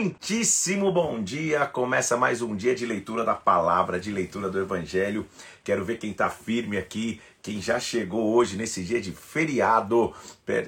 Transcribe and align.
Muitíssimo 0.00 0.90
bom 0.90 1.22
dia! 1.22 1.64
Começa 1.66 2.16
mais 2.16 2.42
um 2.42 2.56
dia 2.56 2.74
de 2.74 2.84
leitura 2.84 3.22
da 3.22 3.32
palavra, 3.32 4.00
de 4.00 4.10
leitura 4.10 4.50
do 4.50 4.58
Evangelho. 4.58 5.24
Quero 5.62 5.84
ver 5.84 5.98
quem 5.98 6.10
está 6.10 6.28
firme 6.28 6.76
aqui, 6.76 7.20
quem 7.40 7.62
já 7.62 7.78
chegou 7.78 8.34
hoje 8.34 8.56
nesse 8.56 8.82
dia 8.82 9.00
de 9.00 9.12
feriado. 9.12 10.12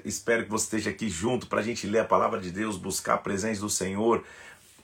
Espero 0.04 0.44
que 0.44 0.50
você 0.50 0.66
esteja 0.66 0.90
aqui 0.90 1.08
junto 1.08 1.48
para 1.48 1.58
a 1.58 1.62
gente 1.64 1.88
ler 1.88 1.98
a 1.98 2.04
palavra 2.04 2.38
de 2.38 2.52
Deus, 2.52 2.76
buscar 2.76 3.14
a 3.14 3.18
presença 3.18 3.60
do 3.62 3.68
Senhor, 3.68 4.22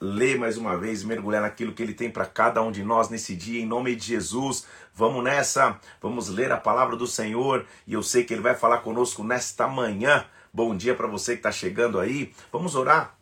ler 0.01 0.37
mais 0.37 0.59
uma 0.59 0.77
vez, 0.77 1.05
mergulhar 1.05 1.43
naquilo 1.43 1.73
que 1.73 1.81
Ele 1.81 1.95
tem 1.95 2.11
para 2.11 2.27
cada 2.27 2.61
um 2.63 2.73
de 2.73 2.83
nós 2.83 3.09
nesse 3.09 3.37
dia, 3.37 3.63
em 3.63 3.67
nome 3.67 3.95
de 3.95 4.07
Jesus. 4.07 4.67
Vamos 4.93 5.23
nessa, 5.23 5.79
vamos 6.01 6.29
ler 6.29 6.51
a 6.51 6.57
palavra 6.57 6.97
do 6.97 7.07
Senhor 7.07 7.65
e 7.87 7.93
eu 7.93 8.03
sei 8.03 8.25
que 8.25 8.35
Ele 8.35 8.43
vai 8.43 8.57
falar 8.57 8.79
conosco 8.79 9.23
nesta 9.23 9.69
manhã. 9.69 10.27
Bom 10.53 10.77
dia 10.77 10.97
para 10.97 11.07
você 11.07 11.35
que 11.35 11.39
está 11.39 11.53
chegando 11.53 12.01
aí. 12.01 12.35
Vamos 12.51 12.75
orar. 12.75 13.22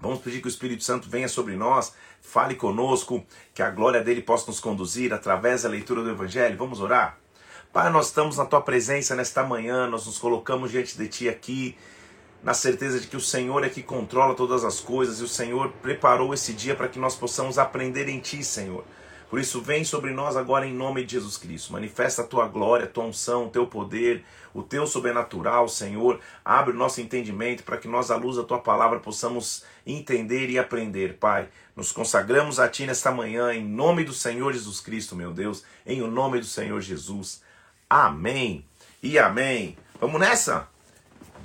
Vamos 0.00 0.20
pedir 0.20 0.40
que 0.40 0.46
o 0.46 0.48
Espírito 0.48 0.84
Santo 0.84 1.10
venha 1.10 1.28
sobre 1.28 1.56
nós, 1.56 1.92
fale 2.20 2.54
conosco, 2.54 3.24
que 3.52 3.62
a 3.62 3.70
glória 3.70 4.00
dele 4.00 4.22
possa 4.22 4.46
nos 4.46 4.60
conduzir 4.60 5.12
através 5.12 5.64
da 5.64 5.68
leitura 5.68 6.02
do 6.02 6.10
Evangelho. 6.10 6.56
Vamos 6.56 6.80
orar? 6.80 7.18
Pai, 7.72 7.90
nós 7.90 8.06
estamos 8.06 8.36
na 8.36 8.46
tua 8.46 8.60
presença 8.60 9.16
nesta 9.16 9.42
manhã, 9.42 9.88
nós 9.88 10.06
nos 10.06 10.16
colocamos 10.16 10.70
diante 10.70 10.96
de 10.96 11.08
ti 11.08 11.28
aqui, 11.28 11.76
na 12.42 12.54
certeza 12.54 13.00
de 13.00 13.08
que 13.08 13.16
o 13.16 13.20
Senhor 13.20 13.64
é 13.64 13.68
que 13.68 13.82
controla 13.82 14.34
todas 14.34 14.64
as 14.64 14.78
coisas 14.78 15.20
e 15.20 15.24
o 15.24 15.28
Senhor 15.28 15.70
preparou 15.82 16.32
esse 16.32 16.52
dia 16.52 16.76
para 16.76 16.88
que 16.88 16.98
nós 16.98 17.16
possamos 17.16 17.58
aprender 17.58 18.08
em 18.08 18.20
ti, 18.20 18.44
Senhor. 18.44 18.84
Por 19.28 19.38
isso, 19.38 19.60
vem 19.60 19.84
sobre 19.84 20.12
nós 20.12 20.36
agora 20.36 20.66
em 20.66 20.72
nome 20.72 21.04
de 21.04 21.12
Jesus 21.12 21.36
Cristo. 21.36 21.72
Manifesta 21.72 22.22
a 22.22 22.26
tua 22.26 22.46
glória, 22.46 22.86
a 22.86 22.88
tua 22.88 23.04
unção, 23.04 23.46
o 23.46 23.50
teu 23.50 23.66
poder, 23.66 24.24
o 24.54 24.62
teu 24.62 24.86
sobrenatural, 24.86 25.68
Senhor. 25.68 26.18
Abre 26.42 26.72
o 26.72 26.76
nosso 26.76 27.00
entendimento 27.00 27.62
para 27.62 27.76
que 27.76 27.86
nós, 27.86 28.10
à 28.10 28.16
luz 28.16 28.36
da 28.36 28.42
tua 28.42 28.58
palavra, 28.58 28.98
possamos 29.00 29.64
entender 29.86 30.48
e 30.48 30.58
aprender, 30.58 31.18
Pai. 31.18 31.48
Nos 31.76 31.92
consagramos 31.92 32.58
a 32.58 32.68
ti 32.68 32.86
nesta 32.86 33.10
manhã, 33.10 33.52
em 33.52 33.62
nome 33.62 34.02
do 34.02 34.14
Senhor 34.14 34.52
Jesus 34.52 34.80
Cristo, 34.80 35.14
meu 35.14 35.32
Deus, 35.32 35.62
em 35.86 36.00
o 36.00 36.10
nome 36.10 36.40
do 36.40 36.46
Senhor 36.46 36.80
Jesus. 36.80 37.42
Amém 37.88 38.64
e 39.02 39.18
amém. 39.18 39.76
Vamos 40.00 40.20
nessa? 40.20 40.77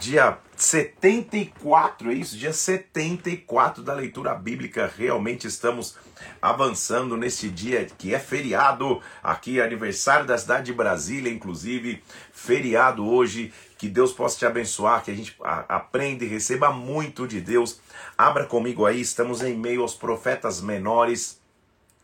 Dia 0.03 0.37
74, 0.57 2.11
é 2.11 2.13
isso? 2.13 2.37
Dia 2.37 2.51
74 2.51 3.81
da 3.81 3.93
leitura 3.93 4.35
bíblica. 4.35 4.91
Realmente 4.97 5.47
estamos 5.47 5.95
avançando 6.41 7.15
nesse 7.15 7.47
dia 7.47 7.87
que 7.97 8.13
é 8.13 8.19
feriado. 8.19 9.01
Aqui, 9.23 9.61
aniversário 9.61 10.25
da 10.25 10.37
cidade 10.37 10.65
de 10.65 10.73
Brasília, 10.73 11.31
inclusive. 11.31 12.03
Feriado 12.33 13.07
hoje. 13.07 13.53
Que 13.77 13.87
Deus 13.87 14.11
possa 14.11 14.37
te 14.37 14.45
abençoar, 14.45 15.01
que 15.05 15.11
a 15.11 15.15
gente 15.15 15.37
aprenda 15.41 16.25
e 16.25 16.27
receba 16.27 16.69
muito 16.69 17.25
de 17.25 17.39
Deus. 17.39 17.79
Abra 18.17 18.45
comigo 18.45 18.85
aí, 18.85 18.99
estamos 18.99 19.41
em 19.41 19.55
meio 19.55 19.83
aos 19.83 19.95
profetas 19.95 20.59
menores 20.59 21.41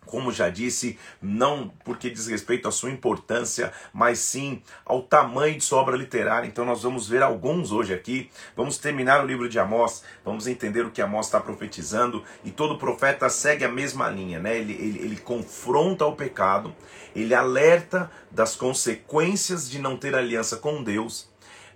como 0.10 0.32
já 0.32 0.50
disse, 0.50 0.98
não 1.22 1.72
porque 1.86 2.10
diz 2.10 2.28
respeito 2.28 2.68
à 2.68 2.72
sua 2.72 2.90
importância, 2.90 3.72
mas 3.94 4.18
sim 4.18 4.62
ao 4.84 5.04
tamanho 5.04 5.56
de 5.56 5.64
sua 5.64 5.80
obra 5.80 5.96
literária. 5.96 6.48
Então 6.48 6.66
nós 6.66 6.82
vamos 6.82 7.08
ver 7.08 7.22
alguns 7.22 7.72
hoje 7.72 7.94
aqui. 7.94 8.30
Vamos 8.56 8.80
terminar 8.80 9.24
o 9.24 9.28
livro 9.28 9.48
de 9.48 9.60
Amós, 9.60 10.04
vamos 10.26 10.48
entender 10.48 10.84
o 10.84 10.90
que 10.90 11.02
Amós 11.02 11.28
está 11.28 11.40
profetizando. 11.40 12.24
E 12.44 12.50
todo 12.50 12.80
profeta 12.80 13.30
segue 13.30 13.64
a 13.64 13.70
mesma 13.70 14.10
linha, 14.10 14.40
né? 14.40 14.58
Ele, 14.58 14.74
ele, 14.74 15.00
ele 15.00 15.18
confronta 15.18 16.06
o 16.06 16.16
pecado, 16.16 16.76
ele 17.16 17.36
alerta 17.36 18.10
das 18.32 18.56
consequências 18.56 19.70
de 19.70 19.80
não 19.80 19.96
ter 19.96 20.16
aliança 20.16 20.58
com 20.58 20.84
Deus 20.84 21.30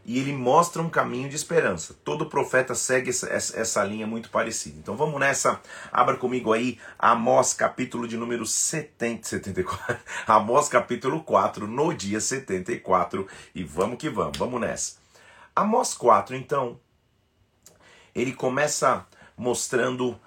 e 0.06 0.20
ele 0.20 0.34
mostra 0.34 0.82
um 0.82 0.90
caminho 0.90 1.30
de 1.30 1.36
esperança. 1.36 1.96
Todo 2.04 2.26
profeta 2.26 2.76
segue 2.76 3.10
essa, 3.10 3.30
essa, 3.30 3.84
linha 3.84 4.06
muito 4.06 4.30
parecida. 4.30 4.78
Então 4.78 4.96
vamos 4.96 5.20
nessa. 5.20 5.62
Abra 5.92 6.18
comigo 6.18 6.52
aí 6.52 6.78
Amós 7.00 7.54
capítulo 7.54 8.08
de 8.08 8.18
número 8.18 8.46
70, 8.46 9.28
74. 9.28 9.98
Amós 10.28 10.68
capítulo 10.68 11.24
4, 11.24 11.68
no 11.68 11.94
dia 11.94 12.20
74. 12.20 13.28
E 13.56 13.64
vamos 13.64 13.98
que 13.98 14.10
vamos, 14.10 14.38
vamos 14.38 14.60
nessa. 14.60 14.98
Amós 15.56 15.94
4, 15.94 16.36
então, 16.36 16.80
ele 18.14 18.34
começa 18.34 19.06
mostrando 19.38 20.20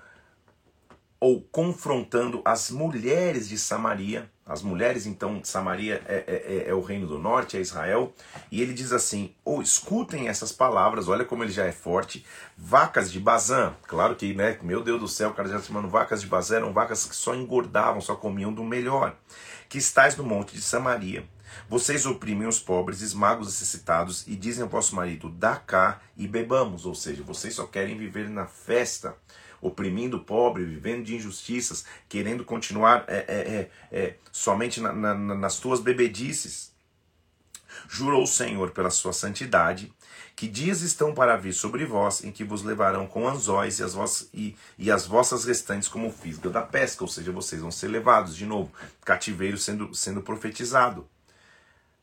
ou 1.18 1.40
confrontando 1.42 2.40
as 2.44 2.70
mulheres 2.70 3.48
de 3.48 3.58
Samaria 3.58 4.30
as 4.46 4.62
mulheres, 4.62 5.06
então, 5.06 5.40
Samaria 5.42 6.00
é, 6.06 6.14
é, 6.14 6.66
é, 6.66 6.70
é, 6.70 6.74
o 6.74 6.80
reino 6.80 7.04
do 7.04 7.18
norte, 7.18 7.56
é 7.56 7.60
Israel. 7.60 8.14
E 8.48 8.62
ele 8.62 8.72
diz 8.72 8.92
assim: 8.92 9.34
ou 9.44 9.58
oh, 9.58 9.62
escutem 9.62 10.28
essas 10.28 10.52
palavras, 10.52 11.08
olha 11.08 11.24
como 11.24 11.42
ele 11.42 11.50
já 11.50 11.64
é 11.64 11.72
forte. 11.72 12.24
Vacas 12.56 13.10
de 13.10 13.18
Bazã, 13.18 13.74
claro 13.88 14.14
que, 14.14 14.32
né? 14.34 14.56
Meu 14.62 14.84
Deus 14.84 15.00
do 15.00 15.08
céu, 15.08 15.30
o 15.30 15.34
cara 15.34 15.48
já 15.48 15.56
está 15.56 15.66
chamando 15.66 15.88
vacas 15.88 16.20
de 16.20 16.28
Bazã, 16.28 16.58
eram 16.58 16.72
vacas 16.72 17.04
que 17.06 17.16
só 17.16 17.34
engordavam, 17.34 18.00
só 18.00 18.14
comiam 18.14 18.52
do 18.52 18.62
melhor. 18.62 19.16
Que 19.68 19.78
estáis 19.78 20.16
no 20.16 20.22
monte 20.22 20.54
de 20.54 20.62
Samaria. 20.62 21.24
Vocês 21.68 22.06
oprimem 22.06 22.46
os 22.46 22.60
pobres, 22.60 23.00
esmagam 23.00 23.40
os 23.40 23.48
necessitados 23.48 24.28
e 24.28 24.36
dizem 24.36 24.62
ao 24.62 24.68
vosso 24.68 24.94
marido: 24.94 25.28
dá 25.28 25.56
cá 25.56 26.00
e 26.16 26.28
bebamos. 26.28 26.86
Ou 26.86 26.94
seja, 26.94 27.24
vocês 27.24 27.54
só 27.54 27.66
querem 27.66 27.98
viver 27.98 28.28
na 28.30 28.46
festa 28.46 29.16
oprimindo 29.66 30.18
o 30.18 30.24
pobre, 30.24 30.64
vivendo 30.64 31.04
de 31.04 31.16
injustiças, 31.16 31.84
querendo 32.08 32.44
continuar 32.44 33.04
é, 33.08 33.16
é, 33.16 33.68
é, 33.92 33.98
é 33.98 34.16
somente 34.30 34.80
na, 34.80 34.92
na, 34.92 35.14
nas 35.14 35.58
tuas 35.58 35.80
bebedices. 35.80 36.72
Jurou 37.88 38.22
o 38.22 38.26
Senhor 38.26 38.70
pela 38.70 38.90
sua 38.90 39.12
santidade, 39.12 39.92
que 40.34 40.48
dias 40.48 40.82
estão 40.82 41.14
para 41.14 41.36
vir 41.36 41.52
sobre 41.52 41.84
vós, 41.84 42.22
em 42.24 42.30
que 42.30 42.44
vos 42.44 42.62
levarão 42.62 43.06
com 43.06 43.28
anzóis 43.28 43.78
e 43.78 43.82
as, 43.82 43.94
vos, 43.94 44.28
e, 44.34 44.56
e 44.78 44.90
as 44.90 45.06
vossas 45.06 45.44
restantes 45.44 45.88
como 45.88 46.10
fisga 46.10 46.50
da 46.50 46.62
pesca, 46.62 47.04
ou 47.04 47.08
seja, 47.08 47.32
vocês 47.32 47.60
vão 47.60 47.70
ser 47.70 47.88
levados 47.88 48.36
de 48.36 48.44
novo, 48.44 48.70
cativeiro 49.04 49.56
sendo, 49.56 49.94
sendo 49.94 50.20
profetizado. 50.20 51.08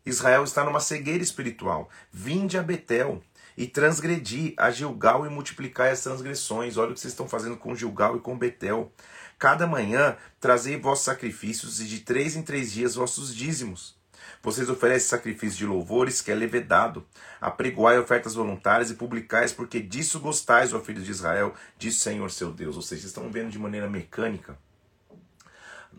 Israel 0.05 0.43
está 0.43 0.63
numa 0.63 0.79
cegueira 0.79 1.23
espiritual. 1.23 1.89
Vinde 2.11 2.57
a 2.57 2.63
Betel, 2.63 3.21
e 3.57 3.67
transgredi 3.67 4.53
a 4.57 4.71
Gilgal 4.71 5.25
e 5.25 5.29
multiplicai 5.29 5.91
as 5.91 6.01
transgressões. 6.01 6.77
Olha 6.77 6.91
o 6.91 6.93
que 6.93 6.99
vocês 6.99 7.13
estão 7.13 7.27
fazendo 7.27 7.57
com 7.57 7.75
Gilgal 7.75 8.17
e 8.17 8.19
com 8.19 8.37
Betel. 8.37 8.91
Cada 9.37 9.67
manhã 9.67 10.15
trazei 10.39 10.77
vossos 10.77 11.05
sacrifícios 11.05 11.79
e 11.79 11.85
de 11.85 11.99
três 11.99 12.35
em 12.35 12.41
três 12.41 12.71
dias 12.71 12.95
vossos 12.95 13.35
dízimos. 13.35 13.95
Vocês 14.41 14.69
oferecem 14.69 15.09
sacrifício 15.09 15.57
de 15.57 15.65
louvores, 15.65 16.21
que 16.21 16.31
é 16.31 16.35
levedado. 16.35 17.05
Apregoai 17.39 17.97
ofertas 17.97 18.33
voluntárias 18.35 18.89
e 18.89 18.95
publicais, 18.95 19.53
porque 19.53 19.79
disso 19.79 20.19
gostais, 20.19 20.73
ó 20.73 20.79
filhos 20.79 21.05
de 21.05 21.11
Israel, 21.11 21.53
diz 21.77 21.97
Senhor 21.97 22.29
seu 22.29 22.51
Deus. 22.51 22.75
Ou 22.75 22.81
seja, 22.81 23.01
vocês 23.01 23.11
estão 23.11 23.29
vendo 23.29 23.49
de 23.49 23.59
maneira 23.59 23.89
mecânica 23.89 24.57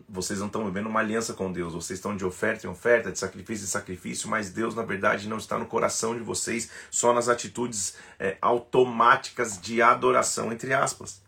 vocês 0.07 0.39
não 0.39 0.47
estão 0.47 0.65
vivendo 0.65 0.87
uma 0.87 0.99
aliança 0.99 1.33
com 1.33 1.51
Deus, 1.51 1.73
vocês 1.73 1.97
estão 1.97 2.15
de 2.15 2.25
oferta 2.25 2.65
em 2.65 2.69
oferta, 2.69 3.11
de 3.11 3.19
sacrifício 3.19 3.65
em 3.65 3.67
sacrifício, 3.67 4.29
mas 4.29 4.49
Deus, 4.49 4.75
na 4.75 4.83
verdade, 4.83 5.27
não 5.27 5.37
está 5.37 5.57
no 5.57 5.65
coração 5.65 6.15
de 6.15 6.21
vocês, 6.21 6.69
só 6.91 7.13
nas 7.13 7.27
atitudes 7.27 7.95
é, 8.19 8.37
automáticas 8.41 9.59
de 9.59 9.81
adoração, 9.81 10.51
entre 10.51 10.73
aspas. 10.73 11.23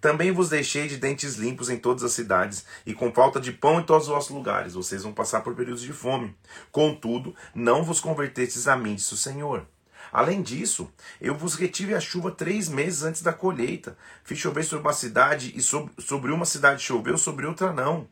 Também 0.00 0.30
vos 0.30 0.50
deixei 0.50 0.88
de 0.88 0.98
dentes 0.98 1.36
limpos 1.36 1.70
em 1.70 1.78
todas 1.78 2.04
as 2.04 2.12
cidades, 2.12 2.64
e 2.84 2.92
com 2.92 3.12
falta 3.12 3.40
de 3.40 3.52
pão 3.52 3.80
em 3.80 3.82
todos 3.82 4.08
os 4.08 4.12
vossos 4.12 4.30
lugares. 4.30 4.74
Vocês 4.74 5.02
vão 5.02 5.12
passar 5.12 5.40
por 5.40 5.54
períodos 5.54 5.82
de 5.82 5.92
fome. 5.92 6.36
Contudo, 6.70 7.34
não 7.54 7.82
vos 7.82 8.00
convertestes 8.00 8.68
a 8.68 8.76
mim, 8.76 8.94
disse 8.94 9.14
o 9.14 9.16
Senhor. 9.16 9.66
Além 10.16 10.40
disso, 10.40 10.90
eu 11.20 11.34
vos 11.34 11.56
retive 11.56 11.94
a 11.94 12.00
chuva 12.00 12.30
três 12.30 12.70
meses 12.70 13.02
antes 13.02 13.20
da 13.20 13.34
colheita. 13.34 13.98
Fiz 14.24 14.38
chover 14.38 14.64
sobre 14.64 14.86
uma 14.86 14.94
cidade 14.94 15.52
e 15.54 15.60
sobre, 15.60 16.32
uma 16.32 16.46
cidade 16.46 16.82
choveu, 16.82 17.18
sobre 17.18 17.44
outra 17.44 17.70
não. 17.70 18.08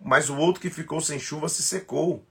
Mas 0.00 0.30
o 0.30 0.36
outro 0.36 0.62
que 0.62 0.70
ficou 0.70 1.00
sem 1.00 1.18
chuva 1.18 1.48
se 1.48 1.64
secou. 1.64 2.24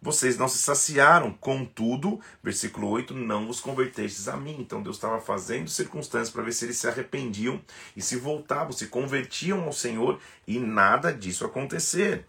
Vocês 0.00 0.38
não 0.38 0.48
se 0.48 0.56
saciaram, 0.56 1.30
contudo, 1.30 2.18
versículo 2.42 2.88
8, 2.88 3.12
não 3.12 3.46
vos 3.46 3.60
convertestes 3.60 4.28
a 4.28 4.36
mim. 4.38 4.56
Então 4.58 4.82
Deus 4.82 4.96
estava 4.96 5.20
fazendo 5.20 5.68
circunstâncias 5.68 6.30
para 6.30 6.42
ver 6.42 6.52
se 6.54 6.64
eles 6.64 6.78
se 6.78 6.88
arrependiam 6.88 7.60
e 7.94 8.00
se 8.00 8.16
voltavam, 8.16 8.72
se 8.72 8.86
convertiam 8.86 9.62
ao 9.64 9.74
Senhor 9.74 10.18
e 10.46 10.58
nada 10.58 11.12
disso 11.12 11.44
acontecer 11.44 12.24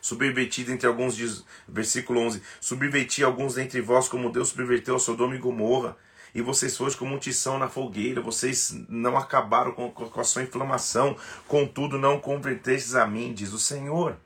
subvertido 0.00 0.72
entre 0.72 0.86
alguns, 0.86 1.16
diz, 1.16 1.44
versículo 1.68 2.20
11, 2.20 2.42
subverti 2.60 3.22
alguns 3.22 3.54
dentre 3.54 3.80
vós 3.80 4.08
como 4.08 4.30
Deus 4.30 4.48
subverteu 4.48 4.96
a 4.96 4.98
Sodoma 4.98 5.34
e 5.34 5.38
Gomorra, 5.38 5.96
e 6.34 6.40
vocês 6.40 6.76
foram 6.76 6.92
como 6.94 7.14
um 7.14 7.18
tição 7.18 7.58
na 7.58 7.68
fogueira, 7.68 8.20
vocês 8.20 8.74
não 8.88 9.16
acabaram 9.16 9.72
com, 9.72 9.90
com 9.90 10.20
a 10.20 10.24
sua 10.24 10.42
inflamação, 10.42 11.16
contudo 11.46 11.98
não 11.98 12.18
convertestes 12.18 12.94
a 12.94 13.06
mim, 13.06 13.34
diz 13.34 13.52
o 13.52 13.58
Senhor. 13.58 14.16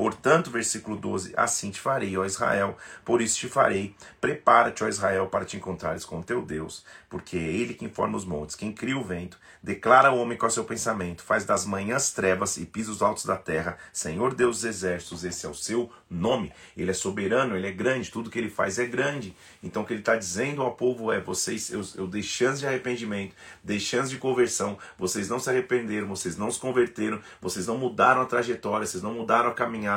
Portanto, 0.00 0.50
versículo 0.50 0.96
12: 0.96 1.34
Assim 1.36 1.70
te 1.70 1.78
farei, 1.78 2.16
ó 2.16 2.24
Israel, 2.24 2.74
por 3.04 3.20
isso 3.20 3.36
te 3.36 3.48
farei. 3.48 3.94
Prepara-te, 4.18 4.82
ó 4.82 4.88
Israel, 4.88 5.26
para 5.26 5.44
te 5.44 5.58
encontrares 5.58 6.06
com 6.06 6.22
teu 6.22 6.40
Deus, 6.40 6.86
porque 7.10 7.36
é 7.36 7.42
Ele 7.42 7.74
quem 7.74 7.90
forma 7.90 8.16
os 8.16 8.24
montes, 8.24 8.56
quem 8.56 8.72
cria 8.72 8.96
o 8.96 9.04
vento, 9.04 9.38
declara 9.62 10.10
o 10.10 10.16
homem 10.16 10.38
com 10.38 10.46
o 10.46 10.50
seu 10.50 10.64
pensamento, 10.64 11.22
faz 11.22 11.44
das 11.44 11.66
manhãs 11.66 12.12
trevas 12.12 12.56
e 12.56 12.64
pisa 12.64 12.90
os 12.90 13.02
altos 13.02 13.26
da 13.26 13.36
terra. 13.36 13.76
Senhor 13.92 14.34
Deus 14.34 14.56
dos 14.56 14.64
exércitos, 14.64 15.22
esse 15.22 15.44
é 15.44 15.48
o 15.50 15.54
seu 15.54 15.90
nome. 16.08 16.50
Ele 16.74 16.90
é 16.90 16.94
soberano, 16.94 17.54
ele 17.54 17.66
é 17.66 17.70
grande, 17.70 18.10
tudo 18.10 18.30
que 18.30 18.38
ele 18.38 18.48
faz 18.48 18.78
é 18.78 18.86
grande. 18.86 19.36
Então, 19.62 19.82
o 19.82 19.84
que 19.84 19.92
ele 19.92 20.00
está 20.00 20.16
dizendo 20.16 20.62
ao 20.62 20.72
povo 20.72 21.12
é: 21.12 21.20
vocês, 21.20 21.70
eu, 21.70 21.82
eu 21.94 22.06
dei 22.06 22.22
chance 22.22 22.60
de 22.60 22.66
arrependimento, 22.66 23.34
dei 23.62 23.78
chance 23.78 24.08
de 24.08 24.16
conversão, 24.16 24.78
vocês 24.96 25.28
não 25.28 25.38
se 25.38 25.50
arrependeram, 25.50 26.08
vocês 26.08 26.38
não 26.38 26.50
se 26.50 26.58
converteram, 26.58 27.20
vocês 27.38 27.66
não 27.66 27.76
mudaram 27.76 28.22
a 28.22 28.26
trajetória, 28.26 28.86
vocês 28.86 29.02
não 29.02 29.12
mudaram 29.12 29.50
a 29.50 29.54
caminhada. 29.54 29.89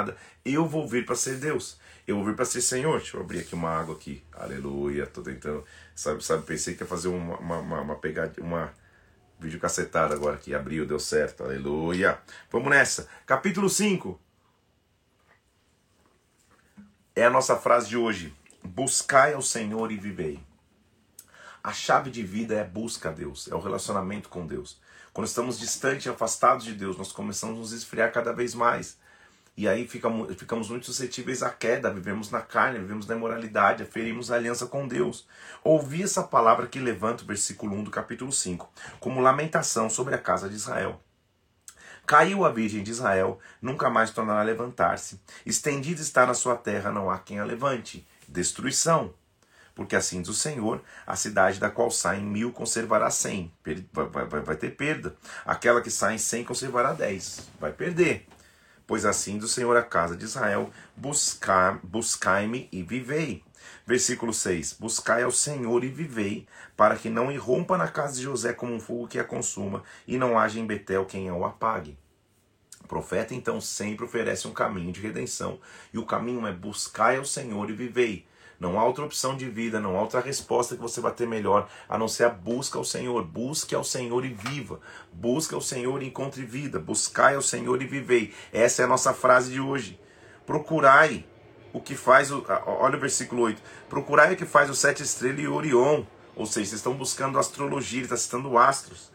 Eu 0.44 0.68
vou 0.68 0.88
vir 0.88 1.06
para 1.06 1.16
ser 1.16 1.38
Deus. 1.38 1.80
Eu 2.08 2.18
vou 2.18 2.26
vir 2.26 2.36
para 2.36 2.46
ser 2.46 2.62
Senhor. 2.62 2.98
Deixa 2.98 3.18
eu 3.18 3.22
abrir 3.22 3.40
aqui 3.40 3.56
uma 3.56 3.70
água 3.70 3.96
aqui. 3.96 4.24
Aleluia. 4.34 5.06
Tô 5.06 5.22
tentando. 5.22 5.64
Sabe, 5.96 6.24
sabe 6.24 6.44
pensei 6.46 6.76
que 6.76 6.84
ia 6.84 6.88
fazer 6.88 7.08
uma, 7.08 7.38
uma, 7.38 7.58
uma, 7.60 7.82
uma 7.82 7.96
pegada, 7.96 8.42
uma 8.42 8.74
vídeo 9.40 9.60
cacetada 9.60 10.14
agora 10.14 10.38
que 10.38 10.54
abriu, 10.54 10.86
deu 10.86 11.00
certo. 11.00 11.44
Aleluia. 11.44 12.20
Vamos 12.52 12.70
nessa. 12.70 13.08
Capítulo 13.26 13.70
5. 13.70 14.20
É 17.16 17.26
a 17.26 17.30
nossa 17.30 17.56
frase 17.56 17.90
de 17.90 17.98
hoje. 17.98 18.34
Buscai 18.64 19.34
ao 19.34 19.42
Senhor 19.42 19.92
e 19.92 19.98
vivei. 19.98 20.40
A 21.64 21.72
chave 21.72 22.10
de 22.10 22.24
vida 22.24 22.56
é 22.56 22.62
a 22.62 22.66
busca 22.66 23.10
a 23.10 23.12
Deus, 23.12 23.48
é 23.50 23.56
o 23.56 23.60
relacionamento 23.60 24.28
com 24.28 24.46
Deus. 24.46 24.82
Quando 25.14 25.28
estamos 25.28 25.60
distantes 25.60 26.08
afastados 26.08 26.66
de 26.66 26.74
Deus, 26.74 26.98
nós 26.98 27.12
começamos 27.12 27.56
a 27.56 27.60
nos 27.60 27.72
esfriar 27.72 28.12
cada 28.12 28.34
vez 28.34 28.54
mais. 28.54 28.98
E 29.56 29.68
aí 29.68 29.88
ficamos, 29.88 30.36
ficamos 30.36 30.70
muito 30.70 30.88
suscetíveis 30.88 31.44
à 31.44 31.50
queda, 31.52 31.94
vivemos 31.94 32.32
na 32.32 32.42
carne, 32.42 32.80
vivemos 32.80 33.06
na 33.06 33.16
imoralidade, 33.16 33.86
ferimos 33.86 34.32
a 34.32 34.36
aliança 34.36 34.66
com 34.66 34.88
Deus. 34.88 35.28
Ouvi 35.64 36.02
essa 36.02 36.24
palavra 36.24 36.66
que 36.66 36.80
levanta 36.80 37.24
o 37.24 37.28
versículo 37.28 37.76
1 37.76 37.84
do 37.84 37.92
capítulo 37.92 38.32
5, 38.32 38.68
como 39.00 39.22
lamentação 39.22 39.92
sobre 39.92 40.16
a 40.16 40.18
casa 40.18 40.50
de 40.50 40.56
Israel. 40.56 41.00
Caiu 42.06 42.44
a 42.44 42.50
virgem 42.50 42.84
de 42.84 42.92
Israel, 42.92 43.40
nunca 43.62 43.90
mais 43.90 44.10
tornará 44.10 44.42
a 44.42 44.44
levantar-se. 44.44 45.22
Estendida 45.46 46.02
está 46.02 46.26
na 46.26 46.34
sua 46.34 46.56
terra, 46.56 46.92
não 46.92 47.10
há 47.10 47.20
quem 47.20 47.40
a 47.40 47.46
levante. 47.46 48.06
Destruição. 48.28 49.14
Porque 49.76 49.96
assim 49.96 50.22
diz 50.22 50.30
o 50.30 50.34
Senhor, 50.34 50.82
a 51.08 51.16
cidade 51.16 51.60
da 51.60 51.70
qual 51.70 51.90
saem 51.90 52.24
mil 52.24 52.52
conservará 52.52 53.10
cem. 53.10 53.52
Vai 54.44 54.56
ter 54.56 54.72
perda. 54.72 55.16
Aquela 55.46 55.82
que 55.82 55.90
sai 55.90 56.16
em 56.16 56.18
cem 56.18 56.44
conservará 56.44 56.94
dez. 56.94 57.50
Vai 57.60 57.72
perder. 57.72 58.28
Pois 58.86 59.06
assim 59.06 59.38
do 59.38 59.48
Senhor 59.48 59.76
a 59.78 59.84
casa 59.84 60.16
de 60.16 60.26
Israel, 60.26 60.70
buscar, 60.96 61.80
buscai-me 61.84 62.68
e 62.72 62.84
vivei. 62.84 63.44
Versículo 63.86 64.34
6: 64.34 64.74
Buscai 64.80 65.24
ao 65.24 65.32
Senhor 65.32 65.84
e 65.84 65.90
vivei, 65.90 66.48
para 66.76 66.96
que 66.96 67.10
não 67.10 67.32
irrompa 67.32 67.78
na 67.78 67.88
casa 67.88 68.16
de 68.16 68.24
José 68.24 68.54
como 68.54 68.74
um 68.74 68.80
fogo 68.80 69.08
que 69.08 69.20
a 69.20 69.24
consuma, 69.24 69.84
e 70.08 70.18
não 70.18 70.38
haja 70.38 70.60
em 70.60 70.66
Betel 70.66 71.06
quem 71.06 71.32
o 71.32 71.46
apague. 71.46 71.98
O 72.84 72.88
profeta 72.88 73.34
então 73.34 73.62
sempre 73.62 74.04
oferece 74.04 74.48
um 74.48 74.54
caminho 74.54 74.92
de 74.92 75.00
redenção, 75.00 75.60
e 75.94 75.98
o 75.98 76.06
caminho 76.06 76.46
é 76.46 76.52
buscai 76.52 77.18
ao 77.18 77.26
Senhor 77.26 77.70
e 77.70 77.74
vivei. 77.74 78.26
Não 78.64 78.80
há 78.80 78.86
outra 78.86 79.04
opção 79.04 79.36
de 79.36 79.50
vida, 79.50 79.78
não 79.78 79.98
há 79.98 80.02
outra 80.02 80.22
resposta 80.22 80.74
que 80.74 80.82
você 80.82 81.02
vai 81.02 81.12
ter 81.12 81.28
melhor 81.28 81.68
a 81.90 81.98
não 81.98 82.08
ser 82.08 82.24
a 82.24 82.30
busca 82.30 82.78
ao 82.78 82.86
Senhor. 82.86 83.22
Busque 83.22 83.76
ao 83.76 83.84
Senhor 83.84 84.24
e 84.24 84.30
viva. 84.30 84.80
Busque 85.12 85.54
ao 85.54 85.60
Senhor 85.60 86.02
e 86.02 86.08
encontre 86.08 86.46
vida. 86.46 86.80
Buscai 86.80 87.36
ao 87.36 87.42
Senhor 87.42 87.82
e 87.82 87.86
vivei. 87.86 88.34
Essa 88.54 88.82
é 88.82 88.86
a 88.86 88.88
nossa 88.88 89.14
frase 89.14 89.52
de 89.52 89.60
hoje. 89.60 90.00
Procurai 90.46 91.26
o 91.74 91.82
que 91.82 91.94
faz 91.94 92.32
o. 92.32 92.46
Olha 92.66 92.96
o 92.96 93.02
versículo 93.02 93.42
8. 93.42 93.62
Procurai 93.90 94.34
o 94.34 94.38
que 94.38 94.46
faz 94.46 94.70
o 94.70 94.76
sete 94.76 95.04
estrelas 95.04 95.44
e 95.44 95.48
Orion. 95.48 96.06
Ou 96.34 96.46
seja, 96.46 96.68
vocês 96.68 96.74
estão 96.74 96.94
buscando 96.94 97.38
astrologia, 97.38 98.00
ele 98.00 98.06
está 98.06 98.16
citando 98.16 98.58
astros. 98.58 99.12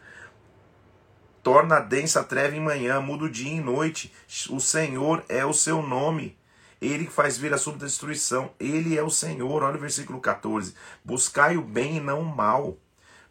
Torna 1.41 1.77
a 1.77 1.79
densa 1.79 2.23
treva 2.23 2.55
em 2.55 2.61
manhã, 2.61 3.01
muda 3.01 3.25
o 3.25 3.29
dia 3.29 3.51
em 3.51 3.61
noite. 3.61 4.13
O 4.51 4.59
Senhor 4.59 5.23
é 5.27 5.43
o 5.43 5.53
seu 5.53 5.81
nome. 5.81 6.38
Ele 6.81 7.05
que 7.05 7.11
faz 7.11 7.37
vir 7.37 7.53
a 7.53 7.57
sua 7.57 7.73
destruição. 7.73 8.51
Ele 8.59 8.97
é 8.97 9.03
o 9.03 9.09
Senhor. 9.09 9.63
Olha 9.63 9.77
o 9.77 9.79
versículo 9.79 10.19
14. 10.19 10.73
Buscai 11.03 11.57
o 11.57 11.61
bem 11.61 11.97
e 11.97 11.99
não 11.99 12.21
o 12.21 12.35
mal, 12.35 12.77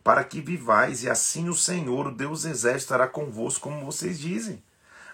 para 0.04 0.22
que 0.24 0.40
vivais, 0.40 1.02
e 1.02 1.10
assim 1.10 1.48
o 1.48 1.54
Senhor, 1.54 2.06
o 2.06 2.14
Deus 2.14 2.44
exército, 2.44 2.84
estará 2.84 3.08
convosco, 3.08 3.68
como 3.68 3.84
vocês 3.84 4.18
dizem. 4.18 4.62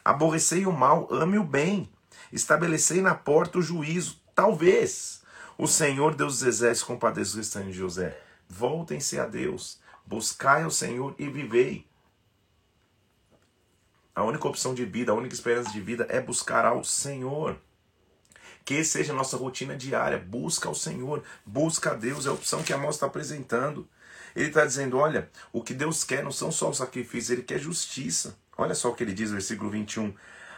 Aborrecei 0.05 0.67
o 0.67 0.73
mal, 0.73 1.09
ame 1.11 1.39
o 1.39 1.45
bem. 1.45 1.89
Estabelecei 2.33 3.01
na 3.01 3.15
porta 3.15 3.59
o 3.59 3.63
juízo. 3.63 4.21
Talvez 4.35 5.23
o 5.57 5.67
Senhor, 5.67 6.15
Deus 6.15 6.41
dos 6.41 6.43
exércitos, 6.43 6.87
compadeça 6.87 7.35
o 7.35 7.37
restante 7.37 7.69
de 7.69 7.79
José. 7.79 8.21
Voltem-se 8.49 9.19
a 9.19 9.27
Deus. 9.27 9.81
Buscai 10.05 10.65
o 10.65 10.71
Senhor 10.71 11.15
e 11.19 11.29
vivei. 11.29 11.87
A 14.15 14.23
única 14.23 14.47
opção 14.47 14.75
de 14.75 14.85
vida, 14.85 15.13
a 15.13 15.15
única 15.15 15.35
esperança 15.35 15.71
de 15.71 15.81
vida 15.81 16.07
é 16.09 16.21
buscar 16.21 16.65
ao 16.65 16.85
Senhor. 16.85 17.57
Que 18.65 18.83
seja 18.85 19.13
a 19.13 19.17
nossa 19.17 19.37
rotina 19.37 19.77
diária. 19.77 20.19
Busca 20.19 20.69
ao 20.69 20.75
Senhor, 20.75 21.23
busca 21.45 21.91
a 21.91 21.95
Deus, 21.95 22.27
é 22.27 22.29
a 22.29 22.33
opção 22.33 22.63
que 22.63 22.73
a 22.73 22.79
mão 22.79 22.91
está 22.91 23.07
apresentando. 23.07 23.89
Ele 24.35 24.49
está 24.49 24.65
dizendo: 24.65 24.99
olha, 24.99 25.29
o 25.53 25.63
que 25.63 25.75
Deus 25.75 26.03
quer 26.03 26.25
não 26.25 26.33
são 26.33 26.51
só 26.51 26.71
os 26.71 26.79
sacrifícios, 26.79 27.31
ele 27.31 27.43
quer 27.43 27.59
justiça. 27.59 28.37
Olha 28.57 28.75
só 28.75 28.91
o 28.91 28.95
que 28.95 29.03
ele 29.03 29.13
diz 29.13 29.31
versículo 29.31 29.71
21. 29.71 30.15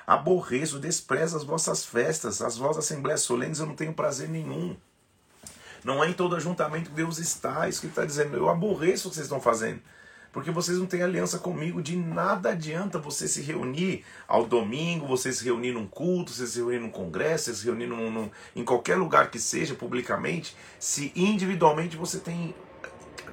Aborreço, 0.06 0.79
desprezo 0.79 1.37
as 1.37 1.43
vossas 1.43 1.85
festas, 1.85 2.41
as 2.41 2.56
vossas 2.56 2.85
assembleias 2.85 3.23
solenes, 3.23 3.58
eu 3.58 3.67
não 3.67 3.75
tenho 3.75 3.93
prazer 3.93 4.29
nenhum. 4.29 4.76
Não 5.82 6.02
é 6.02 6.09
em 6.09 6.12
todo 6.12 6.37
ajuntamento 6.37 6.91
que 6.91 6.97
Deus 6.97 7.19
está, 7.19 7.69
isso 7.69 7.81
que 7.81 7.87
ele 7.87 7.93
está 7.93 8.05
dizendo. 8.05 8.37
Eu 8.37 8.49
aborreço 8.49 9.09
o 9.09 9.11
que 9.11 9.17
vocês 9.17 9.26
estão 9.26 9.41
fazendo 9.41 9.81
porque 10.37 10.50
vocês 10.50 10.77
não 10.77 10.85
têm 10.85 11.03
aliança 11.03 11.38
comigo. 11.38 11.81
De 11.81 11.97
nada 11.97 12.50
adianta 12.50 12.99
você 12.99 13.27
se 13.27 13.41
reunir 13.41 14.05
ao 14.29 14.44
domingo, 14.44 15.06
você 15.06 15.33
se 15.33 15.43
reunir 15.43 15.73
num 15.73 15.87
culto, 15.87 16.31
você 16.31 16.47
se 16.47 16.59
reunir 16.59 16.79
num 16.79 16.91
congresso, 16.91 17.44
você 17.44 17.55
se 17.55 17.65
reunir 17.65 17.87
num, 17.87 18.11
num, 18.11 18.31
em 18.55 18.62
qualquer 18.62 18.97
lugar 18.97 19.31
que 19.31 19.38
seja 19.38 19.75
publicamente, 19.75 20.55
se 20.79 21.11
individualmente 21.17 21.97
você 21.97 22.19
tem 22.19 22.55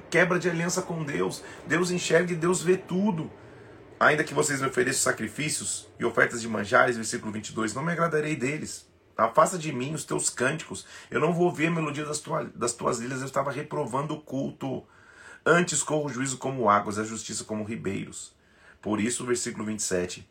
quebra 0.08 0.38
de 0.38 0.48
aliança 0.48 0.80
com 0.80 1.04
Deus. 1.04 1.44
Deus 1.66 1.90
enxerga 1.90 2.32
e 2.32 2.36
Deus 2.36 2.62
vê 2.62 2.78
tudo. 2.78 3.30
Ainda 4.00 4.24
que 4.24 4.32
vocês 4.32 4.62
me 4.62 4.68
ofereçam 4.68 5.02
sacrifícios 5.02 5.86
e 6.00 6.06
ofertas 6.06 6.40
de 6.40 6.48
manjares, 6.48 6.96
versículo 6.96 7.30
22, 7.30 7.74
não 7.74 7.84
me 7.84 7.92
agradarei 7.92 8.34
deles. 8.34 8.90
Afasta 9.14 9.58
de 9.58 9.70
mim 9.74 9.92
os 9.92 10.06
teus 10.06 10.30
cânticos. 10.30 10.86
Eu 11.10 11.20
não 11.20 11.34
vou 11.34 11.44
ouvir 11.44 11.66
a 11.66 11.70
melodia 11.70 12.06
das, 12.06 12.20
tua, 12.20 12.44
das 12.44 12.72
tuas 12.72 12.98
liras. 12.98 13.20
Eu 13.20 13.26
estava 13.26 13.52
reprovando 13.52 14.14
o 14.14 14.22
culto. 14.22 14.86
Antes 15.46 15.82
corro 15.82 16.06
o 16.06 16.12
juízo 16.12 16.38
como 16.38 16.70
águas, 16.70 16.98
a 16.98 17.04
justiça 17.04 17.44
como 17.44 17.64
ribeiros. 17.64 18.32
Por 18.80 18.98
isso, 18.98 19.26
versículo 19.26 19.66
27. 19.66 20.26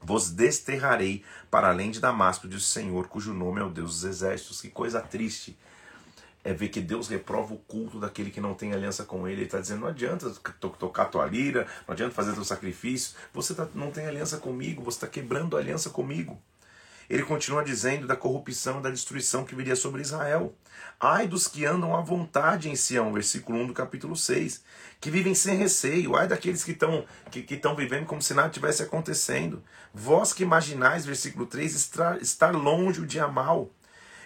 Vos 0.00 0.30
desterrarei 0.30 1.24
para 1.50 1.68
além 1.68 1.90
de 1.90 2.00
Damasco, 2.00 2.48
diz 2.48 2.62
o 2.62 2.68
Senhor, 2.68 3.06
cujo 3.06 3.32
nome 3.32 3.60
é 3.60 3.64
o 3.64 3.70
Deus 3.70 3.92
dos 3.92 4.04
exércitos. 4.04 4.60
Que 4.60 4.68
coisa 4.68 5.00
triste 5.00 5.56
é 6.44 6.52
ver 6.52 6.68
que 6.68 6.80
Deus 6.80 7.08
reprova 7.08 7.54
o 7.54 7.58
culto 7.58 7.98
daquele 7.98 8.30
que 8.30 8.40
não 8.40 8.52
tem 8.52 8.74
aliança 8.74 9.04
com 9.04 9.26
ele. 9.26 9.38
Ele 9.38 9.44
está 9.44 9.58
dizendo: 9.58 9.80
não 9.80 9.88
adianta 9.88 10.28
tocar 10.78 11.06
tua 11.06 11.24
lira, 11.24 11.66
não 11.86 11.94
adianta 11.94 12.14
fazer 12.14 12.34
teu 12.34 12.44
sacrifício. 12.44 13.16
Você 13.32 13.54
tá, 13.54 13.66
não 13.74 13.90
tem 13.90 14.06
aliança 14.06 14.36
comigo, 14.36 14.82
você 14.82 14.96
está 14.96 15.06
quebrando 15.06 15.56
a 15.56 15.60
aliança 15.60 15.88
comigo. 15.88 16.38
Ele 17.08 17.22
continua 17.22 17.64
dizendo 17.64 18.06
da 18.06 18.16
corrupção 18.16 18.80
da 18.80 18.90
destruição 18.90 19.44
que 19.44 19.54
viria 19.54 19.76
sobre 19.76 20.02
Israel. 20.02 20.54
Ai 21.00 21.26
dos 21.26 21.48
que 21.48 21.64
andam 21.64 21.96
à 21.96 22.00
vontade 22.00 22.68
em 22.68 22.76
Sião, 22.76 23.12
versículo 23.12 23.58
1 23.58 23.66
do 23.68 23.74
capítulo 23.74 24.16
6, 24.16 24.62
que 25.00 25.10
vivem 25.10 25.34
sem 25.34 25.56
receio. 25.56 26.16
Ai 26.16 26.28
daqueles 26.28 26.64
que 26.64 26.72
estão 26.72 27.04
que, 27.30 27.42
que 27.42 27.60
vivendo 27.76 28.06
como 28.06 28.22
se 28.22 28.34
nada 28.34 28.48
tivesse 28.48 28.82
acontecendo. 28.82 29.62
Vós 29.92 30.32
que 30.32 30.42
imaginais, 30.42 31.04
versículo 31.04 31.46
3, 31.46 31.74
estar, 31.74 32.22
estar 32.22 32.52
longe 32.52 33.00
o 33.00 33.06
dia 33.06 33.26
mal 33.28 33.70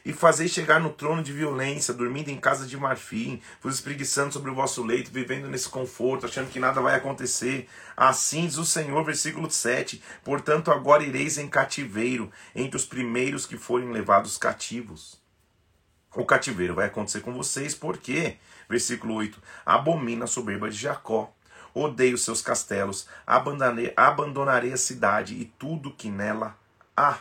e 0.06 0.12
fazer 0.12 0.46
chegar 0.46 0.78
no 0.78 0.90
trono 0.90 1.20
de 1.20 1.32
violência, 1.32 1.92
dormindo 1.92 2.28
em 2.28 2.38
casa 2.38 2.64
de 2.64 2.76
marfim, 2.76 3.42
vos 3.60 3.74
espreguiçando 3.74 4.32
sobre 4.32 4.52
o 4.52 4.54
vosso 4.54 4.84
leito, 4.84 5.10
vivendo 5.10 5.48
nesse 5.48 5.68
conforto, 5.68 6.26
achando 6.26 6.48
que 6.48 6.60
nada 6.60 6.80
vai 6.80 6.94
acontecer. 6.94 7.68
Assim 7.96 8.46
diz 8.46 8.56
o 8.56 8.64
Senhor, 8.64 9.02
versículo 9.02 9.50
7: 9.50 10.00
Portanto, 10.22 10.70
agora 10.70 11.02
ireis 11.02 11.38
em 11.38 11.48
cativeiro, 11.48 12.30
entre 12.54 12.76
os 12.76 12.86
primeiros 12.86 13.46
que 13.46 13.58
forem 13.58 13.90
levados 13.90 14.38
cativos. 14.38 15.20
O 16.14 16.24
cativeiro 16.24 16.76
vai 16.76 16.86
acontecer 16.86 17.20
com 17.20 17.34
vocês, 17.34 17.74
porque, 17.74 18.36
versículo 18.68 19.14
8: 19.14 19.42
Abomina 19.66 20.26
a 20.26 20.28
soberba 20.28 20.70
de 20.70 20.76
Jacó, 20.76 21.34
odeio 21.74 22.16
seus 22.16 22.40
castelos, 22.40 23.08
abandonarei 23.26 24.72
a 24.72 24.76
cidade 24.76 25.34
e 25.34 25.46
tudo 25.58 25.90
que 25.90 26.08
nela 26.08 26.56
há. 26.96 27.18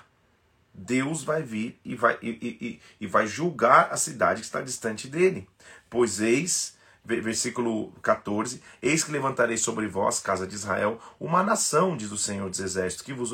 Deus 0.78 1.24
vai 1.24 1.42
vir 1.42 1.80
e 1.86 1.96
vai, 1.96 2.18
e, 2.22 2.30
e, 2.30 2.82
e 3.00 3.08
vai 3.08 3.26
julgar 3.26 3.92
a 3.92 3.98
cidade 3.98 4.42
que 4.42 4.46
está 4.46 4.62
distante 4.62 5.08
dele. 5.08 5.48
Pois 5.90 6.20
eis, 6.20 6.76
versículo 7.06 7.92
14: 8.02 8.62
Eis 8.82 9.04
que 9.04 9.12
levantarei 9.12 9.58
sobre 9.58 9.88
vós, 9.88 10.20
casa 10.20 10.46
de 10.46 10.56
Israel, 10.56 11.00
uma 11.20 11.42
nação, 11.44 11.96
diz 11.96 12.12
o 12.12 12.18
Senhor 12.18 12.50
dos 12.50 12.60
Exércitos, 12.60 13.06
que 13.06 13.14
vos 13.14 13.32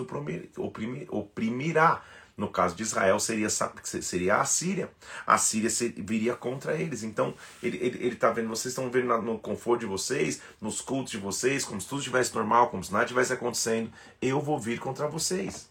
oprimirá. 1.08 2.04
No 2.38 2.48
caso 2.48 2.76
de 2.76 2.82
Israel, 2.82 3.20
seria, 3.20 3.50
seria 3.84 4.38
a 4.38 4.46
Síria. 4.46 4.90
A 5.28 5.38
Síria 5.38 5.70
viria 5.98 6.34
contra 6.34 6.74
eles. 6.74 7.04
Então, 7.04 7.36
ele 7.62 7.76
está 7.76 7.86
ele, 7.86 8.06
ele 8.06 8.16
tá 8.16 8.32
vendo, 8.32 8.48
vocês 8.48 8.72
estão 8.72 8.90
vendo 8.90 9.16
no 9.22 9.38
conforto 9.38 9.82
de 9.82 9.86
vocês, 9.86 10.42
nos 10.60 10.82
cultos 10.82 11.12
de 11.12 11.18
vocês, 11.18 11.66
como 11.66 11.80
se 11.80 11.88
tudo 11.88 12.00
estivesse 12.00 12.34
normal, 12.34 12.70
como 12.70 12.84
se 12.84 12.92
nada 12.92 13.04
estivesse 13.04 13.34
acontecendo. 13.34 13.92
Eu 14.20 14.40
vou 14.40 14.58
vir 14.60 14.80
contra 14.80 15.08
vocês. 15.08 15.71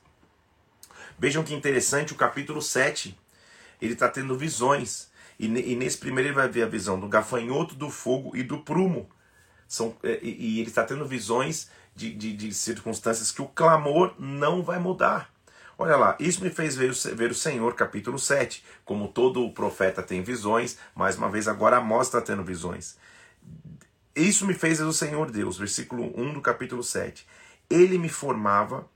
Vejam 1.21 1.45
que 1.45 1.53
interessante 1.53 2.15
o 2.15 2.17
capítulo 2.17 2.63
7. 2.63 3.15
Ele 3.79 3.93
está 3.93 4.09
tendo 4.09 4.39
visões. 4.39 5.11
E, 5.39 5.45
e, 5.45 5.77
nesse 5.77 5.99
primeiro 5.99 6.31
ele 6.31 6.35
vai 6.35 6.49
ver 6.49 6.63
a 6.63 6.67
visão 6.67 6.99
do 6.99 7.07
gafanhoto, 7.07 7.75
do 7.75 7.91
fogo 7.91 8.35
e 8.35 8.43
do 8.43 8.61
prumo. 8.61 9.07
São, 9.69 9.95
é, 10.03 10.19
e, 10.23 10.57
e 10.57 10.61
ele 10.61 10.71
está 10.71 10.83
tendo 10.83 11.05
visões 11.05 11.69
de, 11.95 12.15
de, 12.15 12.33
de 12.33 12.55
circunstâncias 12.55 13.31
que 13.31 13.43
o 13.43 13.47
clamor 13.47 14.15
não 14.19 14.63
vai 14.63 14.79
mudar. 14.79 15.31
Olha 15.77 15.95
lá, 15.95 16.17
isso 16.19 16.43
me 16.43 16.49
fez 16.49 16.75
ver, 16.75 16.91
ver 17.15 17.31
o 17.31 17.35
Senhor, 17.35 17.75
capítulo 17.75 18.19
7. 18.19 18.65
Como 18.83 19.07
todo 19.07 19.51
profeta 19.53 20.03
tem 20.03 20.23
visões, 20.23 20.79
mais 20.95 21.19
uma 21.19 21.29
vez 21.29 21.47
agora 21.47 21.77
Amós 21.77 22.07
está 22.07 22.23
tendo 22.23 22.43
visões. 22.43 22.97
Isso 24.17 24.47
me 24.47 24.55
fez 24.55 24.79
ver 24.79 24.85
o 24.85 24.93
Senhor 24.93 25.31
Deus, 25.31 25.59
versículo 25.59 26.19
1 26.19 26.33
do 26.33 26.41
capítulo 26.41 26.83
7. 26.83 27.27
Ele 27.69 27.99
me 27.99 28.09
formava, 28.09 28.89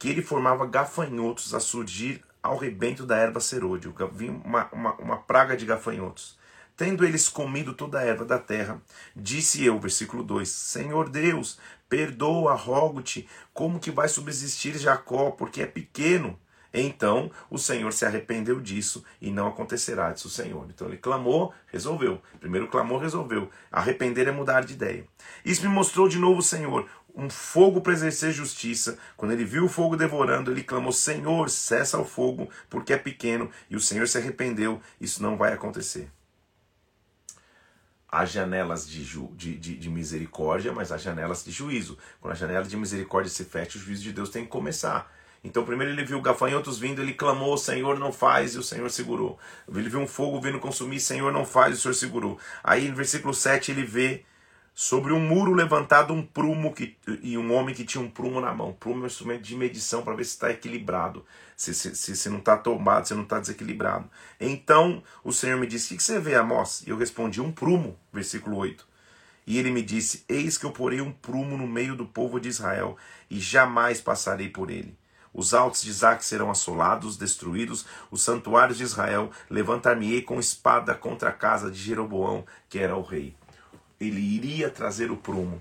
que 0.00 0.08
ele 0.08 0.22
formava 0.22 0.66
gafanhotos 0.66 1.52
a 1.52 1.60
surgir 1.60 2.24
ao 2.42 2.56
rebento 2.56 3.04
da 3.04 3.18
erva 3.18 3.38
serôdio. 3.38 3.94
Vinha 4.10 4.32
uma, 4.42 4.66
uma, 4.72 4.94
uma 4.94 5.16
praga 5.18 5.54
de 5.54 5.66
gafanhotos. 5.66 6.38
Tendo 6.74 7.04
eles 7.04 7.28
comido 7.28 7.74
toda 7.74 7.98
a 7.98 8.02
erva 8.02 8.24
da 8.24 8.38
terra, 8.38 8.80
disse 9.14 9.62
eu, 9.62 9.78
versículo 9.78 10.24
2: 10.24 10.48
Senhor 10.48 11.10
Deus, 11.10 11.58
perdoa, 11.86 12.54
rogo-te, 12.54 13.28
como 13.52 13.78
que 13.78 13.90
vai 13.90 14.08
subsistir 14.08 14.78
Jacó, 14.78 15.32
porque 15.32 15.60
é 15.60 15.66
pequeno. 15.66 16.38
Então 16.72 17.30
o 17.50 17.58
Senhor 17.58 17.92
se 17.92 18.04
arrependeu 18.04 18.60
disso 18.60 19.04
e 19.20 19.30
não 19.30 19.48
acontecerá, 19.48 20.12
disse 20.12 20.26
o 20.26 20.30
Senhor. 20.30 20.66
Então 20.70 20.86
ele 20.86 20.96
clamou, 20.96 21.52
resolveu. 21.66 22.22
Primeiro 22.38 22.68
clamou, 22.68 22.98
resolveu. 22.98 23.50
Arrepender 23.70 24.28
é 24.28 24.32
mudar 24.32 24.64
de 24.64 24.74
ideia. 24.74 25.04
Isso 25.44 25.62
me 25.62 25.68
mostrou 25.68 26.08
de 26.08 26.18
novo 26.18 26.40
Senhor, 26.40 26.88
um 27.14 27.28
fogo 27.28 27.80
para 27.80 27.92
exercer 27.92 28.32
justiça. 28.32 28.98
Quando 29.16 29.32
ele 29.32 29.44
viu 29.44 29.64
o 29.64 29.68
fogo 29.68 29.96
devorando, 29.96 30.50
ele 30.50 30.62
clamou: 30.62 30.92
Senhor, 30.92 31.48
cessa 31.50 31.98
o 31.98 32.04
fogo, 32.04 32.48
porque 32.68 32.92
é 32.92 32.98
pequeno. 32.98 33.50
E 33.68 33.76
o 33.76 33.80
Senhor 33.80 34.06
se 34.08 34.18
arrependeu. 34.18 34.80
Isso 35.00 35.22
não 35.22 35.36
vai 35.36 35.52
acontecer 35.52 36.10
há 38.10 38.24
janelas 38.24 38.88
de, 38.88 39.04
ju, 39.04 39.30
de, 39.36 39.56
de, 39.56 39.76
de, 39.76 39.88
misericórdia, 39.88 40.72
mas 40.72 40.90
há 40.90 40.96
janelas 40.96 41.44
de 41.44 41.52
juízo. 41.52 41.96
Quando 42.20 42.32
a 42.32 42.36
janela 42.36 42.64
de 42.64 42.76
misericórdia 42.76 43.30
se 43.30 43.44
fecha, 43.44 43.78
o 43.78 43.80
juízo 43.80 44.02
de 44.02 44.12
Deus 44.12 44.30
tem 44.30 44.44
que 44.44 44.50
começar. 44.50 45.10
Então, 45.42 45.64
primeiro 45.64 45.92
ele 45.92 46.04
viu 46.04 46.20
gafanhotos 46.20 46.78
vindo, 46.78 47.00
ele 47.00 47.14
clamou: 47.14 47.56
Senhor, 47.56 47.98
não 47.98 48.12
faz, 48.12 48.54
e 48.54 48.58
o 48.58 48.62
Senhor 48.62 48.90
segurou. 48.90 49.38
Ele 49.72 49.88
viu 49.88 50.00
um 50.00 50.06
fogo 50.06 50.40
vindo 50.40 50.58
consumir, 50.58 51.00
Senhor, 51.00 51.32
não 51.32 51.46
faz, 51.46 51.74
e 51.74 51.78
o 51.78 51.80
Senhor 51.80 51.94
segurou. 51.94 52.38
Aí, 52.62 52.88
no 52.88 52.96
versículo 52.96 53.32
7, 53.32 53.70
ele 53.70 53.84
vê 53.84 54.24
sobre 54.74 55.12
um 55.12 55.20
muro 55.20 55.52
levantado 55.52 56.12
um 56.12 56.22
prumo 56.22 56.72
que, 56.72 56.96
e 57.22 57.36
um 57.36 57.52
homem 57.54 57.74
que 57.74 57.84
tinha 57.84 58.02
um 58.02 58.10
prumo 58.10 58.40
na 58.40 58.54
mão. 58.54 58.72
Prumo 58.72 59.00
é 59.00 59.02
um 59.04 59.06
instrumento 59.06 59.42
de 59.42 59.56
medição 59.56 60.02
para 60.02 60.14
ver 60.14 60.24
se 60.24 60.30
está 60.30 60.50
equilibrado, 60.50 61.24
se, 61.56 61.74
se, 61.74 61.94
se, 61.94 62.16
se 62.16 62.28
não 62.28 62.38
está 62.38 62.56
tombado, 62.56 63.06
se 63.06 63.14
não 63.14 63.24
está 63.24 63.38
desequilibrado. 63.38 64.08
Então 64.40 65.02
o 65.22 65.32
Senhor 65.32 65.58
me 65.58 65.66
disse: 65.66 65.94
O 65.94 65.96
que 65.96 66.02
você 66.02 66.18
vê, 66.18 66.34
Amós? 66.34 66.82
E 66.86 66.90
eu 66.90 66.96
respondi: 66.96 67.40
Um 67.40 67.52
prumo, 67.52 67.98
versículo 68.12 68.56
8. 68.56 68.86
E 69.46 69.58
ele 69.58 69.70
me 69.70 69.82
disse: 69.82 70.24
Eis 70.28 70.56
que 70.56 70.64
eu 70.64 70.70
porei 70.70 71.00
um 71.00 71.12
prumo 71.12 71.56
no 71.56 71.66
meio 71.66 71.94
do 71.94 72.06
povo 72.06 72.40
de 72.40 72.48
Israel, 72.48 72.96
e 73.28 73.38
jamais 73.38 74.00
passarei 74.00 74.48
por 74.48 74.70
ele. 74.70 74.96
Os 75.32 75.54
altos 75.54 75.82
de 75.82 75.90
Isaac 75.90 76.24
serão 76.24 76.50
assolados, 76.50 77.16
destruídos, 77.16 77.86
os 78.10 78.22
santuários 78.22 78.78
de 78.78 78.84
Israel 78.84 79.30
levantar-me-ei 79.48 80.22
com 80.22 80.40
espada 80.40 80.92
contra 80.92 81.28
a 81.28 81.32
casa 81.32 81.70
de 81.70 81.78
Jeroboão, 81.78 82.44
que 82.68 82.80
era 82.80 82.96
o 82.96 83.02
rei 83.02 83.36
ele 84.00 84.20
iria 84.20 84.70
trazer 84.70 85.10
o 85.10 85.16
prumo. 85.16 85.60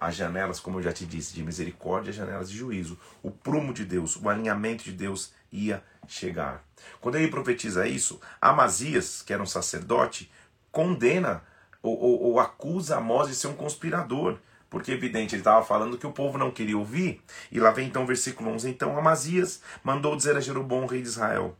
As 0.00 0.14
janelas, 0.14 0.60
como 0.60 0.78
eu 0.78 0.82
já 0.82 0.92
te 0.92 1.04
disse, 1.04 1.34
de 1.34 1.42
misericórdia, 1.42 2.12
janelas 2.12 2.50
de 2.50 2.56
juízo. 2.56 2.98
O 3.22 3.30
prumo 3.30 3.74
de 3.74 3.84
Deus, 3.84 4.16
o 4.16 4.28
alinhamento 4.28 4.84
de 4.84 4.92
Deus 4.92 5.32
ia 5.52 5.82
chegar. 6.06 6.64
Quando 7.00 7.16
ele 7.16 7.28
profetiza 7.28 7.86
isso, 7.86 8.20
Amazias, 8.40 9.20
que 9.20 9.32
era 9.32 9.42
um 9.42 9.46
sacerdote, 9.46 10.30
condena 10.72 11.42
ou, 11.82 11.98
ou, 11.98 12.22
ou 12.22 12.40
acusa 12.40 12.96
Amós 12.96 13.28
de 13.28 13.34
ser 13.34 13.48
um 13.48 13.54
conspirador. 13.54 14.38
Porque, 14.70 14.92
evidente, 14.92 15.34
ele 15.34 15.40
estava 15.40 15.64
falando 15.66 15.98
que 15.98 16.06
o 16.06 16.12
povo 16.12 16.38
não 16.38 16.52
queria 16.52 16.78
ouvir. 16.78 17.20
E 17.50 17.58
lá 17.58 17.72
vem 17.72 17.88
então 17.88 18.04
o 18.04 18.06
versículo 18.06 18.50
11. 18.50 18.70
Então 18.70 18.96
Amazias 18.96 19.60
mandou 19.82 20.14
dizer 20.16 20.36
a 20.36 20.40
Jeroboão, 20.40 20.86
rei 20.86 21.02
de 21.02 21.08
Israel: 21.08 21.56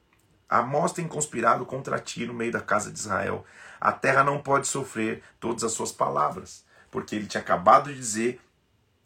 Amós 0.48 0.92
tem 0.92 1.08
conspirado 1.08 1.66
contra 1.66 1.98
ti 1.98 2.24
no 2.24 2.32
meio 2.32 2.52
da 2.52 2.60
casa 2.60 2.90
de 2.90 2.98
Israel. 2.98 3.44
A 3.80 3.92
terra 3.92 4.22
não 4.22 4.38
pode 4.38 4.68
sofrer 4.68 5.22
todas 5.38 5.64
as 5.64 5.72
suas 5.72 5.90
palavras, 5.90 6.64
porque 6.90 7.14
ele 7.14 7.26
tinha 7.26 7.40
acabado 7.40 7.90
de 7.90 7.98
dizer 7.98 8.40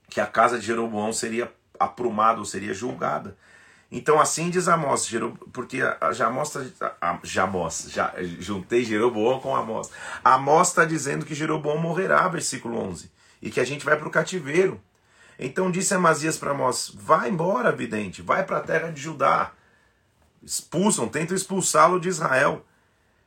que 0.08 0.20
a 0.20 0.26
casa 0.26 0.58
de 0.58 0.66
Jeroboão 0.66 1.12
seria 1.12 1.52
aprumada 1.78 2.38
ou 2.38 2.44
seria 2.44 2.74
julgada. 2.74 3.36
Então 3.90 4.20
assim 4.20 4.50
diz 4.50 4.66
Amós, 4.66 5.08
porque 5.52 5.78
já 6.12 6.28
mostra, 6.28 6.66
já 7.84 8.12
juntei 8.40 8.84
Jeroboão 8.84 9.38
com 9.38 9.54
Amós. 9.54 9.90
Amós 10.24 10.68
está 10.68 10.84
dizendo 10.84 11.24
que 11.24 11.34
Jeroboão 11.34 11.78
morrerá, 11.78 12.26
versículo 12.26 12.76
11, 12.78 13.10
e 13.40 13.50
que 13.50 13.60
a 13.60 13.64
gente 13.64 13.84
vai 13.84 13.96
para 13.96 14.08
o 14.08 14.10
cativeiro. 14.10 14.80
Então 15.38 15.70
disse 15.70 15.94
Amazias 15.94 16.36
para 16.36 16.50
Amós: 16.50 16.90
Vai 16.94 17.30
embora, 17.30 17.70
vidente, 17.70 18.22
vai 18.22 18.44
para 18.44 18.58
a 18.58 18.62
terra 18.62 18.90
de 18.90 19.00
Judá. 19.00 19.52
Expulsam, 20.42 21.08
tentam 21.08 21.36
expulsá-lo 21.36 22.00
de 22.00 22.08
Israel. 22.08 22.64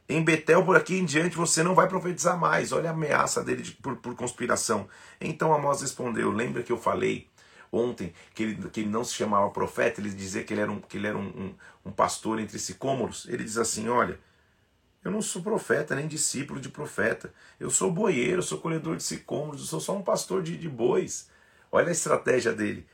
Em 0.10 0.24
Betel, 0.24 0.64
por 0.64 0.78
aqui 0.78 0.98
em 0.98 1.04
diante, 1.04 1.36
você 1.36 1.62
não 1.62 1.76
vai 1.76 1.88
profetizar 1.90 2.40
mais. 2.40 2.72
Olha 2.72 2.90
a 2.90 2.94
ameaça 2.94 3.44
dele 3.44 3.62
de, 3.62 3.72
por, 3.74 3.98
por 3.98 4.16
conspiração. 4.16 4.88
Então 5.20 5.54
Amós 5.54 5.82
respondeu: 5.82 6.32
Lembra 6.32 6.64
que 6.64 6.72
eu 6.72 6.78
falei 6.78 7.28
ontem 7.70 8.14
que 8.34 8.44
ele, 8.44 8.70
que 8.70 8.80
ele 8.80 8.90
não 8.90 9.04
se 9.04 9.14
chamava 9.14 9.50
profeta? 9.50 10.00
Ele 10.00 10.10
dizia 10.10 10.46
que 10.46 10.54
ele 10.54 10.62
era 10.62 10.72
um, 10.72 10.80
que 10.80 10.98
ele 10.98 11.08
era 11.08 11.18
um, 11.18 11.28
um, 11.28 11.56
um 11.88 11.92
pastor 11.92 12.40
entre 12.40 12.58
sicômoros. 12.58 13.28
Ele 13.28 13.44
diz 13.44 13.58
assim: 13.58 13.90
Olha, 13.90 14.18
eu 15.04 15.12
não 15.12 15.22
sou 15.22 15.42
profeta, 15.42 15.94
nem 15.94 16.08
discípulo 16.08 16.62
de 16.62 16.70
profeta. 16.70 17.34
Eu 17.60 17.70
sou 17.70 17.92
boieiro, 17.92 18.42
sou 18.42 18.60
colhedor 18.60 18.96
de 18.96 19.04
sicômoros, 19.04 19.60
eu 19.60 19.68
sou 19.68 19.82
só 19.82 19.94
um 19.94 20.02
pastor 20.02 20.42
de, 20.42 20.58
de 20.58 20.70
bois. 20.70 21.30
Olha 21.70 21.90
a 21.90 21.92
estratégia 21.92 22.54
dele. 22.54 22.88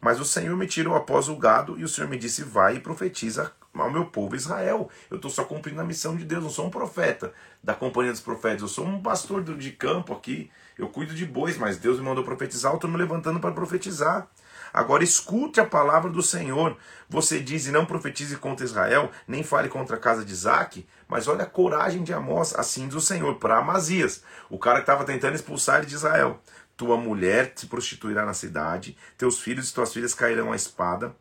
Mas 0.00 0.18
o 0.18 0.24
Senhor 0.24 0.56
me 0.56 0.66
tirou 0.66 0.96
após 0.96 1.28
o 1.28 1.36
gado 1.36 1.78
e 1.78 1.84
o 1.84 1.88
Senhor 1.88 2.10
me 2.10 2.18
disse: 2.18 2.42
Vai 2.42 2.76
e 2.76 2.80
profetiza 2.80 3.52
ao 3.82 3.90
meu 3.90 4.06
povo 4.06 4.36
Israel. 4.36 4.88
Eu 5.10 5.16
estou 5.16 5.30
só 5.30 5.44
cumprindo 5.44 5.80
a 5.80 5.84
missão 5.84 6.16
de 6.16 6.24
Deus, 6.24 6.42
não 6.42 6.50
sou 6.50 6.66
um 6.66 6.70
profeta 6.70 7.32
da 7.62 7.74
companhia 7.74 8.12
dos 8.12 8.20
profetas, 8.20 8.62
eu 8.62 8.68
sou 8.68 8.86
um 8.86 9.02
pastor 9.02 9.42
de 9.42 9.70
campo 9.72 10.12
aqui. 10.12 10.50
Eu 10.78 10.88
cuido 10.88 11.14
de 11.14 11.26
bois, 11.26 11.58
mas 11.58 11.76
Deus 11.76 11.98
me 11.98 12.04
mandou 12.04 12.22
profetizar, 12.22 12.72
eu 12.72 12.76
estou 12.76 12.88
me 12.88 12.96
levantando 12.96 13.40
para 13.40 13.50
profetizar. 13.52 14.28
Agora 14.72 15.02
escute 15.02 15.60
a 15.60 15.66
palavra 15.66 16.10
do 16.10 16.22
Senhor. 16.22 16.76
Você 17.08 17.40
diz 17.40 17.66
e 17.66 17.72
não 17.72 17.86
profetize 17.86 18.36
contra 18.36 18.64
Israel, 18.64 19.10
nem 19.26 19.42
fale 19.42 19.68
contra 19.68 19.96
a 19.96 19.98
casa 19.98 20.24
de 20.24 20.32
Isaac, 20.32 20.86
mas 21.08 21.26
olha 21.26 21.44
a 21.44 21.46
coragem 21.46 22.04
de 22.04 22.12
Amós, 22.12 22.54
assim 22.54 22.86
diz 22.86 22.96
o 22.96 23.00
Senhor, 23.00 23.36
para 23.36 23.58
Amazias, 23.58 24.22
o 24.50 24.58
cara 24.58 24.76
que 24.76 24.82
estava 24.82 25.04
tentando 25.04 25.34
expulsar 25.34 25.78
ele 25.78 25.86
de 25.86 25.94
Israel. 25.94 26.40
Tua 26.76 26.96
mulher 26.96 27.52
se 27.56 27.66
prostituirá 27.66 28.24
na 28.24 28.34
cidade, 28.34 28.96
teus 29.16 29.40
filhos 29.40 29.70
e 29.70 29.74
tuas 29.74 29.92
filhas 29.92 30.14
cairão 30.14 30.52
à 30.52 30.56
espada, 30.56 31.14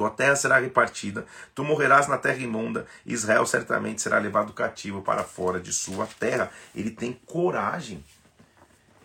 tua 0.00 0.08
terra 0.08 0.34
será 0.34 0.58
repartida, 0.58 1.26
tu 1.54 1.62
morrerás 1.62 2.08
na 2.08 2.16
terra 2.16 2.38
imunda, 2.38 2.86
Israel 3.04 3.44
certamente 3.44 4.00
será 4.00 4.18
levado 4.18 4.50
cativo 4.54 5.02
para 5.02 5.22
fora 5.22 5.60
de 5.60 5.74
sua 5.74 6.06
terra. 6.06 6.50
Ele 6.74 6.90
tem 6.90 7.12
coragem. 7.26 8.02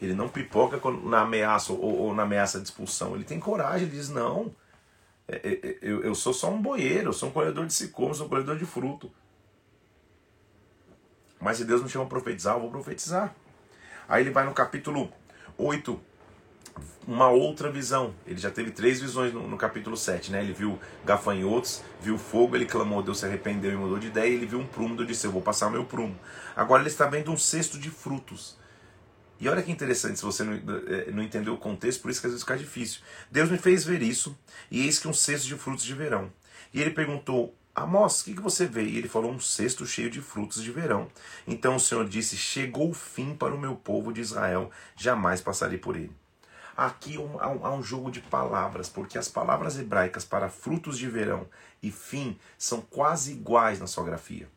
Ele 0.02 0.14
não 0.14 0.30
pipoca 0.30 0.80
na 1.04 1.22
ameaça 1.22 1.74
ou, 1.74 1.98
ou 2.00 2.16
na 2.16 2.24
ameaça 2.24 2.60
de 2.60 2.66
expulsão. 2.66 3.14
Ele 3.14 3.26
tem 3.26 3.42
coragem, 3.42 3.88
ele 3.88 3.98
diz: 3.98 4.08
não. 4.08 4.56
É, 5.28 5.36
é, 5.36 5.68
é, 5.68 5.78
eu, 5.82 6.02
eu 6.02 6.16
sou 6.16 6.34
só 6.34 6.50
um 6.50 6.62
boieiro, 6.62 7.10
eu 7.10 7.14
sou 7.14 7.28
um 7.28 7.32
colhedor 7.34 7.66
de 7.66 7.74
sicômoro, 7.74 8.16
sou 8.16 8.28
um 8.28 8.30
colhedor 8.30 8.58
de 8.58 8.66
fruto. 8.66 9.12
Mas 11.42 11.58
se 11.58 11.66
Deus 11.66 11.84
me 11.84 11.90
chama 11.90 12.06
a 12.06 12.08
profetizar, 12.08 12.56
eu 12.56 12.62
vou 12.62 12.72
profetizar. 12.72 13.36
Aí 14.08 14.24
ele 14.24 14.32
vai 14.32 14.46
no 14.46 14.54
capítulo 14.54 15.12
8, 15.58 16.00
uma 17.08 17.30
outra 17.30 17.72
visão. 17.72 18.14
Ele 18.26 18.38
já 18.38 18.50
teve 18.50 18.72
três 18.72 19.00
visões 19.00 19.34
no, 19.34 19.48
no, 19.48 19.58
capítulo 19.58 19.96
7, 19.96 20.32
né? 20.32 20.42
Ele 20.42 20.54
viu 20.54 20.80
gafanhotos, 21.04 21.82
viu 22.02 22.18
fogo, 22.18 22.56
ele 22.56 22.66
clamou, 22.66 23.04
Deus 23.04 23.20
se 23.20 23.26
arrependeu 23.26 23.72
e 23.72 23.76
mudou 23.76 24.00
de 24.00 24.08
ideia, 24.08 24.34
ele 24.34 24.46
viu 24.46 24.60
um 24.60 24.66
prumo, 24.66 24.96
Deus 24.96 25.08
disse, 25.08 25.28
eu 25.28 25.32
vou 25.32 25.42
passar 25.42 25.68
o 25.68 25.72
meu 25.72 25.86
prumo. 25.86 26.18
Agora 26.56 26.82
ele 26.82 26.90
está 26.90 27.08
vendo 27.08 27.32
um 27.32 27.38
cesto 27.38 27.78
de 27.78 27.90
frutos. 27.90 28.58
E 29.40 29.50
olha 29.50 29.62
que 29.62 29.72
interessante, 29.72 30.18
se 30.18 30.26
você 30.26 30.44
não, 30.44 30.54
eh, 30.54 31.12
não 31.12 31.22
entendeu 31.22 31.54
o 31.54 31.58
contexto, 31.58 32.02
por 32.02 32.10
isso 32.10 32.22
que 32.22 32.28
às 32.28 32.34
vezes 32.34 32.44
fica 32.44 32.58
difícil. 32.58 33.02
Deus 33.30 33.50
me 33.52 33.58
fez 33.58 33.84
ver 33.84 34.02
isso, 34.02 34.38
e 34.72 34.86
eis 34.86 34.98
que 34.98 35.08
um 35.08 35.14
cesto 35.14 35.48
de 35.48 35.56
frutos 35.56 35.84
de 35.84 35.94
verão. 35.94 36.32
E 36.74 36.82
ele 36.82 36.92
perguntou, 36.92 37.54
Amós, 37.76 38.22
o 38.22 38.26
que, 38.26 38.34
que 38.34 38.42
você 38.42 38.66
vê? 38.66 38.84
E 38.84 38.98
ele 38.98 39.10
falou, 39.10 39.30
um 39.30 39.40
cesto 39.40 39.86
cheio 39.86 40.10
de 40.10 40.22
frutos 40.22 40.64
de 40.64 40.72
verão. 40.72 41.10
Então 41.46 41.76
o 41.76 41.80
Senhor 41.80 42.08
disse, 42.08 42.38
chegou 42.38 42.90
o 42.90 42.94
fim 42.94 43.36
para 43.36 43.54
o 43.54 43.60
meu 43.60 43.76
povo 43.76 44.14
de 44.14 44.22
Israel, 44.22 44.72
jamais 44.96 45.42
passarei 45.42 45.78
por 45.78 45.98
ele. 45.98 46.12
Aqui 46.76 47.18
há 47.40 47.50
um, 47.50 47.78
um 47.78 47.84
jogo 47.84 48.12
de 48.12 48.22
palavras, 48.22 48.90
porque 48.90 49.18
as 49.18 49.28
palavras 49.28 49.78
hebraicas 49.78 50.26
para 50.26 50.50
frutos 50.50 50.98
de 50.98 51.08
verão 51.08 51.48
e 51.82 51.92
fim 51.92 52.38
são 52.58 52.82
quase 52.82 53.32
iguais 53.32 53.80
na 53.80 53.88
sua 53.88 54.04
grafia. 54.04 54.50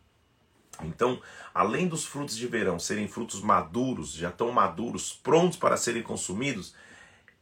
Então, 0.82 1.20
além 1.52 1.88
dos 1.88 2.04
frutos 2.04 2.36
de 2.36 2.46
verão 2.46 2.78
serem 2.78 3.08
frutos 3.08 3.40
maduros, 3.42 4.12
já 4.12 4.28
estão 4.28 4.52
maduros, 4.52 5.12
prontos 5.12 5.58
para 5.58 5.76
serem 5.76 6.02
consumidos, 6.02 6.74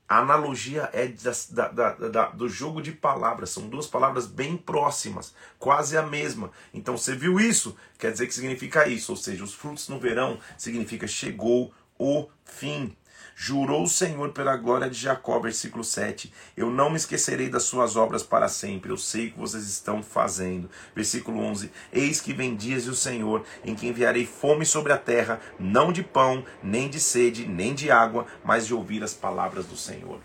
a 0.09 0.19
analogia 0.19 0.89
é 0.93 1.09
da, 1.51 1.69
da, 1.69 1.93
da, 1.95 2.27
do 2.29 2.49
jogo 2.49 2.81
de 2.81 2.93
palavras, 2.93 3.51
são 3.51 3.69
duas 3.69 3.89
palavras 3.89 4.27
bem 4.27 4.57
próximas, 4.57 5.35
quase 5.59 5.97
a 5.99 6.03
mesma. 6.03 6.53
Então 6.73 6.97
você 6.97 7.15
viu 7.15 7.41
isso? 7.41 7.77
Quer 7.99 8.13
dizer 8.13 8.29
que 8.29 8.35
significa 8.35 8.89
isso, 8.89 9.13
ou 9.13 9.17
seja, 9.17 9.43
os 9.43 9.53
frutos 9.53 9.89
no 9.89 9.99
verão 9.99 10.39
significa 10.57 11.09
chegou 11.09 11.75
o 11.99 12.29
fim. 12.45 12.97
Jurou 13.39 13.83
o 13.83 13.89
Senhor 13.89 14.33
pela 14.33 14.57
glória 14.57 14.89
de 14.89 14.99
Jacó, 14.99 15.39
versículo 15.39 15.85
7. 15.85 16.33
Eu 16.57 16.71
não 16.71 16.89
me 16.89 16.97
esquecerei 16.97 17.51
das 17.51 17.65
suas 17.65 17.95
obras 17.95 18.23
para 18.23 18.49
sempre. 18.49 18.91
Eu 18.91 18.97
sei 18.97 19.27
o 19.27 19.33
que 19.33 19.39
vocês 19.39 19.69
estão 19.69 20.03
fazendo. 20.03 20.71
Versículo 20.95 21.41
11. 21.41 21.71
Eis 21.93 22.19
que 22.19 22.33
vem 22.33 22.57
dias 22.57 22.87
o 22.87 22.97
Senhor, 22.97 23.45
em 23.63 23.75
que 23.75 23.87
enviarei 23.87 24.25
fome 24.25 24.65
sobre 24.65 24.91
a 24.91 24.97
terra, 24.97 25.39
não 25.61 25.93
de 25.93 26.03
pão, 26.03 26.47
nem 26.63 26.89
de 26.89 26.99
sede, 26.99 27.47
nem 27.47 27.75
de 27.75 27.91
água, 27.91 28.27
mas 28.43 28.67
de 28.67 28.73
ouvir 28.73 29.05
as 29.05 29.13
palavras 29.13 29.67
do 29.67 29.77
Senhor. 29.77 30.19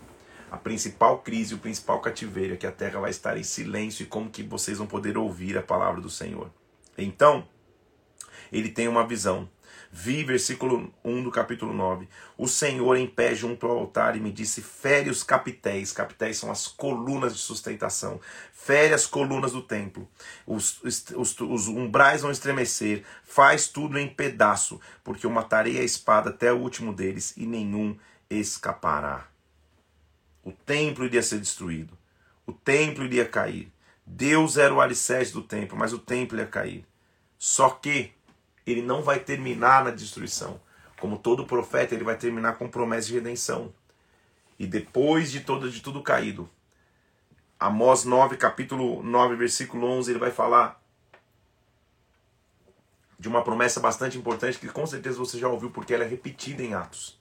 A 0.50 0.56
principal 0.56 1.18
crise, 1.18 1.54
o 1.54 1.58
principal 1.58 2.00
cativeiro 2.00 2.54
é 2.54 2.56
que 2.56 2.66
a 2.66 2.72
terra 2.72 2.98
vai 2.98 3.10
estar 3.10 3.36
em 3.36 3.42
silêncio 3.42 4.04
e 4.04 4.06
como 4.06 4.30
que 4.30 4.42
vocês 4.42 4.78
vão 4.78 4.86
poder 4.86 5.18
ouvir 5.18 5.58
a 5.58 5.62
palavra 5.62 6.00
do 6.00 6.08
Senhor. 6.08 6.50
Então, 6.96 7.46
ele 8.50 8.70
tem 8.70 8.88
uma 8.88 9.06
visão. 9.06 9.50
Vi, 9.94 10.24
versículo 10.24 10.90
1 11.04 11.22
do 11.22 11.30
capítulo 11.30 11.74
9. 11.74 12.08
O 12.38 12.48
Senhor 12.48 12.96
em 12.96 13.06
pé 13.06 13.34
junto 13.34 13.66
ao 13.66 13.78
altar 13.78 14.16
e 14.16 14.20
me 14.20 14.32
disse: 14.32 14.62
Fere 14.62 15.10
os 15.10 15.22
capitéis. 15.22 15.92
Capitéis 15.92 16.38
são 16.38 16.50
as 16.50 16.66
colunas 16.66 17.34
de 17.34 17.40
sustentação. 17.40 18.18
Fere 18.54 18.94
as 18.94 19.06
colunas 19.06 19.52
do 19.52 19.60
templo. 19.60 20.08
Os, 20.46 20.82
os, 20.82 21.38
os 21.40 21.68
umbrais 21.68 22.22
vão 22.22 22.30
estremecer. 22.30 23.04
Faz 23.22 23.68
tudo 23.68 23.98
em 23.98 24.08
pedaço, 24.08 24.80
porque 25.04 25.26
eu 25.26 25.30
matarei 25.30 25.78
a 25.78 25.84
espada 25.84 26.30
até 26.30 26.50
o 26.50 26.56
último 26.56 26.94
deles 26.94 27.34
e 27.36 27.44
nenhum 27.44 27.94
escapará. 28.30 29.28
O 30.42 30.52
templo 30.52 31.04
iria 31.04 31.22
ser 31.22 31.38
destruído. 31.38 31.98
O 32.46 32.52
templo 32.52 33.04
iria 33.04 33.26
cair. 33.26 33.70
Deus 34.06 34.56
era 34.56 34.72
o 34.72 34.80
alicerce 34.80 35.34
do 35.34 35.42
templo, 35.42 35.76
mas 35.76 35.92
o 35.92 35.98
templo 35.98 36.38
ia 36.38 36.46
cair. 36.46 36.86
Só 37.38 37.68
que 37.68 38.12
ele 38.66 38.82
não 38.82 39.02
vai 39.02 39.18
terminar 39.20 39.84
na 39.84 39.90
destruição. 39.90 40.60
Como 41.00 41.18
todo 41.18 41.46
profeta, 41.46 41.94
ele 41.94 42.04
vai 42.04 42.16
terminar 42.16 42.54
com 42.54 42.68
promessa 42.68 43.08
de 43.08 43.14
redenção. 43.14 43.72
E 44.58 44.66
depois 44.66 45.30
de 45.32 45.40
todo 45.40 45.70
de 45.70 45.80
tudo 45.80 46.02
caído, 46.02 46.48
Amós 47.58 48.04
9, 48.04 48.36
capítulo 48.36 49.02
9, 49.02 49.36
versículo 49.36 49.86
11, 49.86 50.10
ele 50.10 50.18
vai 50.18 50.30
falar 50.30 50.82
de 53.18 53.28
uma 53.28 53.44
promessa 53.44 53.78
bastante 53.78 54.18
importante 54.18 54.58
que 54.58 54.68
com 54.68 54.84
certeza 54.84 55.16
você 55.16 55.38
já 55.38 55.48
ouviu 55.48 55.70
porque 55.70 55.94
ela 55.94 56.02
é 56.02 56.08
repetida 56.08 56.60
em 56.60 56.74
Atos. 56.74 57.20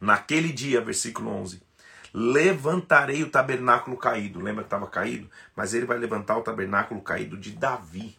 Naquele 0.00 0.50
dia, 0.52 0.80
versículo 0.80 1.30
11, 1.30 1.62
levantarei 2.14 3.22
o 3.22 3.30
tabernáculo 3.30 3.98
caído. 3.98 4.40
Lembra 4.40 4.64
que 4.64 4.68
estava 4.68 4.86
caído? 4.86 5.30
Mas 5.54 5.74
ele 5.74 5.84
vai 5.84 5.98
levantar 5.98 6.38
o 6.38 6.42
tabernáculo 6.42 7.02
caído 7.02 7.36
de 7.36 7.52
Davi. 7.52 8.18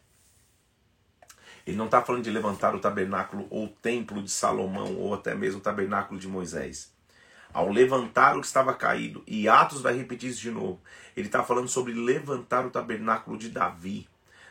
Ele 1.67 1.75
não 1.75 1.86
está 1.86 2.01
falando 2.01 2.24
de 2.24 2.31
levantar 2.31 2.74
o 2.74 2.79
tabernáculo 2.79 3.45
ou 3.50 3.65
o 3.65 3.69
templo 3.69 4.24
de 4.24 4.31
Salomão, 4.31 4.95
ou 4.95 5.13
até 5.13 5.36
mesmo 5.36 5.59
o 5.59 5.63
tabernáculo 5.63 6.17
de 6.17 6.25
Moisés. 6.25 6.93
Ao 7.53 7.69
levantar 7.69 8.38
o 8.38 8.39
que 8.39 8.47
estava 8.47 8.74
caído, 8.74 9.21
e 9.27 9.50
Atos 9.50 9.81
vai 9.81 9.93
repetir 9.93 10.29
isso 10.29 10.39
de 10.39 10.50
novo, 10.50 10.79
ele 11.15 11.27
está 11.27 11.43
falando 11.43 11.67
sobre 11.67 11.93
levantar 11.93 12.65
o 12.65 12.69
tabernáculo 12.69 13.38
de 13.38 13.50
Davi. 13.50 14.07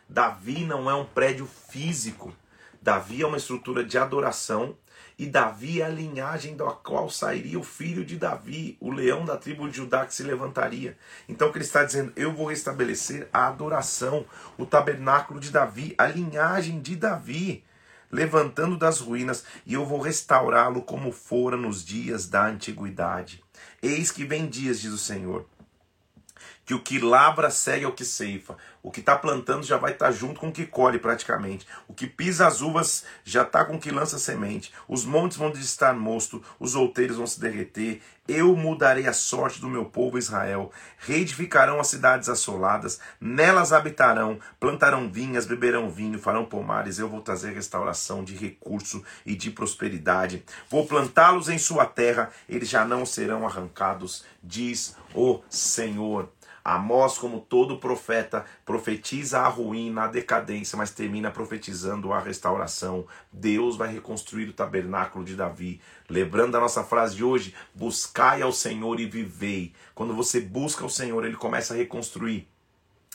Davi 0.06 0.66
não 0.66 0.90
é 0.90 0.94
um 0.94 1.06
prédio 1.06 1.46
físico. 1.46 2.36
Davi 2.82 3.22
é 3.22 3.26
uma 3.26 3.38
estrutura 3.38 3.82
de 3.82 3.96
adoração 3.96 4.76
e 5.18 5.26
Davi 5.26 5.80
é 5.80 5.86
a 5.86 5.88
linhagem 5.88 6.56
da 6.56 6.66
qual 6.66 7.08
sairia 7.08 7.58
o 7.58 7.64
filho 7.64 8.04
de 8.04 8.16
Davi, 8.16 8.76
o 8.78 8.90
leão 8.90 9.24
da 9.24 9.36
tribo 9.36 9.68
de 9.68 9.76
Judá 9.76 10.04
que 10.04 10.14
se 10.14 10.22
levantaria. 10.22 10.96
Então 11.26 11.48
o 11.48 11.52
que 11.52 11.58
ele 11.58 11.64
está 11.64 11.84
dizendo, 11.84 12.12
eu 12.14 12.34
vou 12.34 12.46
restabelecer 12.46 13.26
a 13.32 13.48
adoração, 13.48 14.26
o 14.58 14.66
tabernáculo 14.66 15.40
de 15.40 15.50
Davi, 15.50 15.94
a 15.96 16.06
linhagem 16.06 16.80
de 16.80 16.96
Davi, 16.96 17.64
levantando 18.10 18.76
das 18.76 19.00
ruínas, 19.00 19.44
e 19.64 19.72
eu 19.72 19.86
vou 19.86 20.00
restaurá-lo 20.00 20.82
como 20.82 21.10
fora 21.10 21.56
nos 21.56 21.82
dias 21.82 22.28
da 22.28 22.46
antiguidade. 22.46 23.42
Eis 23.82 24.10
que 24.10 24.24
vem 24.24 24.46
dias, 24.46 24.80
diz 24.80 24.92
o 24.92 24.98
Senhor, 24.98 25.46
que 26.66 26.74
o 26.74 26.82
que 26.82 26.98
labra 26.98 27.48
segue 27.48 27.84
ao 27.84 27.92
que 27.92 28.04
ceifa. 28.04 28.56
O 28.82 28.90
que 28.90 29.00
está 29.00 29.16
plantando 29.16 29.64
já 29.64 29.76
vai 29.76 29.92
estar 29.92 30.06
tá 30.06 30.12
junto 30.12 30.40
com 30.40 30.48
o 30.48 30.52
que 30.52 30.66
colhe 30.66 30.98
praticamente. 30.98 31.66
O 31.88 31.94
que 31.94 32.06
pisa 32.08 32.46
as 32.46 32.60
uvas 32.60 33.04
já 33.24 33.42
está 33.42 33.64
com 33.64 33.76
o 33.76 33.80
que 33.80 33.90
lança 33.90 34.18
semente. 34.18 34.72
Os 34.88 35.04
montes 35.04 35.36
vão 35.36 35.50
estar 35.52 35.94
mosto, 35.94 36.42
os 36.58 36.74
outeiros 36.74 37.16
vão 37.16 37.26
se 37.26 37.40
derreter. 37.40 38.02
Eu 38.28 38.56
mudarei 38.56 39.06
a 39.06 39.12
sorte 39.12 39.60
do 39.60 39.68
meu 39.68 39.84
povo 39.84 40.18
Israel. 40.18 40.72
Reedificarão 40.98 41.78
as 41.78 41.86
cidades 41.86 42.28
assoladas, 42.28 42.98
nelas 43.20 43.72
habitarão, 43.72 44.40
plantarão 44.58 45.08
vinhas, 45.08 45.46
beberão 45.46 45.88
vinho, 45.88 46.18
farão 46.18 46.44
pomares. 46.44 46.98
Eu 46.98 47.08
vou 47.08 47.20
trazer 47.20 47.54
restauração 47.54 48.24
de 48.24 48.34
recurso 48.34 49.04
e 49.24 49.36
de 49.36 49.50
prosperidade. 49.50 50.44
Vou 50.68 50.86
plantá-los 50.86 51.48
em 51.48 51.58
sua 51.58 51.86
terra, 51.86 52.30
eles 52.48 52.68
já 52.68 52.84
não 52.84 53.06
serão 53.06 53.46
arrancados, 53.46 54.24
diz 54.42 54.96
o 55.14 55.40
Senhor. 55.48 56.28
Amós, 56.68 57.16
como 57.16 57.38
todo 57.38 57.78
profeta, 57.78 58.44
profetiza 58.64 59.38
a 59.38 59.46
ruína, 59.46 60.02
a 60.02 60.06
decadência, 60.08 60.76
mas 60.76 60.90
termina 60.90 61.30
profetizando 61.30 62.12
a 62.12 62.18
restauração. 62.18 63.06
Deus 63.32 63.76
vai 63.76 63.92
reconstruir 63.92 64.48
o 64.48 64.52
tabernáculo 64.52 65.24
de 65.24 65.36
Davi. 65.36 65.80
Lembrando 66.10 66.56
a 66.56 66.60
nossa 66.60 66.82
frase 66.82 67.14
de 67.14 67.22
hoje: 67.22 67.54
buscai 67.72 68.42
ao 68.42 68.50
Senhor 68.50 68.98
e 68.98 69.06
vivei. 69.06 69.72
Quando 69.94 70.12
você 70.12 70.40
busca 70.40 70.84
o 70.84 70.90
Senhor, 70.90 71.24
ele 71.24 71.36
começa 71.36 71.72
a 71.72 71.76
reconstruir. 71.76 72.48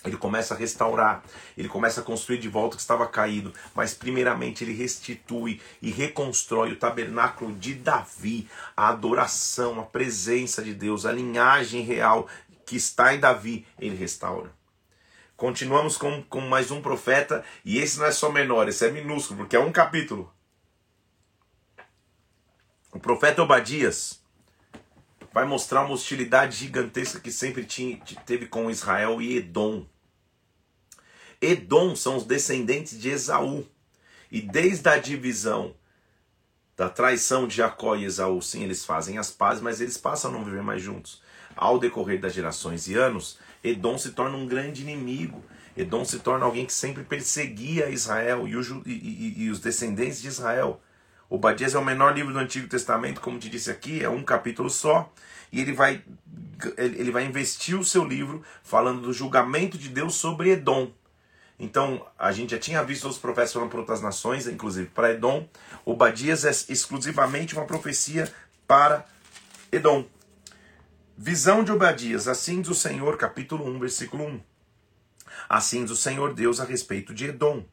Ele 0.05 0.17
começa 0.17 0.55
a 0.55 0.57
restaurar, 0.57 1.21
ele 1.55 1.67
começa 1.67 2.01
a 2.01 2.03
construir 2.03 2.39
de 2.39 2.49
volta 2.49 2.73
o 2.73 2.77
que 2.77 2.81
estava 2.81 3.05
caído, 3.05 3.53
mas 3.75 3.93
primeiramente 3.93 4.63
ele 4.63 4.73
restitui 4.73 5.61
e 5.79 5.91
reconstrói 5.91 6.71
o 6.71 6.75
tabernáculo 6.75 7.53
de 7.53 7.75
Davi, 7.75 8.47
a 8.75 8.87
adoração, 8.87 9.79
a 9.79 9.83
presença 9.83 10.63
de 10.63 10.73
Deus, 10.73 11.05
a 11.05 11.11
linhagem 11.11 11.83
real 11.83 12.27
que 12.71 12.77
está 12.77 13.13
em 13.13 13.19
Davi, 13.19 13.67
ele 13.77 13.97
restaura. 13.97 14.49
Continuamos 15.35 15.97
com, 15.97 16.23
com 16.23 16.39
mais 16.39 16.71
um 16.71 16.81
profeta, 16.81 17.43
e 17.65 17.77
esse 17.77 17.99
não 17.99 18.05
é 18.05 18.13
só 18.13 18.31
menor, 18.31 18.69
esse 18.69 18.87
é 18.87 18.89
minúsculo, 18.89 19.39
porque 19.39 19.57
é 19.57 19.59
um 19.59 19.73
capítulo. 19.73 20.33
O 22.93 22.97
profeta 22.97 23.43
Obadias 23.43 24.21
vai 25.33 25.43
mostrar 25.43 25.81
uma 25.81 25.93
hostilidade 25.93 26.55
gigantesca 26.55 27.19
que 27.19 27.29
sempre 27.29 27.65
tinha, 27.65 27.97
teve 28.25 28.45
com 28.45 28.71
Israel 28.71 29.21
e 29.21 29.35
Edom. 29.35 29.85
Edom 31.41 31.93
são 31.93 32.15
os 32.15 32.23
descendentes 32.23 32.97
de 32.97 33.09
Esaú. 33.09 33.67
E 34.31 34.39
desde 34.39 34.87
a 34.87 34.97
divisão 34.97 35.75
da 36.77 36.87
traição 36.87 37.49
de 37.49 37.57
Jacó 37.57 37.97
e 37.97 38.05
Esaú, 38.05 38.41
sim, 38.41 38.63
eles 38.63 38.85
fazem 38.85 39.17
as 39.17 39.29
pazes, 39.29 39.61
mas 39.61 39.81
eles 39.81 39.97
passam 39.97 40.31
a 40.31 40.33
não 40.33 40.45
viver 40.45 40.63
mais 40.63 40.81
juntos 40.81 41.21
ao 41.55 41.79
decorrer 41.79 42.19
das 42.19 42.33
gerações 42.33 42.87
e 42.87 42.95
anos, 42.95 43.37
Edom 43.63 43.97
se 43.97 44.11
torna 44.11 44.37
um 44.37 44.47
grande 44.47 44.81
inimigo. 44.81 45.43
Edom 45.75 46.03
se 46.03 46.19
torna 46.19 46.45
alguém 46.45 46.65
que 46.65 46.73
sempre 46.73 47.03
perseguia 47.03 47.89
Israel 47.89 48.47
e, 48.47 48.55
o, 48.55 48.83
e, 48.85 48.91
e, 48.91 49.43
e 49.43 49.49
os 49.49 49.59
descendentes 49.59 50.21
de 50.21 50.27
Israel. 50.27 50.81
Obadias 51.29 51.73
é 51.73 51.79
o 51.79 51.85
menor 51.85 52.13
livro 52.13 52.33
do 52.33 52.39
Antigo 52.39 52.67
Testamento, 52.67 53.21
como 53.21 53.39
te 53.39 53.49
disse 53.49 53.71
aqui, 53.71 54.03
é 54.03 54.09
um 54.09 54.21
capítulo 54.21 54.69
só. 54.69 55.11
E 55.51 55.61
ele 55.61 55.71
vai, 55.73 56.03
ele 56.77 57.11
vai 57.11 57.25
investir 57.25 57.79
o 57.79 57.85
seu 57.85 58.03
livro 58.03 58.43
falando 58.63 59.01
do 59.01 59.13
julgamento 59.13 59.77
de 59.77 59.89
Deus 59.89 60.15
sobre 60.15 60.51
Edom. 60.51 60.91
Então, 61.57 62.05
a 62.17 62.31
gente 62.31 62.51
já 62.51 62.57
tinha 62.57 62.83
visto 62.83 63.07
os 63.07 63.17
profetas 63.17 63.53
falando 63.53 63.69
para 63.69 63.79
outras 63.79 64.01
nações, 64.01 64.47
inclusive 64.47 64.87
para 64.87 65.11
Edom. 65.11 65.47
Obadias 65.85 66.43
é 66.43 66.49
exclusivamente 66.49 67.53
uma 67.53 67.65
profecia 67.65 68.27
para 68.67 69.05
Edom. 69.71 70.05
Visão 71.17 71.63
de 71.63 71.71
Obadias, 71.71 72.27
assim 72.27 72.61
diz 72.61 72.71
o 72.71 72.75
Senhor, 72.75 73.17
capítulo 73.17 73.67
1, 73.67 73.79
versículo 73.79 74.25
1. 74.25 74.41
Assim 75.47 75.83
diz 75.83 75.91
o 75.91 75.95
Senhor 75.95 76.33
Deus 76.33 76.59
a 76.59 76.63
respeito 76.63 77.13
de 77.13 77.25
Edom. 77.25 77.65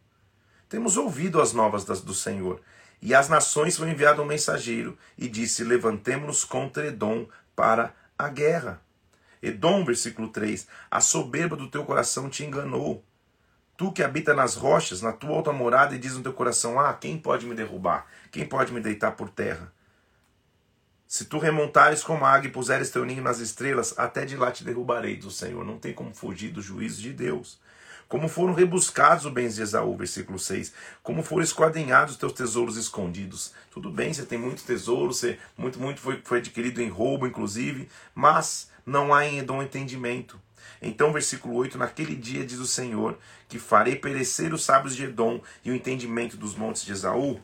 Temos 0.69 0.97
ouvido 0.97 1.41
as 1.41 1.53
novas 1.53 1.85
das, 1.85 2.03
do 2.03 2.13
Senhor, 2.13 2.61
e 3.01 3.15
as 3.15 3.29
nações 3.29 3.77
foram 3.77 3.93
enviado 3.93 4.21
um 4.21 4.27
mensageiro, 4.27 4.99
e 5.17 5.29
disse: 5.29 5.65
Levantemo-nos 5.65 6.45
contra 6.45 6.89
Edom 6.89 7.27
para 7.55 7.95
a 8.19 8.29
guerra. 8.29 8.83
Edom, 9.41 9.85
versículo 9.85 10.29
3: 10.29 10.67
A 10.91 11.01
soberba 11.01 11.57
do 11.57 11.71
teu 11.71 11.85
coração 11.85 12.29
te 12.29 12.45
enganou. 12.45 13.05
Tu 13.77 13.93
que 13.93 14.03
habita 14.03 14.35
nas 14.35 14.57
rochas, 14.57 15.01
na 15.01 15.13
tua 15.13 15.37
alta 15.37 15.53
morada, 15.53 15.95
e 15.95 15.99
diz 15.99 16.17
no 16.17 16.23
teu 16.23 16.35
coração: 16.35 16.79
Ah, 16.79 16.93
quem 16.93 17.17
pode 17.17 17.47
me 17.47 17.55
derrubar? 17.55 18.07
Quem 18.31 18.45
pode 18.45 18.73
me 18.73 18.81
deitar 18.81 19.13
por 19.13 19.31
terra? 19.31 19.73
Se 21.09 21.25
tu 21.25 21.39
remontares 21.39 22.03
como 22.03 22.23
a 22.23 22.31
águia 22.31 22.51
e 22.51 22.53
puseres 22.53 22.91
teu 22.91 23.03
ninho 23.03 23.23
nas 23.23 23.39
estrelas, 23.39 23.95
até 23.97 24.27
de 24.27 24.37
lá 24.37 24.53
te 24.53 24.63
derrubarei 24.63 25.17
do 25.17 25.31
Senhor. 25.31 25.65
Não 25.65 25.79
tem 25.79 25.95
como 25.95 26.15
fugir 26.15 26.51
do 26.51 26.61
juízo 26.61 27.01
de 27.01 27.15
Deus. 27.15 27.59
Como 28.07 28.29
foram 28.29 28.53
rebuscados 28.53 29.25
os 29.25 29.33
bens 29.33 29.55
de 29.55 29.63
Esaú, 29.63 29.97
versículo 29.97 30.39
6. 30.39 30.71
Como 31.03 31.23
foram 31.23 31.43
esquadrinhados 31.43 32.13
os 32.13 32.21
teus 32.21 32.35
tesouros 32.35 32.77
escondidos. 32.77 33.55
Tudo 33.71 33.91
bem, 33.91 34.13
você 34.13 34.27
tem 34.27 34.39
muito 34.39 34.63
tesouro, 34.63 35.15
você, 35.15 35.39
muito, 35.57 35.81
muito 35.81 35.99
foi, 35.99 36.21
foi 36.23 36.39
adquirido 36.41 36.83
em 36.83 36.91
roubo, 36.91 37.27
inclusive, 37.27 37.89
mas 38.15 38.71
não 38.85 39.15
há 39.15 39.25
em 39.25 39.39
Edom 39.39 39.63
entendimento. 39.63 40.39
Então, 40.83 41.11
versículo 41.11 41.55
8: 41.55 41.79
Naquele 41.79 42.15
dia 42.15 42.45
diz 42.45 42.59
o 42.59 42.67
Senhor 42.67 43.19
que 43.49 43.59
farei 43.59 43.97
perecer 43.97 44.53
os 44.53 44.63
sábios 44.63 44.95
de 44.95 45.05
Edom 45.05 45.41
e 45.65 45.71
o 45.71 45.75
entendimento 45.75 46.37
dos 46.37 46.55
montes 46.55 46.85
de 46.85 46.93
Esaú 46.93 47.41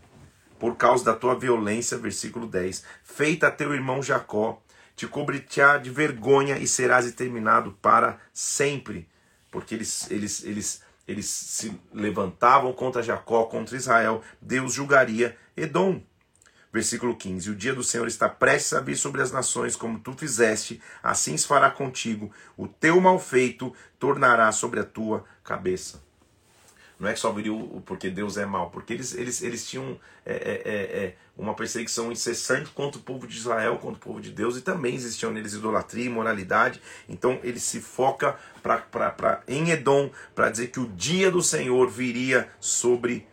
por 0.59 0.77
causa 0.77 1.05
da 1.05 1.15
tua 1.15 1.39
violência, 1.39 1.99
versículo 1.99 2.47
10. 2.47 2.85
Feita 3.03 3.49
a 3.49 3.51
teu 3.51 3.75
irmão 3.75 4.03
Jacó, 4.03 4.63
te 4.97 5.07
cobrirá 5.07 5.79
de 5.79 5.91
vergonha 5.91 6.59
e 6.59 6.67
serás 6.67 7.07
exterminado 7.07 7.73
para 7.83 8.19
sempre. 8.33 9.09
Porque 9.51 9.75
eles, 9.75 10.11
eles, 10.11 10.45
eles, 10.45 10.83
eles 11.07 11.27
se 11.27 11.79
levantavam 11.93 12.73
contra 12.73 13.03
Jacó, 13.03 13.45
contra 13.45 13.77
Israel, 13.77 14.23
Deus 14.41 14.75
julgaria 14.75 15.37
Edom. 15.57 16.01
Versículo 16.73 17.15
15: 17.15 17.51
O 17.51 17.55
dia 17.55 17.73
do 17.73 17.85
Senhor 17.85 18.09
está 18.09 18.29
prestes 18.29 18.73
a 18.73 18.81
vir 18.81 18.97
sobre 18.97 19.23
as 19.23 19.31
nações, 19.31 19.77
como 19.77 20.01
tu 20.01 20.13
fizeste, 20.13 20.83
assim 21.03 21.37
se 21.37 21.47
fará 21.47 21.71
contigo. 21.71 22.33
O 22.57 22.67
teu 22.67 23.01
mal 23.01 23.19
feito 23.21 23.73
tornará 23.97 24.51
sobre 24.51 24.81
a 24.81 24.85
tua 24.85 25.25
cabeça. 25.45 26.04
Não 26.99 27.09
é 27.09 27.13
que 27.13 27.19
só 27.19 27.33
viria 27.33 27.53
porque 27.85 28.09
Deus 28.09 28.37
é 28.37 28.47
mau, 28.47 28.71
porque 28.71 28.93
eles, 28.93 29.15
eles, 29.15 29.43
eles 29.43 29.69
tinham 29.69 29.99
é, 30.25 30.33
é, 30.33 30.63
é, 30.65 31.05
é, 31.05 31.15
uma 31.37 31.55
perseguição 31.55 32.13
incessante 32.13 32.71
contra 32.71 33.01
o 33.01 33.03
povo 33.03 33.27
de 33.27 33.37
Israel, 33.37 33.79
contra 33.79 33.97
o 33.97 34.01
povo 34.01 34.21
de 34.21 34.31
Deus, 34.31 34.57
e 34.57 34.61
também 34.61 34.95
existiam 34.95 35.33
neles 35.33 35.55
idolatria, 35.55 36.07
imoralidade. 36.07 36.81
Então 37.09 37.41
ele 37.43 37.59
se 37.59 37.81
foca 37.81 38.37
pra, 38.63 38.79
pra, 38.79 39.11
pra, 39.11 39.43
em 39.49 39.71
Edom 39.71 40.11
para 40.35 40.51
dizer 40.51 40.69
que 40.69 40.79
o 40.79 40.87
dia 40.89 41.31
do 41.31 41.43
Senhor 41.43 41.91
viria 41.91 42.49
sobre 42.61 43.27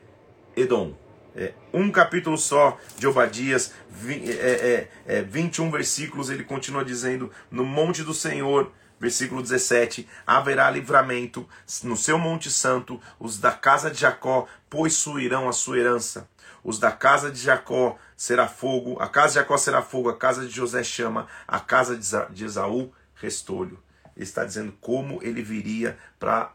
Edom. 0.55 0.93
É, 1.33 1.53
um 1.73 1.89
capítulo 1.91 2.37
só 2.37 2.77
de 2.97 3.07
Obadias, 3.07 3.73
é, 4.05 4.89
é, 5.07 5.17
é, 5.19 5.21
21 5.21 5.71
versículos, 5.71 6.29
ele 6.29 6.43
continua 6.43 6.83
dizendo: 6.83 7.31
No 7.49 7.63
monte 7.63 8.03
do 8.03 8.13
Senhor 8.13 8.69
versículo 9.01 9.41
17: 9.41 10.07
haverá 10.27 10.69
livramento 10.69 11.49
no 11.83 11.97
seu 11.97 12.19
Monte 12.19 12.51
Santo, 12.51 13.01
os 13.19 13.39
da 13.39 13.51
casa 13.51 13.89
de 13.89 13.99
Jacó 13.99 14.47
possuirão 14.69 15.49
a 15.49 15.53
sua 15.53 15.79
herança. 15.79 16.29
Os 16.63 16.77
da 16.77 16.91
casa 16.91 17.31
de 17.31 17.39
Jacó 17.39 17.97
será 18.15 18.47
fogo, 18.47 19.01
a 19.01 19.09
casa 19.09 19.29
de 19.29 19.33
Jacó 19.35 19.57
será 19.57 19.81
fogo, 19.81 20.09
a 20.09 20.15
casa 20.15 20.45
de 20.45 20.51
José 20.51 20.83
chama, 20.83 21.27
a 21.47 21.59
casa 21.59 21.97
de 22.29 22.45
Esaú 22.45 22.93
restolho. 23.15 23.81
Ele 24.15 24.23
está 24.23 24.45
dizendo 24.45 24.71
como 24.79 25.19
ele 25.23 25.41
viria 25.41 25.97
para 26.19 26.53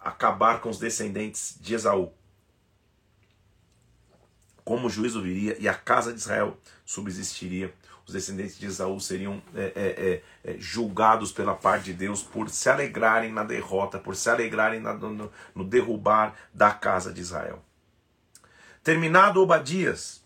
acabar 0.00 0.62
com 0.62 0.70
os 0.70 0.78
descendentes 0.78 1.58
de 1.60 1.74
Esaú. 1.74 2.10
Como 4.64 4.86
o 4.86 4.90
juízo 4.90 5.20
viria 5.20 5.54
e 5.58 5.68
a 5.68 5.74
casa 5.74 6.14
de 6.14 6.18
Israel 6.18 6.56
subsistiria 6.86 7.74
os 8.08 8.14
descendentes 8.14 8.58
de 8.58 8.64
Esaú 8.64 8.98
seriam 8.98 9.42
é, 9.54 9.60
é, 9.60 9.72
é, 9.76 10.52
é, 10.52 10.56
julgados 10.58 11.30
pela 11.30 11.54
parte 11.54 11.84
de 11.84 11.92
Deus 11.92 12.22
por 12.22 12.48
se 12.48 12.70
alegrarem 12.70 13.30
na 13.30 13.44
derrota, 13.44 13.98
por 13.98 14.16
se 14.16 14.30
alegrarem 14.30 14.80
na, 14.80 14.94
no, 14.94 15.30
no 15.54 15.62
derrubar 15.64 16.34
da 16.54 16.70
casa 16.70 17.12
de 17.12 17.20
Israel. 17.20 17.62
Terminado 18.82 19.42
Obadias, 19.42 20.22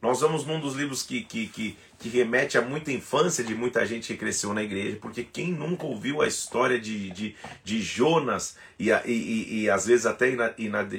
nós 0.00 0.20
vamos 0.20 0.46
num 0.46 0.60
dos 0.60 0.76
livros 0.76 1.02
que, 1.02 1.22
que, 1.22 1.48
que, 1.48 1.76
que, 1.98 2.08
remete 2.08 2.56
a 2.56 2.62
muita 2.62 2.92
infância 2.92 3.42
de 3.42 3.56
muita 3.56 3.84
gente 3.84 4.12
que 4.12 4.16
cresceu 4.16 4.54
na 4.54 4.62
igreja, 4.62 4.98
porque 5.02 5.24
quem 5.24 5.50
nunca 5.50 5.84
ouviu 5.84 6.22
a 6.22 6.28
história 6.28 6.80
de, 6.80 7.10
de, 7.10 7.34
de 7.64 7.82
Jonas, 7.82 8.56
e, 8.78 8.90
e, 8.90 9.00
e, 9.06 9.62
e 9.62 9.70
às 9.70 9.86
vezes 9.86 10.06
até 10.06 10.28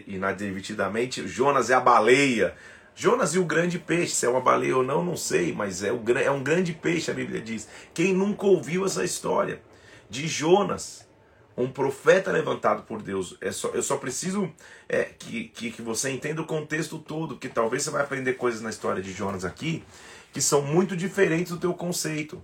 inadvertidamente, 0.05 1.25
Jonas 1.25 1.69
é 1.69 1.73
a 1.73 1.79
baleia, 1.79 2.53
Jonas 2.95 3.33
e 3.33 3.39
o 3.39 3.45
grande 3.45 3.79
peixe, 3.79 4.15
se 4.15 4.25
é 4.25 4.29
uma 4.29 4.41
baleia 4.41 4.75
ou 4.75 4.83
não, 4.83 5.03
não 5.03 5.15
sei, 5.15 5.53
mas 5.53 5.83
é, 5.83 5.91
o, 5.91 6.01
é 6.17 6.31
um 6.31 6.43
grande 6.43 6.73
peixe, 6.73 7.09
a 7.09 7.13
Bíblia 7.13 7.41
diz. 7.41 7.67
Quem 7.93 8.13
nunca 8.13 8.45
ouviu 8.45 8.85
essa 8.85 9.03
história 9.03 9.61
de 10.09 10.27
Jonas, 10.27 11.07
um 11.55 11.69
profeta 11.71 12.31
levantado 12.31 12.83
por 12.83 13.01
Deus? 13.01 13.37
É 13.39 13.51
só, 13.51 13.69
eu 13.69 13.81
só 13.81 13.97
preciso 13.97 14.51
é, 14.87 15.03
que, 15.03 15.49
que, 15.49 15.71
que 15.71 15.81
você 15.81 16.09
entenda 16.09 16.41
o 16.41 16.45
contexto 16.45 16.99
todo, 16.99 17.37
que 17.37 17.47
talvez 17.47 17.83
você 17.83 17.89
vai 17.89 18.01
aprender 18.01 18.33
coisas 18.33 18.61
na 18.61 18.69
história 18.69 19.01
de 19.01 19.13
Jonas 19.13 19.45
aqui 19.45 19.83
que 20.31 20.41
são 20.41 20.61
muito 20.61 20.95
diferentes 20.95 21.51
do 21.51 21.59
teu 21.59 21.73
conceito. 21.73 22.43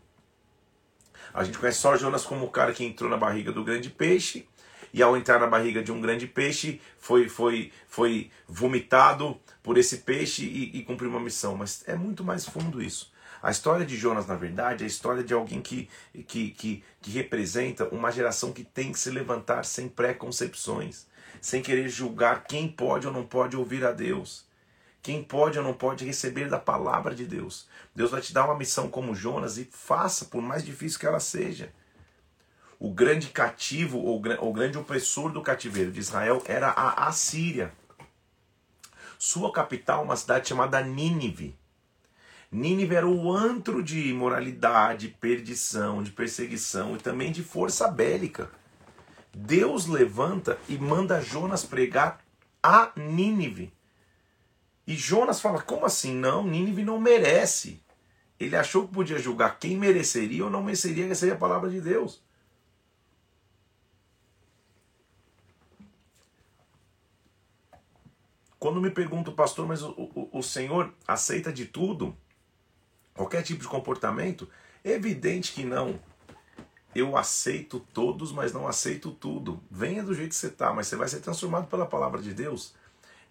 A 1.34 1.44
gente 1.44 1.58
conhece 1.58 1.80
só 1.80 1.96
Jonas 1.98 2.24
como 2.24 2.46
o 2.46 2.50
cara 2.50 2.74
que 2.74 2.84
entrou 2.84 3.10
na 3.10 3.18
barriga 3.18 3.52
do 3.52 3.64
grande 3.64 3.90
peixe, 3.90 4.48
e 4.94 5.04
ao 5.04 5.18
entrar 5.18 5.40
na 5.40 5.48
barriga 5.48 5.84
de 5.84 5.92
um 5.92 6.00
grande 6.00 6.26
peixe, 6.26 6.80
foi, 6.98 7.28
foi, 7.28 7.72
foi 7.86 8.32
vomitado 8.48 9.38
por 9.66 9.80
esse 9.80 9.98
peixe 9.98 10.46
e, 10.46 10.78
e 10.78 10.84
cumpriu 10.84 11.10
uma 11.10 11.20
missão. 11.20 11.58
Mas 11.58 11.84
é 11.88 11.96
muito 11.96 12.24
mais 12.24 12.46
fundo 12.46 12.84
isso. 12.84 13.12
A 13.42 13.50
história 13.50 13.84
de 13.84 13.98
Jonas, 13.98 14.28
na 14.28 14.36
verdade, 14.36 14.84
é 14.84 14.86
a 14.86 14.88
história 14.88 15.24
de 15.24 15.34
alguém 15.34 15.60
que, 15.60 15.90
que, 16.28 16.52
que, 16.52 16.84
que 17.02 17.12
representa 17.12 17.90
uma 17.90 18.12
geração 18.12 18.54
que 18.54 18.64
tem 18.64 18.92
que 18.92 19.00
se 19.00 19.10
levantar 19.10 19.66
sem 19.66 19.90
preconcepções, 19.90 21.08
sem 21.42 21.64
querer 21.64 21.90
julgar 21.90 22.44
quem 22.44 22.68
pode 22.68 23.08
ou 23.08 23.14
não 23.14 23.26
pode 23.26 23.58
ouvir 23.58 23.84
a 23.84 23.92
Deus. 23.92 24.46
Quem 25.02 25.24
pode 25.24 25.58
ou 25.58 25.64
não 25.64 25.74
pode 25.74 26.06
receber 26.06 26.48
da 26.48 26.60
palavra 26.60 27.16
de 27.16 27.26
Deus. 27.26 27.68
Deus 27.96 28.12
vai 28.12 28.22
te 28.22 28.34
dar 28.34 28.46
uma 28.46 28.58
missão 28.58 28.88
como 28.88 29.16
Jonas 29.16 29.58
e 29.58 29.66
faça, 29.66 30.26
por 30.26 30.44
mais 30.44 30.64
difícil 30.64 31.00
que 31.00 31.08
ela 31.08 31.20
seja 31.20 31.72
o 32.80 32.92
grande 32.92 33.30
cativo, 33.30 33.98
ou 34.00 34.22
o 34.42 34.54
grande 34.54 34.78
opressor 34.78 35.32
do 35.32 35.42
cativeiro 35.42 35.92
de 35.92 36.00
Israel 36.00 36.44
era 36.46 36.70
a 36.70 37.08
Assíria. 37.08 37.72
Sua 39.18 39.52
capital, 39.52 40.04
uma 40.04 40.16
cidade 40.16 40.50
chamada 40.50 40.82
Nínive. 40.82 41.58
Nínive 42.52 42.96
era 42.96 43.08
o 43.08 43.32
antro 43.32 43.84
de 43.84 44.10
imoralidade, 44.10 45.10
perdição, 45.20 46.02
de 46.02 46.12
perseguição 46.12 46.96
e 46.96 47.00
também 47.00 47.32
de 47.32 47.44
força 47.44 47.88
bélica. 47.88 48.50
Deus 49.34 49.88
levanta 49.88 50.58
e 50.70 50.78
manda 50.78 51.22
Jonas 51.22 51.66
pregar 51.66 52.20
a 52.64 52.92
Nínive. 52.96 53.74
E 54.88 54.96
Jonas 54.96 55.42
fala: 55.42 55.62
como 55.62 55.86
assim? 55.86 56.14
Não, 56.14 56.44
Nínive 56.44 56.84
não 56.84 57.00
merece. 57.00 57.84
Ele 58.40 58.56
achou 58.56 58.88
que 58.88 58.94
podia 58.94 59.18
julgar 59.18 59.60
quem 59.60 59.78
mereceria 59.78 60.44
ou 60.44 60.50
não 60.50 60.64
mereceria 60.64 61.08
receber 61.08 61.34
a 61.34 61.38
palavra 61.38 61.70
de 61.70 61.82
Deus. 61.82 62.25
Quando 68.66 68.82
me 68.82 68.90
pergunto, 68.90 69.32
pastor, 69.32 69.68
mas 69.68 69.84
o, 69.84 69.92
o, 69.92 70.40
o 70.40 70.42
Senhor 70.42 70.92
aceita 71.08 71.54
de 71.54 71.66
tudo? 71.66 72.18
Qualquer 73.14 73.44
tipo 73.44 73.62
de 73.62 73.68
comportamento? 73.68 74.50
Evidente 74.84 75.54
que 75.54 75.64
não. 75.64 76.00
Eu 76.96 77.16
aceito 77.16 77.80
todos, 77.94 78.32
mas 78.32 78.54
não 78.54 78.68
aceito 78.68 79.12
tudo. 79.12 79.62
Venha 79.70 80.02
do 80.02 80.16
jeito 80.16 80.30
que 80.30 80.36
você 80.36 80.48
está, 80.48 80.74
mas 80.74 80.88
você 80.88 80.96
vai 80.96 81.08
ser 81.08 81.20
transformado 81.20 81.68
pela 81.68 81.86
palavra 81.86 82.20
de 82.20 82.34
Deus. 82.34 82.74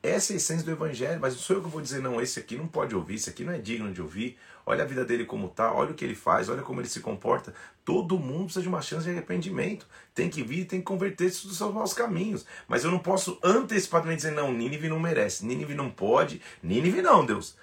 Essa 0.05 0.33
é 0.33 0.35
a 0.35 0.37
essência 0.37 0.67
do 0.67 0.71
evangelho, 0.71 1.19
mas 1.19 1.33
não 1.33 1.40
sou 1.40 1.57
eu 1.57 1.62
que 1.62 1.69
vou 1.71 1.81
dizer, 1.81 2.03
não, 2.03 2.21
esse 2.21 2.38
aqui 2.38 2.59
não 2.59 2.67
pode 2.67 2.95
ouvir, 2.95 3.14
esse 3.14 3.31
aqui 3.31 3.43
não 3.43 3.55
é 3.55 3.59
digno 3.59 3.90
de 3.90 4.03
ouvir. 4.03 4.37
Olha 4.67 4.85
a 4.85 4.87
vida 4.87 5.03
dele 5.03 5.25
como 5.25 5.49
tá, 5.49 5.73
olha 5.73 5.93
o 5.93 5.95
que 5.95 6.05
ele 6.05 6.14
faz, 6.14 6.51
olha 6.51 6.61
como 6.61 6.79
ele 6.79 6.88
se 6.90 7.01
comporta. 7.01 7.55
Todo 7.87 8.19
mundo 8.19 8.45
precisa 8.45 8.61
de 8.61 8.69
uma 8.69 8.83
chance 8.83 9.05
de 9.05 9.12
arrependimento. 9.12 9.87
Tem 10.14 10.29
que 10.29 10.43
vir 10.43 10.59
e 10.59 10.64
tem 10.67 10.81
que 10.81 10.85
converter-se 10.85 11.47
dos 11.47 11.57
seus 11.57 11.73
maus 11.73 11.95
caminhos. 11.95 12.45
Mas 12.69 12.85
eu 12.85 12.90
não 12.90 12.99
posso 12.99 13.38
antecipadamente 13.43 14.19
dizer, 14.19 14.33
não, 14.33 14.53
Nínive 14.53 14.90
não 14.90 15.01
merece, 15.01 15.47
Nínive 15.47 15.75
não 15.75 15.88
pode, 15.90 16.43
Nínive 16.62 17.01
não, 17.01 17.25
Deus. 17.25 17.57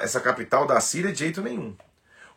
Essa 0.00 0.18
capital 0.18 0.66
da 0.66 0.80
Síria 0.80 1.12
de 1.12 1.18
jeito 1.18 1.42
nenhum. 1.42 1.76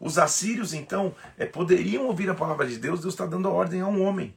Os 0.01 0.17
assírios, 0.17 0.73
então, 0.73 1.15
é, 1.37 1.45
poderiam 1.45 2.07
ouvir 2.07 2.29
a 2.29 2.35
palavra 2.35 2.67
de 2.67 2.77
Deus, 2.77 2.99
Deus 2.99 3.13
está 3.13 3.25
dando 3.25 3.47
a 3.47 3.51
ordem 3.51 3.79
a 3.79 3.87
um 3.87 4.03
homem. 4.03 4.35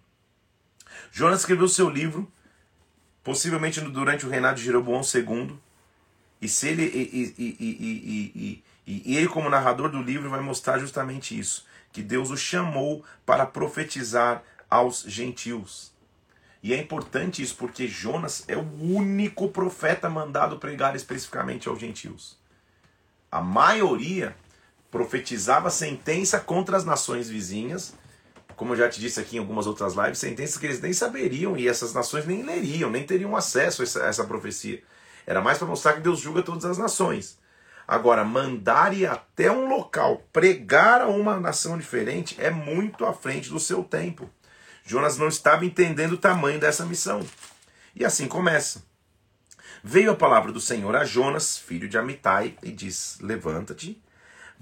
Jonas 1.10 1.40
escreveu 1.40 1.66
seu 1.66 1.90
livro, 1.90 2.30
possivelmente 3.22 3.80
durante 3.80 4.26
o 4.26 4.28
reinado 4.28 4.56
de 4.56 4.64
Jeroboão 4.64 5.02
II. 5.02 5.56
E 6.40 6.48
se 6.48 6.68
ele 6.68 6.84
e, 6.84 7.34
e, 7.38 8.32
e, 8.34 8.64
e, 8.86 9.16
ele 9.16 9.28
como 9.28 9.48
narrador 9.48 9.88
do 9.88 10.02
livro 10.02 10.28
vai 10.28 10.40
mostrar 10.40 10.78
justamente 10.78 11.38
isso, 11.38 11.64
que 11.92 12.02
Deus 12.02 12.30
o 12.30 12.36
chamou 12.36 13.04
para 13.24 13.46
profetizar 13.46 14.42
aos 14.68 15.02
gentios. 15.02 15.92
E 16.62 16.72
é 16.72 16.78
importante 16.78 17.42
isso 17.42 17.56
porque 17.56 17.88
Jonas 17.88 18.44
é 18.48 18.56
o 18.56 18.68
único 18.80 19.48
profeta 19.48 20.08
mandado 20.08 20.58
pregar 20.58 20.94
especificamente 20.94 21.68
aos 21.68 21.78
gentios. 21.78 22.38
A 23.30 23.40
maioria 23.40 24.36
profetizava 24.90 25.70
sentença 25.70 26.38
contra 26.38 26.76
as 26.76 26.84
nações 26.84 27.28
vizinhas 27.28 27.94
como 28.62 28.74
eu 28.74 28.78
já 28.78 28.88
te 28.88 29.00
disse 29.00 29.18
aqui 29.18 29.34
em 29.34 29.38
algumas 29.40 29.66
outras 29.66 29.94
lives, 29.94 30.20
sentenças 30.20 30.56
que 30.56 30.64
eles 30.64 30.80
nem 30.80 30.92
saberiam 30.92 31.56
e 31.56 31.66
essas 31.66 31.92
nações 31.92 32.24
nem 32.26 32.44
leriam, 32.44 32.88
nem 32.88 33.04
teriam 33.04 33.34
acesso 33.34 33.82
a 33.82 33.84
essa, 33.84 34.04
a 34.04 34.06
essa 34.06 34.22
profecia. 34.22 34.80
Era 35.26 35.40
mais 35.40 35.58
para 35.58 35.66
mostrar 35.66 35.94
que 35.94 36.00
Deus 36.00 36.20
julga 36.20 36.44
todas 36.44 36.64
as 36.64 36.78
nações. 36.78 37.36
Agora, 37.88 38.24
mandar 38.24 38.96
ir 38.96 39.06
até 39.06 39.50
um 39.50 39.68
local, 39.68 40.22
pregar 40.32 41.00
a 41.00 41.08
uma 41.08 41.40
nação 41.40 41.76
diferente, 41.76 42.36
é 42.38 42.50
muito 42.50 43.04
à 43.04 43.12
frente 43.12 43.50
do 43.50 43.58
seu 43.58 43.82
tempo. 43.82 44.30
Jonas 44.84 45.18
não 45.18 45.26
estava 45.26 45.66
entendendo 45.66 46.12
o 46.12 46.18
tamanho 46.18 46.60
dessa 46.60 46.86
missão. 46.86 47.20
E 47.96 48.04
assim 48.04 48.28
começa. 48.28 48.84
Veio 49.82 50.12
a 50.12 50.16
palavra 50.16 50.52
do 50.52 50.60
Senhor 50.60 50.94
a 50.94 51.04
Jonas, 51.04 51.58
filho 51.58 51.88
de 51.88 51.98
Amitai, 51.98 52.56
e 52.62 52.70
diz: 52.70 53.18
Levanta-te, 53.20 54.00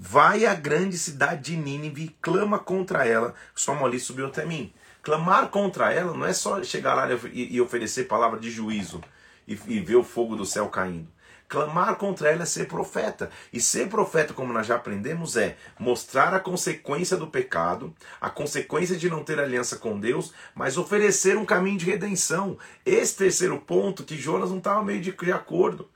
vai 0.03 0.47
à 0.47 0.55
grande 0.55 0.97
cidade 0.97 1.51
de 1.51 1.55
Nínive 1.55 2.05
e 2.05 2.15
clama 2.19 2.57
contra 2.57 3.05
ela. 3.05 3.35
Sua 3.53 3.77
ali 3.85 3.99
subiu 3.99 4.25
até 4.25 4.43
mim. 4.43 4.73
Clamar 5.03 5.49
contra 5.49 5.93
ela 5.93 6.11
não 6.17 6.25
é 6.25 6.33
só 6.33 6.63
chegar 6.63 6.95
lá 6.95 7.07
e, 7.31 7.61
oferecer 7.61 8.05
palavra 8.05 8.39
de 8.39 8.49
juízo 8.49 8.99
e, 9.47 9.53
ver 9.53 9.97
o 9.97 10.03
fogo 10.03 10.35
do 10.35 10.43
céu 10.43 10.69
caindo. 10.69 11.07
Clamar 11.47 11.97
contra 11.97 12.31
ela 12.31 12.41
é 12.41 12.45
ser 12.47 12.67
profeta. 12.67 13.29
E 13.53 13.61
ser 13.61 13.89
profeta, 13.89 14.33
como 14.33 14.51
nós 14.51 14.65
já 14.65 14.75
aprendemos, 14.75 15.37
é 15.37 15.55
mostrar 15.77 16.33
a 16.33 16.39
consequência 16.39 17.15
do 17.15 17.27
pecado, 17.27 17.93
a 18.19 18.29
consequência 18.29 18.95
de 18.95 19.07
não 19.07 19.23
ter 19.23 19.39
aliança 19.39 19.75
com 19.77 19.99
Deus, 19.99 20.33
mas 20.55 20.79
oferecer 20.79 21.37
um 21.37 21.45
caminho 21.45 21.77
de 21.77 21.85
redenção. 21.85 22.57
Esse 22.83 23.17
terceiro 23.17 23.59
ponto 23.59 24.03
que 24.03 24.17
Jonas 24.17 24.49
não 24.49 24.57
estava 24.57 24.83
meio 24.83 24.99
de 24.99 25.31
acordo. 25.31 25.87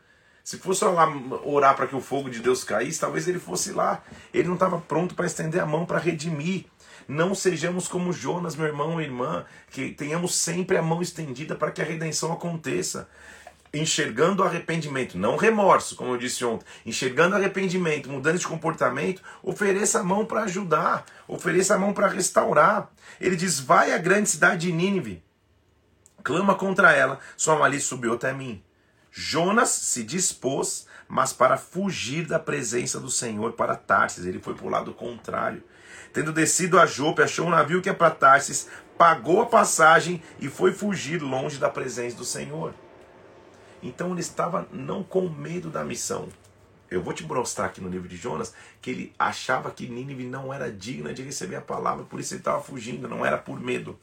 Se 0.46 0.60
fosse 0.60 0.86
lá 0.86 1.12
orar 1.44 1.76
para 1.76 1.88
que 1.88 1.96
o 1.96 2.00
fogo 2.00 2.30
de 2.30 2.40
Deus 2.40 2.64
caísse, 2.64 3.00
talvez 3.00 3.28
ele 3.28 3.40
fosse 3.40 3.72
lá. 3.72 4.04
Ele 4.32 4.48
não 4.48 4.54
estava 4.54 4.78
pronto 4.80 5.16
para 5.16 5.26
estender 5.26 5.60
a 5.60 5.66
mão 5.66 5.88
para 5.88 5.98
redimir. 5.98 6.66
Não 7.08 7.34
sejamos 7.34 7.88
como 7.88 8.14
Jonas, 8.14 8.56
meu 8.56 8.68
irmão 8.68 9.02
e 9.02 9.06
irmã, 9.06 9.44
que 9.72 9.90
tenhamos 9.90 10.36
sempre 10.36 10.78
a 10.78 10.84
mão 10.84 11.02
estendida 11.02 11.56
para 11.56 11.72
que 11.72 11.82
a 11.82 11.86
redenção 11.86 12.32
aconteça 12.32 13.10
enxergando 13.74 14.44
arrependimento, 14.44 15.18
não 15.18 15.36
remorso, 15.36 15.96
como 15.96 16.14
eu 16.14 16.18
disse 16.18 16.46
ontem, 16.46 16.66
enxergando 16.86 17.36
arrependimento, 17.36 18.10
mudando 18.10 18.38
de 18.38 18.48
comportamento, 18.48 19.22
ofereça 19.44 20.00
a 20.00 20.04
mão 20.04 20.26
para 20.26 20.44
ajudar, 20.44 21.04
ofereça 21.28 21.76
a 21.76 21.80
mão 21.80 21.92
para 21.92 22.08
restaurar. 22.08 22.90
Ele 23.20 23.36
diz: 23.36 23.60
Vai 23.60 23.92
à 23.92 23.98
grande 23.98 24.30
cidade 24.30 24.68
de 24.68 24.72
Nínive, 24.72 25.24
clama 26.24 26.54
contra 26.54 26.94
ela, 26.94 27.20
sua 27.36 27.58
malícia 27.58 27.90
subiu 27.90 28.14
até 28.14 28.32
mim. 28.32 28.64
Jonas 29.18 29.70
se 29.70 30.04
dispôs, 30.04 30.88
mas 31.08 31.32
para 31.32 31.56
fugir 31.56 32.28
da 32.28 32.38
presença 32.38 33.00
do 33.00 33.10
Senhor 33.10 33.54
para 33.54 33.74
Tarsis, 33.74 34.26
ele 34.26 34.40
foi 34.42 34.54
para 34.54 34.66
o 34.66 34.70
lado 34.70 34.94
contrário. 34.94 35.64
Tendo 36.12 36.34
descido 36.34 36.78
a 36.78 36.86
Jope, 36.86 37.22
achou 37.22 37.48
um 37.48 37.52
navio 37.52 37.82
que 37.82 37.90
é 37.90 37.94
para 37.94 38.12
Tarsis, 38.12 38.68
pagou 38.98 39.42
a 39.42 39.46
passagem 39.46 40.22
e 40.38 40.50
foi 40.50 40.74
fugir 40.74 41.22
longe 41.22 41.58
da 41.58 41.70
presença 41.70 42.18
do 42.18 42.26
Senhor. 42.26 42.74
Então 43.82 44.12
ele 44.12 44.20
estava 44.20 44.68
não 44.70 45.02
com 45.02 45.30
medo 45.30 45.70
da 45.70 45.86
missão. 45.86 46.28
Eu 46.92 47.02
vou 47.02 47.14
te 47.14 47.24
mostrar 47.24 47.68
aqui 47.68 47.80
no 47.80 47.88
livro 47.88 48.10
de 48.10 48.18
Jonas 48.18 48.54
que 48.82 48.92
ele 48.92 49.14
achava 49.18 49.72
que 49.72 49.88
Nínive 49.88 50.26
não 50.26 50.54
era 50.54 50.70
digna 50.70 51.14
de 51.14 51.24
receber 51.24 51.56
a 51.56 51.62
palavra, 51.62 52.04
por 52.04 52.20
isso 52.20 52.34
ele 52.34 52.42
estava 52.42 52.62
fugindo, 52.62 53.08
não 53.08 53.26
era 53.26 53.38
por 53.38 53.62
medo. 53.62 53.98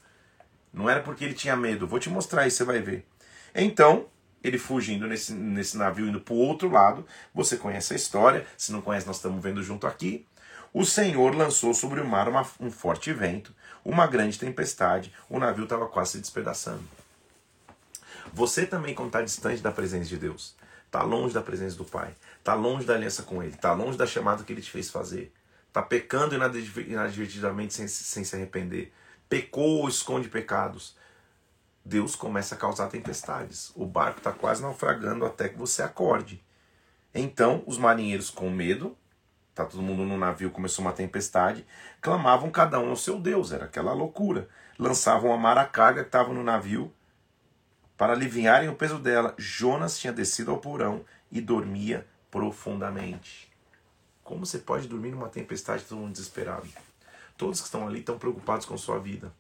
Não 0.73 0.89
era 0.89 1.01
porque 1.01 1.23
ele 1.23 1.35
tinha 1.35 1.55
medo. 1.55 1.87
Vou 1.87 1.99
te 1.99 2.09
mostrar 2.09 2.43
aí, 2.43 2.51
você 2.51 2.65
vai 2.65 2.81
ver. 2.81 3.05
Então, 3.55 4.07
ele 4.43 4.59
fugindo 4.59 5.07
nesse, 5.07 5.33
nesse 5.33 5.77
navio, 5.77 6.09
indo 6.09 6.21
para 6.21 6.35
o 6.35 6.39
outro 6.39 6.71
lado. 6.71 7.07
Você 7.35 7.57
conhece 7.57 7.93
a 7.93 7.97
história. 7.97 8.47
Se 8.57 8.73
não 8.73 8.83
conhece, 8.83 9.07
nós 9.07 9.17
estamos 9.17 9.43
vendo 9.43 9.63
junto 9.63 9.87
aqui. 9.87 10.27
O 10.73 10.85
Senhor 10.85 11.35
lançou 11.35 11.75
sobre 11.75 12.01
o 12.01 12.07
mar 12.07 12.29
uma, 12.29 12.47
um 12.59 12.71
forte 12.71 13.13
vento, 13.13 13.55
uma 13.85 14.07
grande 14.07 14.39
tempestade. 14.39 15.13
O 15.29 15.39
navio 15.39 15.65
estava 15.65 15.87
quase 15.87 16.13
se 16.13 16.19
despedaçando. 16.19 16.83
Você 18.33 18.65
também, 18.65 18.95
quando 18.95 19.09
está 19.09 19.21
distante 19.21 19.61
da 19.61 19.71
presença 19.71 20.07
de 20.07 20.17
Deus, 20.17 20.57
está 20.87 21.03
longe 21.03 21.35
da 21.35 21.43
presença 21.43 21.77
do 21.77 21.85
Pai, 21.85 22.15
está 22.39 22.55
longe 22.55 22.87
da 22.87 22.95
aliança 22.95 23.23
com 23.23 23.43
Ele, 23.43 23.55
está 23.55 23.75
longe 23.75 23.99
da 23.99 24.07
chamada 24.07 24.43
que 24.43 24.53
Ele 24.53 24.63
te 24.63 24.71
fez 24.71 24.91
fazer, 24.91 25.31
está 25.69 25.83
pecando 25.83 26.35
inadvertidamente 26.35 27.75
sem, 27.75 27.87
sem 27.87 28.25
se 28.25 28.35
arrepender, 28.35 28.93
pecou 29.29 29.81
ou 29.81 29.89
esconde 29.89 30.29
pecados, 30.29 30.97
Deus 31.85 32.15
começa 32.15 32.55
a 32.55 32.59
causar 32.59 32.89
tempestades. 32.89 33.73
O 33.75 33.85
barco 33.85 34.19
está 34.19 34.33
quase 34.33 34.63
naufragando 34.63 35.25
até 35.25 35.49
que 35.49 35.59
você 35.59 35.83
acorde. 35.83 36.43
Então, 37.15 37.63
os 37.67 37.79
marinheiros, 37.79 38.31
com 38.31 38.49
medo, 38.51 38.97
tá 39.55 39.65
todo 39.65 39.83
mundo 39.83 40.05
no 40.05 40.17
navio, 40.17 40.51
começou 40.51 40.85
uma 40.85 40.93
tempestade, 40.93 41.67
clamavam 42.01 42.51
cada 42.51 42.79
um 42.81 42.91
ao 42.91 42.97
seu 42.97 43.19
Deus, 43.19 43.53
era 43.53 43.67
aquela 43.67 43.93
loucura. 43.93 44.49
Lançavam 44.79 45.33
a 45.33 45.37
mar 45.37 45.59
a 45.59 45.65
carga 45.65 46.03
que 46.03 46.09
estava 46.09 46.33
no 46.33 46.43
navio 46.43 46.93
para 48.03 48.15
aliviarem 48.15 48.69
o 48.69 48.75
peso 48.75 48.99
dela, 48.99 49.33
Jonas 49.39 49.97
tinha 49.97 50.13
descido 50.13 50.51
ao 50.51 50.59
porão 50.59 51.05
e 51.31 51.41
dormia 51.41 52.05
profundamente. 52.33 53.49
Como 54.25 54.45
você 54.45 54.59
pode 54.59 54.89
dormir 54.89 55.13
numa 55.13 55.29
tempestade 55.29 55.85
todo 55.85 55.99
mundo 55.99 56.11
desesperado? 56.11 56.67
Todos 57.37 57.61
que 57.61 57.67
estão 57.67 57.87
ali 57.87 58.01
estão 58.01 58.19
preocupados 58.19 58.67
com 58.67 58.77
sua 58.77 58.99
vida. 58.99 59.33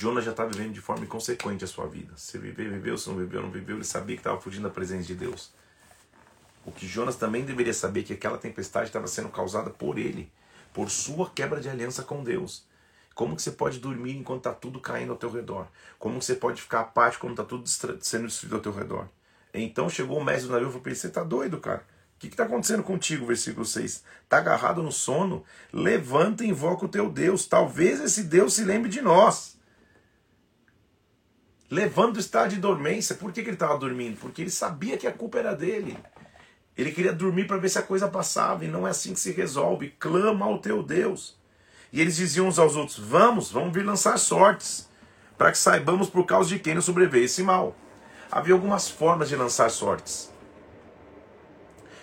Jonas 0.00 0.24
já 0.24 0.30
está 0.30 0.46
vivendo 0.46 0.72
de 0.72 0.80
forma 0.80 1.04
inconsequente 1.04 1.62
a 1.62 1.66
sua 1.66 1.86
vida. 1.86 2.14
Se 2.16 2.38
viveu, 2.38 2.70
viveu, 2.70 2.96
se 2.96 3.06
não 3.06 3.16
viveu, 3.16 3.42
não 3.42 3.50
viveu, 3.50 3.76
ele 3.76 3.84
sabia 3.84 4.16
que 4.16 4.20
estava 4.20 4.40
fugindo 4.40 4.62
da 4.62 4.70
presença 4.70 5.06
de 5.06 5.14
Deus. 5.14 5.52
O 6.64 6.72
que 6.72 6.86
Jonas 6.86 7.16
também 7.16 7.44
deveria 7.44 7.74
saber 7.74 8.00
é 8.00 8.02
que 8.04 8.12
aquela 8.14 8.38
tempestade 8.38 8.86
estava 8.86 9.06
sendo 9.06 9.28
causada 9.28 9.68
por 9.68 9.98
ele, 9.98 10.32
por 10.72 10.88
sua 10.88 11.28
quebra 11.28 11.60
de 11.60 11.68
aliança 11.68 12.02
com 12.02 12.24
Deus. 12.24 12.64
Como 13.14 13.36
que 13.36 13.42
você 13.42 13.50
pode 13.50 13.78
dormir 13.78 14.16
enquanto 14.16 14.38
está 14.38 14.54
tudo 14.54 14.80
caindo 14.80 15.12
ao 15.12 15.18
teu 15.18 15.30
redor? 15.30 15.66
Como 15.98 16.18
que 16.18 16.24
você 16.24 16.34
pode 16.34 16.62
ficar 16.62 16.80
apático 16.80 17.26
quando 17.26 17.32
está 17.32 17.44
tudo 17.44 17.68
sendo 17.68 18.26
destruído 18.26 18.54
ao 18.54 18.62
teu 18.62 18.72
redor? 18.72 19.06
Então 19.52 19.90
chegou 19.90 20.16
o 20.16 20.24
mestre 20.24 20.46
do 20.46 20.52
navio 20.54 20.68
e 20.68 20.72
falou: 20.72 20.94
Você 20.94 21.08
está 21.08 21.22
doido, 21.22 21.60
cara? 21.60 21.84
O 22.16 22.20
que 22.20 22.28
está 22.28 22.44
acontecendo 22.44 22.82
contigo? 22.82 23.26
Versículo 23.26 23.66
6. 23.66 24.02
Está 24.24 24.38
agarrado 24.38 24.82
no 24.82 24.92
sono? 24.92 25.44
Levanta 25.70 26.42
e 26.42 26.48
invoca 26.48 26.86
o 26.86 26.88
teu 26.88 27.10
Deus. 27.10 27.46
Talvez 27.46 28.00
esse 28.00 28.22
Deus 28.22 28.54
se 28.54 28.64
lembre 28.64 28.88
de 28.88 29.02
nós. 29.02 29.59
Levando 31.70 32.16
o 32.16 32.20
estado 32.20 32.50
de 32.50 32.56
dormência. 32.56 33.14
Por 33.14 33.32
que, 33.32 33.42
que 33.42 33.48
ele 33.48 33.54
estava 33.54 33.78
dormindo? 33.78 34.18
Porque 34.18 34.42
ele 34.42 34.50
sabia 34.50 34.98
que 34.98 35.06
a 35.06 35.12
culpa 35.12 35.38
era 35.38 35.54
dele. 35.54 35.96
Ele 36.76 36.90
queria 36.90 37.12
dormir 37.12 37.46
para 37.46 37.58
ver 37.58 37.68
se 37.68 37.78
a 37.78 37.82
coisa 37.82 38.08
passava. 38.08 38.64
E 38.64 38.68
não 38.68 38.86
é 38.86 38.90
assim 38.90 39.14
que 39.14 39.20
se 39.20 39.30
resolve. 39.30 39.94
Clama 39.98 40.46
ao 40.46 40.58
teu 40.58 40.82
Deus. 40.82 41.38
E 41.92 42.00
eles 42.00 42.16
diziam 42.16 42.48
uns 42.48 42.58
aos 42.58 42.74
outros: 42.76 42.98
Vamos, 42.98 43.50
vamos 43.50 43.72
vir 43.72 43.84
lançar 43.84 44.18
sortes, 44.18 44.88
para 45.38 45.52
que 45.52 45.58
saibamos 45.58 46.08
por 46.08 46.24
causa 46.24 46.48
de 46.48 46.58
quem 46.58 46.74
nos 46.74 46.84
sobreveio 46.84 47.24
esse 47.24 47.42
mal. 47.42 47.76
Havia 48.30 48.54
algumas 48.54 48.88
formas 48.88 49.28
de 49.28 49.36
lançar 49.36 49.70
sortes. 49.70 50.32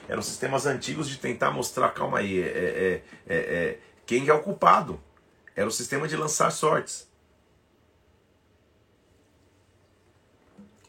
Eram 0.10 0.22
sistemas 0.22 0.66
antigos 0.66 1.10
de 1.10 1.18
tentar 1.18 1.52
mostrar, 1.52 1.90
calma 1.90 2.20
aí, 2.20 2.42
é, 2.42 2.46
é, 2.48 3.04
é, 3.28 3.38
é 3.38 3.80
quem 4.06 4.28
é 4.28 4.34
o 4.34 4.42
culpado. 4.42 5.00
Era 5.56 5.68
o 5.68 5.72
sistema 5.72 6.08
de 6.08 6.16
lançar 6.16 6.52
sortes. 6.52 7.07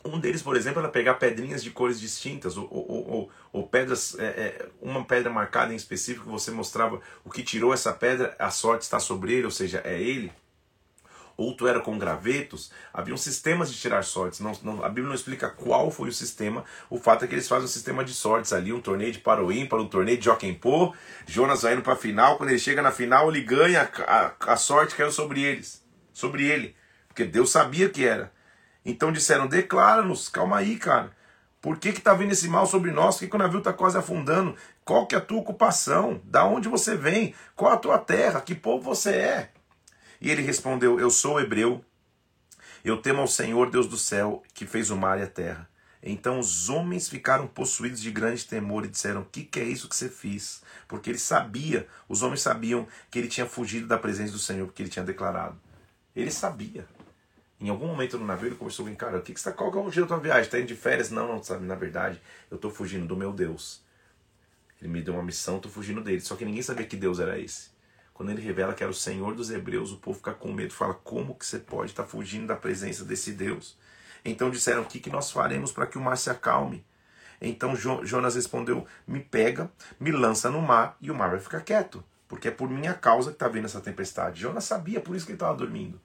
Um 0.08 0.18
deles, 0.18 0.40
por 0.40 0.56
exemplo, 0.56 0.80
era 0.80 0.88
pegar 0.88 1.14
pedrinhas 1.14 1.62
de 1.62 1.70
cores 1.70 2.00
distintas, 2.00 2.56
ou, 2.56 2.66
ou, 2.70 3.10
ou, 3.10 3.30
ou 3.52 3.66
pedras, 3.66 4.18
é, 4.18 4.24
é, 4.24 4.68
uma 4.80 5.04
pedra 5.04 5.30
marcada 5.30 5.72
em 5.72 5.76
específico, 5.76 6.30
você 6.30 6.50
mostrava 6.50 6.98
o 7.24 7.30
que 7.30 7.42
tirou 7.42 7.74
essa 7.74 7.92
pedra, 7.92 8.34
a 8.38 8.50
sorte 8.50 8.82
está 8.82 8.98
sobre 8.98 9.34
ele, 9.34 9.44
ou 9.44 9.50
seja, 9.50 9.82
é 9.84 10.00
ele. 10.00 10.32
Outro 11.36 11.68
era 11.68 11.78
com 11.78 11.96
gravetos, 11.96 12.72
haviam 12.92 13.16
sistemas 13.16 13.70
de 13.70 13.78
tirar 13.78 14.02
sortes. 14.02 14.40
Não, 14.40 14.52
não, 14.62 14.82
a 14.82 14.88
Bíblia 14.88 15.06
não 15.06 15.14
explica 15.14 15.48
qual 15.48 15.88
foi 15.88 16.08
o 16.08 16.12
sistema. 16.12 16.64
O 16.90 16.98
fato 16.98 17.24
é 17.24 17.28
que 17.28 17.34
eles 17.34 17.46
fazem 17.46 17.66
um 17.66 17.68
sistema 17.68 18.02
de 18.02 18.12
sortes 18.12 18.52
ali, 18.52 18.72
um 18.72 18.80
torneio 18.80 19.12
de 19.12 19.20
paro 19.20 19.52
ímpar, 19.52 19.78
um 19.78 19.86
torneio 19.86 20.18
de 20.18 20.24
jockey-pô. 20.24 20.92
Jonas 21.26 21.62
vai 21.62 21.74
indo 21.74 21.82
para 21.82 21.92
a 21.92 21.96
final, 21.96 22.36
quando 22.38 22.50
ele 22.50 22.58
chega 22.58 22.82
na 22.82 22.90
final, 22.90 23.28
ele 23.30 23.42
ganha, 23.42 23.82
a, 23.82 24.26
a, 24.26 24.52
a 24.54 24.56
sorte 24.56 24.96
caiu 24.96 25.12
sobre 25.12 25.42
eles, 25.42 25.80
sobre 26.12 26.44
ele, 26.44 26.74
porque 27.06 27.24
Deus 27.24 27.50
sabia 27.50 27.88
que 27.88 28.04
era. 28.04 28.32
Então 28.88 29.12
disseram: 29.12 29.46
declara-nos, 29.46 30.30
calma 30.30 30.56
aí, 30.56 30.78
cara. 30.78 31.12
Por 31.60 31.76
que 31.76 31.92
que 31.92 32.00
tá 32.00 32.14
vindo 32.14 32.32
esse 32.32 32.48
mal 32.48 32.66
sobre 32.66 32.90
nós? 32.90 33.16
Por 33.16 33.20
que, 33.20 33.28
que 33.28 33.36
o 33.36 33.38
navio 33.38 33.58
está 33.58 33.70
quase 33.70 33.98
afundando? 33.98 34.56
Qual 34.82 35.06
que 35.06 35.14
é 35.14 35.18
a 35.18 35.20
tua 35.20 35.38
ocupação? 35.38 36.22
Da 36.24 36.46
onde 36.46 36.70
você 36.70 36.96
vem? 36.96 37.34
Qual 37.54 37.70
a 37.70 37.76
tua 37.76 37.98
terra? 37.98 38.40
Que 38.40 38.54
povo 38.54 38.82
você 38.82 39.10
é? 39.10 39.50
E 40.22 40.30
ele 40.30 40.40
respondeu: 40.40 40.98
Eu 40.98 41.10
sou 41.10 41.38
hebreu. 41.38 41.84
Eu 42.82 43.02
temo 43.02 43.20
ao 43.20 43.26
Senhor, 43.26 43.70
Deus 43.70 43.86
do 43.86 43.98
céu, 43.98 44.42
que 44.54 44.64
fez 44.64 44.88
o 44.88 44.96
mar 44.96 45.18
e 45.18 45.22
a 45.22 45.26
terra. 45.26 45.68
Então 46.02 46.38
os 46.38 46.70
homens 46.70 47.10
ficaram 47.10 47.46
possuídos 47.46 48.00
de 48.00 48.10
grande 48.10 48.46
temor 48.46 48.86
e 48.86 48.88
disseram: 48.88 49.20
O 49.20 49.26
que, 49.26 49.44
que 49.44 49.60
é 49.60 49.64
isso 49.64 49.86
que 49.86 49.96
você 49.96 50.08
fez? 50.08 50.62
Porque 50.86 51.10
ele 51.10 51.18
sabia, 51.18 51.86
os 52.08 52.22
homens 52.22 52.40
sabiam 52.40 52.88
que 53.10 53.18
ele 53.18 53.28
tinha 53.28 53.44
fugido 53.44 53.86
da 53.86 53.98
presença 53.98 54.32
do 54.32 54.38
Senhor, 54.38 54.64
porque 54.64 54.80
ele 54.80 54.88
tinha 54.88 55.04
declarado. 55.04 55.60
Ele 56.16 56.30
sabia. 56.30 56.86
Em 57.60 57.68
algum 57.68 57.86
momento 57.86 58.18
no 58.18 58.26
navio 58.26 58.48
ele 58.48 58.56
conversou 58.56 58.84
comigo, 58.84 59.00
cara, 59.00 59.18
o 59.18 59.22
que, 59.22 59.34
que 59.34 59.40
você 59.40 59.50
tá, 59.50 59.56
qual 59.56 59.70
que 59.70 59.76
é 59.76 59.80
o 59.80 59.82
objetivo 59.82 60.06
da 60.06 60.14
tua 60.14 60.22
viagem? 60.22 60.42
Está 60.42 60.58
indo 60.58 60.68
de 60.68 60.76
férias? 60.76 61.10
Não, 61.10 61.26
não, 61.26 61.42
sabe, 61.42 61.66
na 61.66 61.74
verdade, 61.74 62.20
eu 62.50 62.56
estou 62.56 62.70
fugindo 62.70 63.06
do 63.06 63.16
meu 63.16 63.32
Deus. 63.32 63.82
Ele 64.80 64.92
me 64.92 65.02
deu 65.02 65.14
uma 65.14 65.22
missão, 65.22 65.56
estou 65.56 65.70
fugindo 65.70 66.00
dele. 66.00 66.20
Só 66.20 66.36
que 66.36 66.44
ninguém 66.44 66.62
sabia 66.62 66.86
que 66.86 66.96
Deus 66.96 67.18
era 67.18 67.38
esse. 67.38 67.70
Quando 68.14 68.30
ele 68.30 68.40
revela 68.40 68.74
que 68.74 68.82
era 68.82 68.90
o 68.90 68.94
Senhor 68.94 69.34
dos 69.34 69.50
Hebreus, 69.50 69.92
o 69.92 69.96
povo 69.96 70.18
fica 70.18 70.34
com 70.34 70.52
medo, 70.52 70.72
fala, 70.72 70.94
como 70.94 71.34
que 71.34 71.44
você 71.44 71.58
pode 71.58 71.90
estar 71.90 72.04
tá 72.04 72.08
fugindo 72.08 72.46
da 72.46 72.56
presença 72.56 73.04
desse 73.04 73.32
Deus? 73.32 73.76
Então 74.24 74.50
disseram, 74.50 74.82
o 74.82 74.86
que, 74.86 75.00
que 75.00 75.10
nós 75.10 75.30
faremos 75.30 75.72
para 75.72 75.86
que 75.86 75.98
o 75.98 76.00
mar 76.00 76.16
se 76.16 76.30
acalme? 76.30 76.84
Então 77.40 77.76
Jonas 77.76 78.34
respondeu: 78.34 78.86
Me 79.06 79.20
pega, 79.20 79.70
me 79.98 80.10
lança 80.10 80.50
no 80.50 80.60
mar 80.60 80.96
e 81.00 81.10
o 81.10 81.14
mar 81.14 81.30
vai 81.30 81.40
ficar 81.40 81.60
quieto, 81.60 82.04
porque 82.26 82.48
é 82.48 82.50
por 82.50 82.68
minha 82.68 82.94
causa 82.94 83.30
que 83.30 83.36
está 83.36 83.48
vindo 83.48 83.66
essa 83.66 83.80
tempestade. 83.80 84.40
Jonas 84.40 84.64
sabia, 84.64 85.00
por 85.00 85.14
isso 85.14 85.24
que 85.24 85.32
ele 85.32 85.36
estava 85.36 85.56
dormindo. 85.56 86.00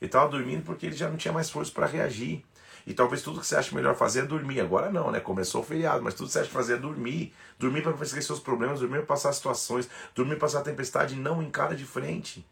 Ele 0.00 0.08
estava 0.08 0.28
dormindo 0.28 0.62
porque 0.64 0.86
ele 0.86 0.96
já 0.96 1.08
não 1.08 1.16
tinha 1.16 1.32
mais 1.32 1.50
força 1.50 1.72
para 1.72 1.86
reagir. 1.86 2.44
E 2.86 2.94
talvez 2.94 3.20
tudo 3.20 3.40
que 3.40 3.46
você 3.46 3.56
acha 3.56 3.74
melhor 3.74 3.94
fazer 3.94 4.20
é 4.20 4.26
dormir. 4.26 4.60
Agora 4.60 4.90
não, 4.90 5.10
né? 5.10 5.20
Começou 5.20 5.60
o 5.60 5.64
feriado, 5.64 6.02
mas 6.02 6.14
tudo 6.14 6.26
que 6.26 6.32
você 6.32 6.40
acha 6.40 6.50
fazer 6.50 6.74
é 6.74 6.78
dormir. 6.78 7.34
Dormir 7.58 7.82
para 7.82 7.92
esquecer 7.92 8.22
seus 8.22 8.40
problemas, 8.40 8.80
dormir 8.80 8.98
para 8.98 9.06
passar 9.06 9.32
situações, 9.32 9.88
dormir 10.14 10.36
para 10.36 10.46
passar 10.46 10.62
tempestade, 10.62 11.14
não 11.14 11.42
encara 11.42 11.76
de 11.76 11.84
frente. 11.84 12.46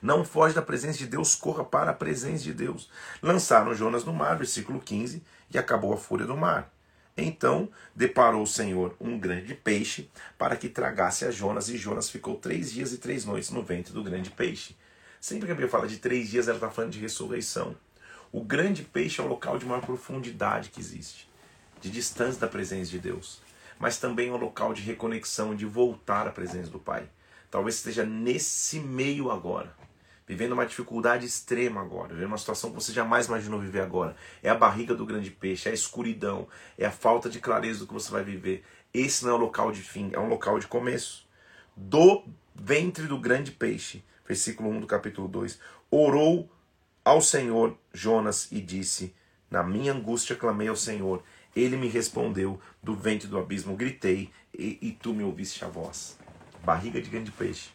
Não 0.00 0.24
foge 0.24 0.54
da 0.54 0.62
presença 0.62 0.98
de 0.98 1.06
Deus, 1.06 1.34
corra 1.34 1.64
para 1.64 1.90
a 1.90 1.94
presença 1.94 2.44
de 2.44 2.54
Deus. 2.54 2.90
Lançaram 3.22 3.74
Jonas 3.74 4.04
no 4.04 4.12
mar, 4.12 4.36
versículo 4.36 4.80
15, 4.80 5.22
e 5.50 5.58
acabou 5.58 5.92
a 5.92 5.96
fúria 5.96 6.26
do 6.26 6.36
mar. 6.36 6.72
Então 7.16 7.68
deparou 7.94 8.42
o 8.42 8.46
Senhor 8.46 8.94
um 9.00 9.18
grande 9.18 9.54
peixe 9.54 10.08
para 10.38 10.56
que 10.56 10.68
tragasse 10.68 11.24
a 11.24 11.30
Jonas, 11.30 11.68
e 11.68 11.76
Jonas 11.76 12.08
ficou 12.08 12.36
três 12.36 12.72
dias 12.72 12.92
e 12.92 12.98
três 12.98 13.24
noites 13.24 13.50
no 13.50 13.62
ventre 13.62 13.92
do 13.92 14.04
grande 14.04 14.30
peixe. 14.30 14.76
Sempre 15.20 15.46
que 15.46 15.52
a 15.52 15.54
Bíblia 15.54 15.70
fala 15.70 15.88
de 15.88 15.98
três 15.98 16.28
dias, 16.28 16.46
ela 16.46 16.56
está 16.56 16.70
falando 16.70 16.92
de 16.92 17.00
ressurreição. 17.00 17.76
O 18.30 18.42
grande 18.42 18.82
peixe 18.82 19.20
é 19.20 19.24
o 19.24 19.28
local 19.28 19.58
de 19.58 19.66
maior 19.66 19.80
profundidade 19.80 20.70
que 20.70 20.80
existe, 20.80 21.28
de 21.80 21.90
distância 21.90 22.40
da 22.40 22.46
presença 22.46 22.90
de 22.90 22.98
Deus, 22.98 23.40
mas 23.78 23.98
também 23.98 24.28
é 24.28 24.32
um 24.32 24.36
local 24.36 24.72
de 24.72 24.82
reconexão, 24.82 25.56
de 25.56 25.64
voltar 25.64 26.28
à 26.28 26.30
presença 26.30 26.70
do 26.70 26.78
Pai. 26.78 27.08
Talvez 27.50 27.76
esteja 27.76 28.04
nesse 28.04 28.78
meio 28.78 29.30
agora, 29.30 29.74
vivendo 30.26 30.52
uma 30.52 30.66
dificuldade 30.66 31.26
extrema 31.26 31.80
agora, 31.80 32.14
vivendo 32.14 32.28
uma 32.28 32.38
situação 32.38 32.70
que 32.70 32.76
você 32.76 32.92
jamais 32.92 33.26
imaginou 33.26 33.58
viver 33.58 33.80
agora. 33.80 34.14
É 34.42 34.50
a 34.50 34.54
barriga 34.54 34.94
do 34.94 35.06
grande 35.06 35.30
peixe, 35.30 35.68
é 35.68 35.72
a 35.72 35.74
escuridão, 35.74 36.46
é 36.76 36.84
a 36.84 36.92
falta 36.92 37.30
de 37.30 37.40
clareza 37.40 37.80
do 37.80 37.86
que 37.86 37.94
você 37.94 38.10
vai 38.10 38.22
viver. 38.22 38.62
Esse 38.92 39.24
não 39.24 39.32
é 39.32 39.34
um 39.34 39.38
local 39.38 39.72
de 39.72 39.80
fim, 39.80 40.10
é 40.12 40.18
um 40.18 40.28
local 40.28 40.58
de 40.58 40.66
começo. 40.66 41.26
Do 41.74 42.24
ventre 42.54 43.06
do 43.06 43.18
grande 43.18 43.52
peixe, 43.52 44.04
versículo 44.28 44.68
1 44.68 44.80
do 44.80 44.86
capítulo 44.86 45.26
2, 45.26 45.58
orou 45.90 46.48
ao 47.04 47.20
Senhor 47.20 47.76
Jonas 47.92 48.46
e 48.52 48.60
disse: 48.60 49.12
Na 49.50 49.64
minha 49.64 49.92
angústia 49.92 50.36
clamei 50.36 50.68
ao 50.68 50.76
Senhor, 50.76 51.24
ele 51.56 51.76
me 51.76 51.88
respondeu, 51.88 52.60
do 52.80 52.94
ventre 52.94 53.26
do 53.26 53.38
abismo 53.38 53.74
gritei, 53.74 54.30
e, 54.52 54.78
e 54.80 54.92
tu 54.92 55.12
me 55.12 55.24
ouviste 55.24 55.64
a 55.64 55.68
voz. 55.68 56.16
Barriga 56.62 57.00
de 57.00 57.10
grande 57.10 57.32
peixe 57.32 57.70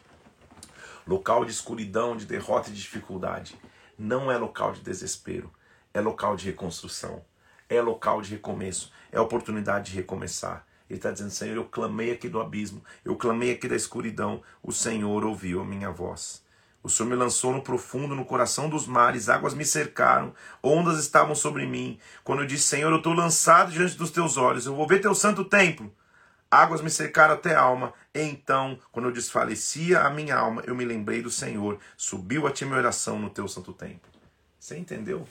local 1.06 1.44
de 1.44 1.52
escuridão, 1.52 2.16
de 2.16 2.24
derrota 2.24 2.70
e 2.70 2.72
de 2.72 2.80
dificuldade. 2.80 3.56
Não 3.98 4.30
é 4.30 4.36
local 4.36 4.72
de 4.72 4.80
desespero, 4.80 5.52
é 5.92 6.00
local 6.00 6.36
de 6.36 6.46
reconstrução, 6.46 7.24
é 7.68 7.80
local 7.80 8.20
de 8.20 8.30
recomeço, 8.30 8.92
é 9.12 9.20
oportunidade 9.20 9.90
de 9.90 9.96
recomeçar. 9.96 10.66
Ele 10.88 10.98
está 10.98 11.10
dizendo, 11.10 11.30
Senhor, 11.30 11.56
eu 11.56 11.64
clamei 11.64 12.12
aqui 12.12 12.28
do 12.28 12.40
abismo, 12.40 12.84
eu 13.04 13.16
clamei 13.16 13.52
aqui 13.52 13.68
da 13.68 13.76
escuridão, 13.76 14.42
o 14.62 14.72
Senhor 14.72 15.24
ouviu 15.24 15.60
a 15.60 15.64
minha 15.64 15.90
voz. 15.90 16.43
O 16.84 16.90
Senhor 16.90 17.08
me 17.08 17.16
lançou 17.16 17.50
no 17.50 17.62
profundo, 17.62 18.14
no 18.14 18.26
coração 18.26 18.68
dos 18.68 18.86
mares, 18.86 19.30
águas 19.30 19.54
me 19.54 19.64
cercaram, 19.64 20.34
ondas 20.62 20.98
estavam 20.98 21.34
sobre 21.34 21.64
mim. 21.64 21.98
Quando 22.22 22.42
eu 22.42 22.46
disse, 22.46 22.64
Senhor, 22.64 22.90
eu 22.90 22.98
estou 22.98 23.14
lançado 23.14 23.72
diante 23.72 23.96
dos 23.96 24.10
teus 24.10 24.36
olhos, 24.36 24.66
eu 24.66 24.76
vou 24.76 24.86
ver 24.86 25.00
teu 25.00 25.14
santo 25.14 25.46
templo. 25.46 25.90
Águas 26.50 26.82
me 26.82 26.90
cercaram 26.90 27.32
até 27.32 27.54
a 27.54 27.62
alma. 27.62 27.94
Então, 28.14 28.78
quando 28.92 29.06
eu 29.06 29.12
desfalecia 29.12 30.02
a 30.02 30.10
minha 30.10 30.36
alma, 30.36 30.62
eu 30.66 30.74
me 30.74 30.84
lembrei 30.84 31.22
do 31.22 31.30
Senhor. 31.30 31.80
Subiu 31.96 32.46
a 32.46 32.52
ti 32.52 32.66
minha 32.66 32.76
oração 32.76 33.18
no 33.18 33.30
teu 33.30 33.48
santo 33.48 33.72
templo. 33.72 34.10
Você 34.60 34.76
entendeu 34.76 35.26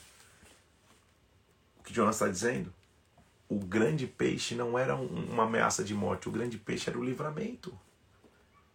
o 1.80 1.84
que 1.84 1.94
Jonas 1.94 2.16
está 2.16 2.28
dizendo? 2.28 2.74
O 3.48 3.60
grande 3.60 4.08
peixe 4.08 4.56
não 4.56 4.78
era 4.78 4.96
uma 4.96 5.44
ameaça 5.44 5.84
de 5.84 5.94
morte, 5.94 6.28
o 6.28 6.32
grande 6.32 6.58
peixe 6.58 6.89
era 6.89 6.98
o 6.98 7.04
livramento. 7.04 7.72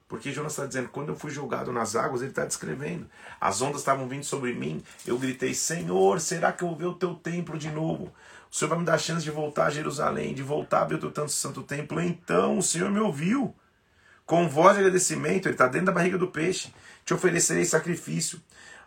Porque 0.08 0.32
Jonas 0.32 0.52
está 0.52 0.64
dizendo, 0.64 0.88
quando 0.88 1.10
eu 1.10 1.16
fui 1.16 1.30
jogado 1.30 1.70
nas 1.70 1.94
águas, 1.94 2.22
ele 2.22 2.30
está 2.30 2.46
descrevendo. 2.46 3.06
As 3.38 3.60
ondas 3.60 3.82
estavam 3.82 4.08
vindo 4.08 4.24
sobre 4.24 4.54
mim, 4.54 4.82
eu 5.06 5.18
gritei, 5.18 5.52
Senhor, 5.52 6.18
será 6.18 6.50
que 6.50 6.64
eu 6.64 6.68
vou 6.68 6.76
ver 6.76 6.86
o 6.86 6.94
teu 6.94 7.14
templo 7.14 7.58
de 7.58 7.70
novo? 7.70 8.10
O 8.50 8.56
Senhor 8.56 8.70
vai 8.70 8.78
me 8.78 8.84
dar 8.86 8.94
a 8.94 8.98
chance 8.98 9.22
de 9.22 9.30
voltar 9.30 9.66
a 9.66 9.70
Jerusalém, 9.70 10.32
de 10.32 10.42
voltar 10.42 10.80
a 10.80 10.84
ver 10.86 10.94
o 10.94 10.98
teu 10.98 11.10
tanto 11.10 11.30
santo 11.30 11.62
templo. 11.62 12.00
Então 12.00 12.56
o 12.56 12.62
Senhor 12.62 12.90
me 12.90 12.98
ouviu. 12.98 13.54
Com 14.24 14.48
voz 14.48 14.74
de 14.74 14.80
agradecimento, 14.80 15.46
ele 15.46 15.54
está 15.54 15.66
dentro 15.66 15.86
da 15.86 15.92
barriga 15.92 16.16
do 16.16 16.28
peixe. 16.28 16.72
Te 17.04 17.12
oferecerei 17.12 17.64
sacrifício. 17.64 18.40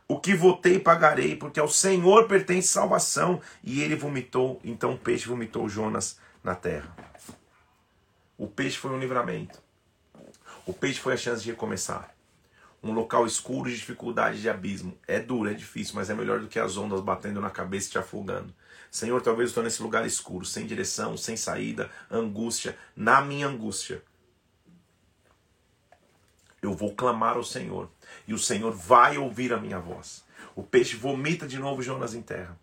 O 0.08 0.20
que 0.20 0.36
votei 0.36 0.80
pagarei, 0.80 1.36
porque 1.36 1.60
ao 1.60 1.68
Senhor 1.68 2.28
pertence 2.28 2.68
salvação. 2.68 3.40
E 3.64 3.82
ele 3.82 3.96
vomitou, 3.96 4.60
então 4.64 4.94
o 4.94 4.98
peixe 4.98 5.28
vomitou 5.28 5.70
Jonas 5.70 6.20
na 6.44 6.56
terra. 6.56 6.96
O 8.38 8.48
peixe 8.48 8.78
foi 8.78 8.92
um 8.92 9.00
livramento. 9.00 9.62
O 10.66 10.74
peixe 10.74 11.00
foi 11.00 11.14
a 11.14 11.18
chance 11.18 11.44
de 11.44 11.50
recomeçar. 11.52 12.14
Um 12.84 12.94
local 12.94 13.26
escuro 13.26 13.70
de 13.70 13.76
dificuldade 13.76 14.42
de 14.42 14.50
abismo. 14.50 14.98
É 15.08 15.20
duro, 15.20 15.50
é 15.50 15.54
difícil, 15.54 15.96
mas 15.96 16.10
é 16.10 16.14
melhor 16.14 16.40
do 16.40 16.48
que 16.48 16.60
as 16.60 16.78
ondas 16.78 17.02
batendo 17.02 17.40
na 17.40 17.50
cabeça 17.50 17.88
e 17.88 17.92
te 17.92 17.98
afogando. 17.98 18.54
Senhor, 18.90 19.22
talvez 19.22 19.48
eu 19.48 19.52
estou 19.52 19.64
nesse 19.64 19.82
lugar 19.82 20.06
escuro, 20.06 20.46
sem 20.46 20.66
direção, 20.66 21.16
sem 21.16 21.38
saída, 21.38 21.90
angústia, 22.10 22.78
na 22.96 23.22
minha 23.22 23.48
angústia. 23.48 24.04
Eu 26.62 26.74
vou 26.74 26.94
clamar 26.94 27.38
ao 27.38 27.44
Senhor 27.44 27.90
e 28.28 28.34
o 28.34 28.38
Senhor 28.38 28.72
vai 28.72 29.18
ouvir 29.18 29.54
a 29.54 29.58
minha 29.58 29.80
voz. 29.80 30.24
O 30.56 30.62
peixe 30.62 30.96
vomita 30.96 31.48
de 31.48 31.58
novo 31.58 31.82
Jonas 31.82 32.14
em 32.14 32.22
terra. 32.22 32.58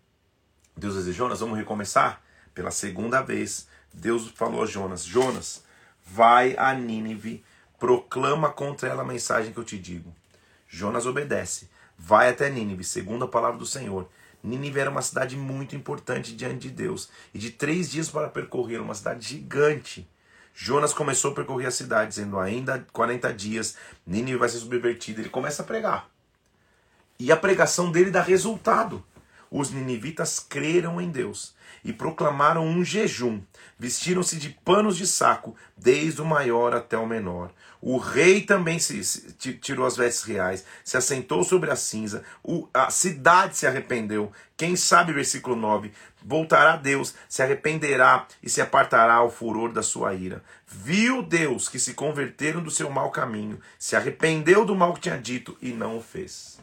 Deus 0.75 1.03
diz: 1.03 1.15
Jonas, 1.15 1.39
vamos 1.39 1.57
recomeçar? 1.57 2.21
Pela 2.53 2.71
segunda 2.71 3.21
vez, 3.21 3.67
Deus 3.93 4.27
falou 4.29 4.63
a 4.63 4.65
Jonas: 4.65 5.03
Jonas, 5.03 5.63
vai 6.05 6.55
a 6.57 6.73
Nínive, 6.73 7.43
proclama 7.79 8.49
contra 8.49 8.89
ela 8.89 9.03
a 9.03 9.05
mensagem 9.05 9.53
que 9.53 9.59
eu 9.59 9.63
te 9.63 9.77
digo. 9.77 10.13
Jonas 10.67 11.05
obedece, 11.05 11.69
vai 11.97 12.29
até 12.29 12.49
Nínive, 12.49 12.83
segundo 12.83 13.25
a 13.25 13.27
palavra 13.27 13.57
do 13.57 13.65
Senhor, 13.65 14.07
Nínive 14.43 14.79
era 14.79 14.89
uma 14.89 15.01
cidade 15.01 15.35
muito 15.35 15.75
importante 15.75 16.35
diante 16.35 16.67
de 16.67 16.69
Deus. 16.69 17.09
E 17.33 17.39
de 17.39 17.51
três 17.51 17.89
dias 17.89 18.09
para 18.09 18.29
percorrer, 18.29 18.81
uma 18.81 18.95
cidade 18.95 19.27
gigante. 19.27 20.07
Jonas 20.53 20.93
começou 20.93 21.31
a 21.31 21.35
percorrer 21.35 21.67
a 21.67 21.71
cidade, 21.71 22.11
dizendo: 22.11 22.39
ainda 22.39 22.85
40 22.93 23.33
dias, 23.33 23.75
Nínive 24.05 24.37
vai 24.37 24.49
ser 24.49 24.59
subvertida. 24.59 25.21
Ele 25.21 25.29
começa 25.29 25.61
a 25.61 25.65
pregar. 25.65 26.09
E 27.19 27.31
a 27.31 27.37
pregação 27.37 27.91
dele 27.91 28.11
dá 28.11 28.21
resultado. 28.21 29.03
Os 29.51 29.71
ninivitas 29.71 30.39
creram 30.39 31.01
em 31.01 31.09
Deus 31.09 31.55
e 31.83 31.91
proclamaram 31.91 32.65
um 32.65 32.83
jejum. 32.83 33.41
Vestiram-se 33.77 34.37
de 34.37 34.49
panos 34.49 34.97
de 34.97 35.07
saco, 35.07 35.55
desde 35.75 36.21
o 36.21 36.25
maior 36.25 36.75
até 36.75 36.97
o 36.97 37.07
menor. 37.07 37.51
O 37.81 37.97
rei 37.97 38.41
também 38.41 38.77
se, 38.77 39.03
se, 39.03 39.53
tirou 39.53 39.85
as 39.85 39.95
vestes 39.95 40.23
reais, 40.23 40.65
se 40.83 40.97
assentou 40.97 41.43
sobre 41.43 41.71
a 41.71 41.75
cinza, 41.77 42.23
o, 42.43 42.67
a 42.73 42.91
cidade 42.91 43.55
se 43.55 43.65
arrependeu. 43.65 44.31
Quem 44.57 44.75
sabe, 44.75 45.13
versículo 45.13 45.55
9: 45.55 45.93
voltará 46.21 46.75
Deus, 46.75 47.15
se 47.29 47.41
arrependerá 47.41 48.27
e 48.43 48.49
se 48.49 48.61
apartará 48.61 49.23
o 49.23 49.29
furor 49.29 49.71
da 49.71 49.81
sua 49.81 50.13
ira. 50.13 50.43
Viu 50.67 51.23
Deus 51.23 51.69
que 51.69 51.79
se 51.79 51.93
converteram 51.93 52.61
do 52.61 52.69
seu 52.69 52.89
mau 52.89 53.11
caminho, 53.11 53.59
se 53.77 53.95
arrependeu 53.95 54.65
do 54.65 54.75
mal 54.75 54.93
que 54.93 55.01
tinha 55.01 55.17
dito 55.17 55.57
e 55.61 55.71
não 55.71 55.97
o 55.97 56.01
fez. 56.01 56.59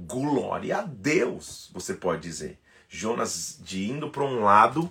Glória 0.00 0.78
a 0.78 0.82
Deus, 0.82 1.68
você 1.74 1.92
pode 1.92 2.22
dizer. 2.22 2.56
Jonas 2.88 3.58
de 3.60 3.90
indo 3.90 4.08
para 4.08 4.22
um 4.22 4.44
lado 4.44 4.88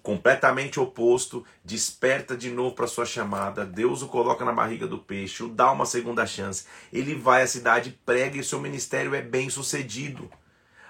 completamente 0.00 0.78
oposto, 0.78 1.44
desperta 1.64 2.36
de 2.36 2.50
novo 2.50 2.76
para 2.76 2.86
sua 2.86 3.04
chamada. 3.04 3.66
Deus 3.66 4.00
o 4.00 4.06
coloca 4.06 4.44
na 4.44 4.52
barriga 4.52 4.86
do 4.86 4.96
peixe, 4.96 5.42
o 5.42 5.48
dá 5.48 5.72
uma 5.72 5.84
segunda 5.84 6.24
chance. 6.24 6.66
Ele 6.92 7.16
vai 7.16 7.42
à 7.42 7.48
cidade, 7.48 7.98
prega 8.06 8.38
e 8.38 8.44
seu 8.44 8.60
ministério 8.60 9.12
é 9.12 9.20
bem 9.20 9.50
sucedido. 9.50 10.30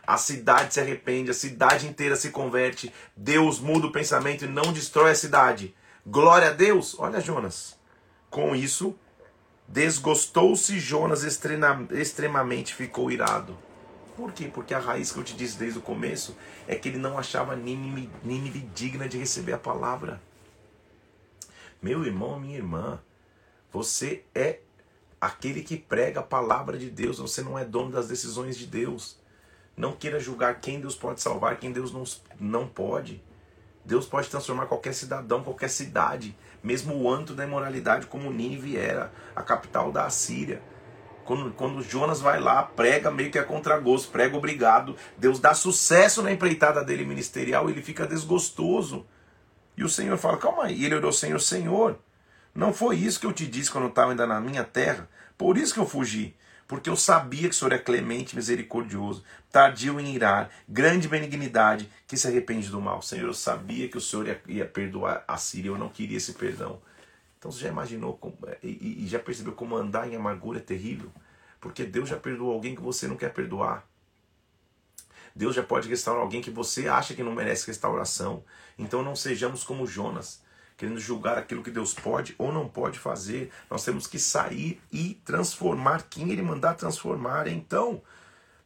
A 0.06 0.18
cidade 0.18 0.74
se 0.74 0.80
arrepende, 0.80 1.30
a 1.30 1.34
cidade 1.34 1.86
inteira 1.86 2.16
se 2.16 2.30
converte. 2.30 2.92
Deus 3.16 3.58
muda 3.58 3.86
o 3.86 3.92
pensamento 3.92 4.44
e 4.44 4.48
não 4.48 4.74
destrói 4.74 5.12
a 5.12 5.14
cidade. 5.14 5.74
Glória 6.06 6.48
a 6.48 6.52
Deus! 6.52 6.94
Olha 6.98 7.18
Jonas. 7.18 7.78
Com 8.28 8.54
isso, 8.54 8.94
desgostou-se 9.70 10.80
Jonas 10.80 11.22
extremamente, 11.22 12.74
ficou 12.74 13.11
irado. 13.11 13.56
Por 14.16 14.33
quê? 14.33 14.50
Porque 14.52 14.74
a 14.74 14.78
raiz 14.78 15.12
que 15.12 15.18
eu 15.18 15.24
te 15.24 15.35
disse 15.35 15.56
desde 15.56 15.78
o 15.78 15.83
começo 15.83 16.37
é 16.66 16.74
que 16.74 16.88
ele 16.88 16.98
não 16.98 17.16
achava 17.16 17.54
Nínive, 17.54 18.11
Nínive 18.22 18.61
digna 18.74 19.09
de 19.09 19.16
receber 19.16 19.52
a 19.52 19.59
palavra. 19.59 20.20
Meu 21.80 22.04
irmão, 22.04 22.38
minha 22.38 22.56
irmã, 22.56 23.00
você 23.72 24.24
é 24.35 24.59
aquele 25.20 25.62
que 25.62 25.76
prega 25.76 26.20
a 26.20 26.24
palavra 26.24 26.76
de 26.76 26.90
Deus, 26.90 27.18
você 27.18 27.40
não 27.40 27.59
é 27.59 27.64
dono 27.64 27.92
das 27.92 28.09
decisões 28.09 28.59
de 28.59 28.66
Deus. 28.66 29.18
Não 29.76 29.92
queira 29.92 30.18
julgar 30.18 30.61
quem 30.61 30.80
Deus 30.80 30.96
pode 30.96 31.22
salvar, 31.22 31.59
quem 31.59 31.72
Deus 31.72 31.92
não, 31.92 32.04
não 32.38 32.66
pode. 32.66 33.22
Deus 33.85 34.07
pode 34.07 34.28
transformar 34.28 34.66
qualquer 34.66 34.95
cidadão, 34.95 35.43
qualquer 35.43 35.68
cidade, 35.68 36.37
mesmo 36.62 36.95
o 36.95 37.11
anto 37.11 37.35
da 37.35 37.45
imoralidade, 37.45 38.07
como 38.07 38.31
Nínive 38.31 38.76
era, 38.76 39.11
a 39.35 39.43
capital 39.43 39.91
da 39.91 40.05
Assíria 40.05 40.62
Quando, 41.24 41.53
quando 41.53 41.83
Jonas 41.83 42.20
vai 42.20 42.41
lá, 42.41 42.62
prega 42.62 43.11
meio 43.11 43.31
que 43.31 43.39
a 43.39 43.45
contragosto, 43.45 44.11
prega 44.11 44.37
obrigado, 44.37 44.97
Deus 45.16 45.39
dá 45.39 45.55
sucesso 45.55 46.22
na 46.22 46.33
empreitada 46.33 46.85
dele 46.85 47.05
ministerial, 47.05 47.70
ele 47.70 47.83
fica 47.83 48.07
desgostoso. 48.07 49.07
E 49.76 49.85
o 49.85 49.89
Senhor 49.89 50.18
fala: 50.18 50.37
calma 50.37 50.64
aí. 50.64 50.76
E 50.81 50.85
ele 50.85 50.97
orou: 50.97 51.12
Senhor, 51.12 51.41
Senhor, 51.41 51.99
não 52.55 52.72
foi 52.72 52.97
isso 52.97 53.20
que 53.20 53.26
eu 53.26 53.33
te 53.33 53.47
disse 53.47 53.70
quando 53.70 53.85
eu 53.85 53.91
estava 53.91 54.11
ainda 54.11 54.26
na 54.26 54.41
minha 54.41 54.64
terra? 54.64 55.09
Por 55.39 55.57
isso 55.57 55.72
que 55.72 55.81
eu 55.81 55.87
fugi. 55.87 56.35
Porque 56.71 56.89
eu 56.89 56.95
sabia 56.95 57.49
que 57.49 57.55
o 57.57 57.59
Senhor 57.59 57.73
é 57.73 57.79
clemente, 57.79 58.37
misericordioso, 58.37 59.25
tardio 59.51 59.99
em 59.99 60.14
irar, 60.14 60.49
grande 60.68 61.09
benignidade, 61.09 61.91
que 62.07 62.16
se 62.16 62.29
arrepende 62.29 62.68
do 62.68 62.81
mal. 62.81 63.03
Senhor, 63.03 63.27
eu 63.27 63.35
sabia 63.35 63.89
que 63.89 63.99
o 63.99 64.01
Senhor 64.01 64.29
ia, 64.29 64.41
ia 64.47 64.64
perdoar 64.64 65.25
a 65.27 65.37
Síria, 65.37 65.71
eu 65.71 65.77
não 65.77 65.89
queria 65.89 66.16
esse 66.16 66.35
perdão. 66.35 66.81
Então 67.37 67.51
você 67.51 67.62
já 67.62 67.71
imaginou 67.71 68.16
como, 68.16 68.39
e, 68.62 69.03
e 69.03 69.09
já 69.09 69.18
percebeu 69.18 69.53
como 69.53 69.75
andar 69.75 70.09
em 70.09 70.14
amargura 70.14 70.61
é 70.61 70.62
terrível? 70.62 71.11
Porque 71.61 71.83
Deus 71.83 72.09
já 72.09 72.16
perdoou 72.16 72.53
alguém 72.53 72.77
que 72.77 72.81
você 72.81 73.09
não 73.09 73.16
quer 73.16 73.33
perdoar. 73.33 73.85
Deus 75.35 75.57
já 75.57 75.64
pode 75.64 75.89
restaurar 75.89 76.23
alguém 76.23 76.41
que 76.41 76.53
você 76.53 76.87
acha 76.87 77.14
que 77.14 77.23
não 77.25 77.35
merece 77.35 77.66
restauração. 77.66 78.45
Então 78.79 79.03
não 79.03 79.16
sejamos 79.16 79.64
como 79.64 79.89
Jonas, 79.89 80.41
querendo 80.81 80.99
julgar 80.99 81.37
aquilo 81.37 81.62
que 81.62 81.70
Deus 81.70 81.93
pode 81.93 82.35
ou 82.39 82.51
não 82.51 82.66
pode 82.66 82.99
fazer. 82.99 83.53
Nós 83.68 83.85
temos 83.85 84.07
que 84.07 84.18
sair 84.18 84.81
e 84.91 85.20
transformar 85.26 86.07
quem 86.09 86.31
Ele 86.31 86.41
mandar 86.41 86.72
transformar. 86.72 87.47
Então, 87.49 88.01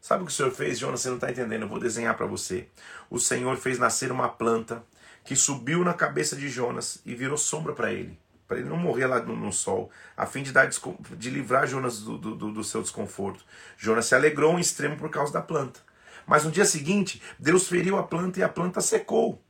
sabe 0.00 0.22
o 0.22 0.26
que 0.26 0.30
o 0.30 0.34
Senhor 0.34 0.52
fez, 0.52 0.78
Jonas? 0.78 1.00
Você 1.00 1.08
não 1.08 1.16
está 1.16 1.28
entendendo, 1.32 1.62
eu 1.62 1.68
vou 1.68 1.80
desenhar 1.80 2.16
para 2.16 2.24
você. 2.24 2.68
O 3.10 3.18
Senhor 3.18 3.56
fez 3.56 3.80
nascer 3.80 4.12
uma 4.12 4.28
planta 4.28 4.84
que 5.24 5.34
subiu 5.34 5.82
na 5.82 5.92
cabeça 5.92 6.36
de 6.36 6.48
Jonas 6.48 7.00
e 7.04 7.16
virou 7.16 7.36
sombra 7.36 7.72
para 7.72 7.92
ele 7.92 8.16
para 8.46 8.58
ele 8.58 8.68
não 8.68 8.76
morrer 8.76 9.06
lá 9.06 9.20
no, 9.20 9.34
no, 9.34 9.50
sol, 9.50 9.90
a 10.14 10.26
fim 10.26 10.42
de, 10.42 10.52
dar, 10.52 10.68
de 10.68 11.30
livrar 11.30 11.66
Jonas 11.66 12.02
do, 12.02 12.18
do, 12.18 12.52
do 12.52 12.62
seu 12.62 12.82
desconforto. 12.82 13.42
Jonas 13.78 14.04
se 14.04 14.14
alegrou 14.14 14.58
em 14.58 14.60
extremo 14.60 14.98
por 14.98 15.08
causa 15.08 15.32
da 15.32 15.40
planta. 15.40 15.80
Mas 16.26 16.44
no 16.44 16.50
dia 16.50 16.66
seguinte, 16.66 17.22
Deus 17.38 17.66
feriu 17.66 17.98
a 17.98 18.02
planta 18.02 18.38
e 18.38 18.42
a 18.42 18.48
planta 18.48 18.82
secou. 18.82 19.42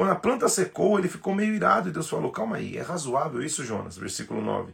Quando 0.00 0.12
a 0.12 0.16
planta 0.16 0.48
secou, 0.48 0.98
ele 0.98 1.08
ficou 1.08 1.34
meio 1.34 1.54
irado 1.54 1.90
e 1.90 1.92
Deus 1.92 2.08
falou: 2.08 2.32
Calma 2.32 2.56
aí, 2.56 2.78
é 2.78 2.80
razoável 2.80 3.42
isso, 3.42 3.62
Jonas? 3.62 3.98
Versículo 3.98 4.40
9. 4.40 4.72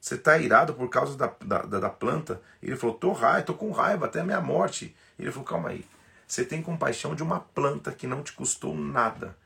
Você 0.00 0.16
está 0.16 0.36
irado 0.36 0.74
por 0.74 0.88
causa 0.88 1.16
da, 1.16 1.32
da, 1.44 1.78
da 1.78 1.88
planta? 1.88 2.42
Ele 2.60 2.74
falou: 2.74 2.96
Tô 2.96 3.12
raiva, 3.12 3.46
tô 3.46 3.54
com 3.54 3.70
raiva 3.70 4.06
até 4.06 4.18
a 4.18 4.24
minha 4.24 4.40
morte. 4.40 4.92
Ele 5.16 5.30
falou: 5.30 5.46
Calma 5.46 5.68
aí. 5.68 5.84
Você 6.26 6.44
tem 6.44 6.60
compaixão 6.60 7.14
de 7.14 7.22
uma 7.22 7.38
planta 7.38 7.92
que 7.92 8.08
não 8.08 8.20
te 8.20 8.32
custou 8.32 8.76
nada, 8.76 9.38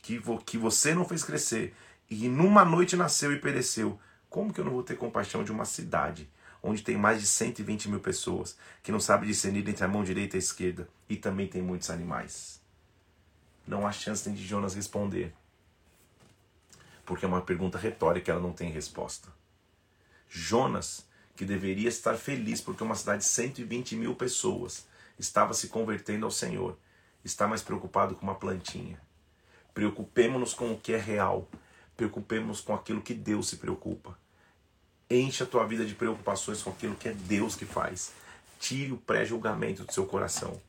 que, 0.00 0.20
vo, 0.20 0.38
que 0.38 0.56
você 0.56 0.94
não 0.94 1.04
fez 1.04 1.24
crescer, 1.24 1.74
e 2.08 2.28
numa 2.28 2.64
noite 2.64 2.94
nasceu 2.94 3.32
e 3.32 3.40
pereceu. 3.40 3.98
Como 4.30 4.52
que 4.52 4.60
eu 4.60 4.64
não 4.64 4.70
vou 4.70 4.84
ter 4.84 4.96
compaixão 4.96 5.42
de 5.42 5.50
uma 5.50 5.64
cidade 5.64 6.30
onde 6.62 6.84
tem 6.84 6.96
mais 6.96 7.20
de 7.20 7.26
120 7.26 7.90
mil 7.90 7.98
pessoas 7.98 8.56
que 8.84 8.92
não 8.92 9.00
sabe 9.00 9.26
discernir 9.26 9.68
entre 9.68 9.84
a 9.84 9.88
mão 9.88 10.04
direita 10.04 10.36
e 10.36 10.38
a 10.38 10.46
esquerda 10.46 10.88
e 11.08 11.16
também 11.16 11.48
tem 11.48 11.60
muitos 11.60 11.90
animais? 11.90 12.62
Não 13.66 13.86
há 13.86 13.92
chance 13.92 14.28
de 14.30 14.46
Jonas 14.46 14.74
responder. 14.74 15.32
Porque 17.04 17.24
é 17.24 17.28
uma 17.28 17.40
pergunta 17.40 17.78
retórica, 17.78 18.32
ela 18.32 18.40
não 18.40 18.52
tem 18.52 18.70
resposta. 18.70 19.28
Jonas, 20.28 21.06
que 21.36 21.44
deveria 21.44 21.88
estar 21.88 22.16
feliz 22.16 22.60
porque 22.60 22.82
uma 22.82 22.94
cidade 22.94 23.22
de 23.22 23.28
120 23.28 23.96
mil 23.96 24.14
pessoas 24.14 24.86
estava 25.18 25.54
se 25.54 25.68
convertendo 25.68 26.24
ao 26.24 26.30
Senhor, 26.30 26.76
está 27.24 27.46
mais 27.46 27.62
preocupado 27.62 28.14
com 28.14 28.22
uma 28.22 28.34
plantinha. 28.34 29.00
Preocupemos-nos 29.72 30.54
com 30.54 30.72
o 30.72 30.78
que 30.78 30.92
é 30.92 30.98
real, 30.98 31.48
preocupemos 31.96 32.60
com 32.60 32.74
aquilo 32.74 33.02
que 33.02 33.14
Deus 33.14 33.48
se 33.48 33.56
preocupa. 33.56 34.18
Enche 35.10 35.42
a 35.42 35.46
tua 35.46 35.66
vida 35.66 35.84
de 35.84 35.94
preocupações 35.94 36.62
com 36.62 36.70
aquilo 36.70 36.94
que 36.94 37.08
é 37.08 37.12
Deus 37.12 37.54
que 37.54 37.64
faz. 37.64 38.12
Tire 38.58 38.92
o 38.92 38.96
pré-julgamento 38.96 39.84
do 39.84 39.92
seu 39.92 40.06
coração. 40.06 40.60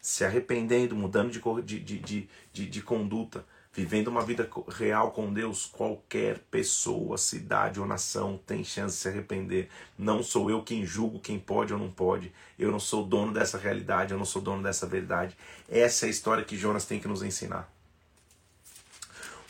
Se 0.00 0.24
arrependendo, 0.24 0.96
mudando 0.96 1.30
de, 1.30 1.78
de, 1.78 2.28
de, 2.52 2.66
de, 2.66 2.82
conduta, 2.82 3.44
vivendo 3.72 4.08
uma 4.08 4.22
vida 4.22 4.48
real 4.68 5.10
com 5.10 5.32
Deus, 5.32 5.66
qualquer 5.66 6.38
pessoa, 6.50 7.18
cidade 7.18 7.78
ou 7.78 7.86
nação 7.86 8.40
tem 8.46 8.64
chance 8.64 8.96
de 8.96 9.02
se 9.02 9.08
arrepender. 9.08 9.68
Não 9.98 10.22
sou 10.22 10.50
eu 10.50 10.62
quem 10.62 10.86
julgo 10.86 11.20
quem 11.20 11.38
pode 11.38 11.72
ou 11.72 11.78
não 11.78 11.90
pode. 11.90 12.32
Eu 12.58 12.70
não 12.70 12.80
sou 12.80 13.04
dono 13.04 13.32
dessa 13.32 13.58
realidade, 13.58 14.12
eu 14.12 14.18
não 14.18 14.24
sou 14.24 14.40
dono 14.40 14.62
dessa 14.62 14.86
verdade. 14.86 15.36
Essa 15.68 16.06
é 16.06 16.08
a 16.08 16.10
história 16.10 16.44
que 16.44 16.56
Jonas 16.56 16.86
tem 16.86 16.98
que 16.98 17.08
nos 17.08 17.22
ensinar. 17.22 17.70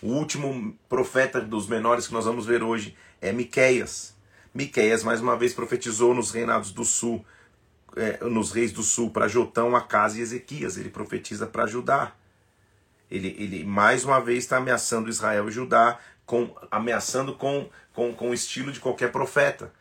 O 0.03 0.09
último 0.09 0.75
profeta 0.89 1.41
dos 1.41 1.69
menores 1.69 2.07
que 2.07 2.15
nós 2.15 2.25
vamos 2.25 2.47
ver 2.47 2.63
hoje 2.63 2.97
é 3.21 3.33
Miqueias. 3.33 4.15
Miqueias 4.55 5.05
mais 5.05 5.21
uma 5.21 5.37
vez 5.37 5.53
profetizou 5.53 6.15
nos 6.15 6.31
reinados 6.31 6.73
do 6.73 6.85
sul, 6.85 7.25
é, 7.97 8.25
nos 8.25 8.53
reis 8.53 8.73
do 8.73 8.83
sul, 8.83 9.11
para 9.11 9.29
Jotão, 9.29 9.75
Acas 9.77 10.17
e 10.17 10.21
Ezequias. 10.21 10.77
Ele 10.77 10.91
profetiza 10.91 11.47
para 11.47 11.67
Judá. 11.67 12.13
Ele, 13.11 13.35
ele 13.39 13.65
mais 13.65 14.05
uma 14.05 14.21
vez 14.21 14.45
está 14.45 14.59
ameaçando 14.59 15.11
Israel 15.11 15.49
e 15.49 15.53
Judá, 15.53 15.99
com, 16.25 16.55
ameaçando 16.71 17.35
com, 17.35 17.69
com, 17.93 18.15
com 18.15 18.31
o 18.31 18.35
estilo 18.35 18.71
de 18.71 18.81
qualquer 18.81 19.11
profeta. 19.11 19.73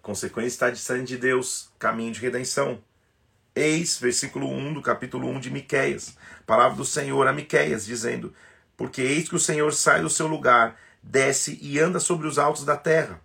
Consequência 0.00 0.48
está 0.48 0.70
distante 0.70 1.08
de 1.08 1.18
Deus, 1.18 1.70
caminho 1.78 2.12
de 2.12 2.20
redenção. 2.20 2.82
Eis, 3.54 3.98
versículo 3.98 4.48
1 4.48 4.74
do 4.74 4.82
capítulo 4.82 5.28
1 5.28 5.40
de 5.40 5.50
Miqueias, 5.50 6.16
palavra 6.46 6.76
do 6.76 6.84
Senhor 6.84 7.26
a 7.26 7.32
Miqueias, 7.32 7.84
dizendo: 7.84 8.32
Porque 8.76 9.02
eis 9.02 9.28
que 9.28 9.34
o 9.34 9.40
Senhor 9.40 9.72
sai 9.72 10.00
do 10.00 10.08
seu 10.08 10.26
lugar, 10.26 10.76
desce 11.02 11.58
e 11.60 11.78
anda 11.78 11.98
sobre 11.98 12.26
os 12.26 12.38
altos 12.38 12.64
da 12.64 12.76
terra. 12.76 13.20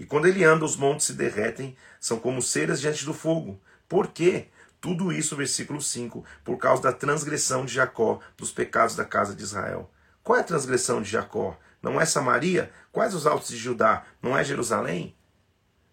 E 0.00 0.06
quando 0.06 0.26
ele 0.26 0.42
anda, 0.42 0.64
os 0.64 0.76
montes 0.76 1.04
se 1.04 1.12
derretem, 1.12 1.76
são 2.00 2.18
como 2.18 2.40
ceras 2.40 2.80
diante 2.80 3.04
do 3.04 3.12
fogo. 3.12 3.60
Por 3.86 4.08
quê? 4.08 4.46
Tudo 4.80 5.12
isso, 5.12 5.36
versículo 5.36 5.78
5, 5.78 6.24
por 6.42 6.56
causa 6.56 6.82
da 6.82 6.90
transgressão 6.90 7.66
de 7.66 7.74
Jacó, 7.74 8.18
dos 8.34 8.50
pecados 8.50 8.96
da 8.96 9.04
casa 9.04 9.34
de 9.34 9.42
Israel. 9.42 9.90
Qual 10.24 10.38
é 10.38 10.40
a 10.40 10.44
transgressão 10.44 11.02
de 11.02 11.10
Jacó? 11.10 11.54
Não 11.82 12.00
é 12.00 12.06
Samaria? 12.06 12.72
Quais 12.90 13.14
os 13.14 13.26
altos 13.26 13.50
de 13.50 13.58
Judá? 13.58 14.04
Não 14.22 14.38
é 14.38 14.42
Jerusalém? 14.42 15.14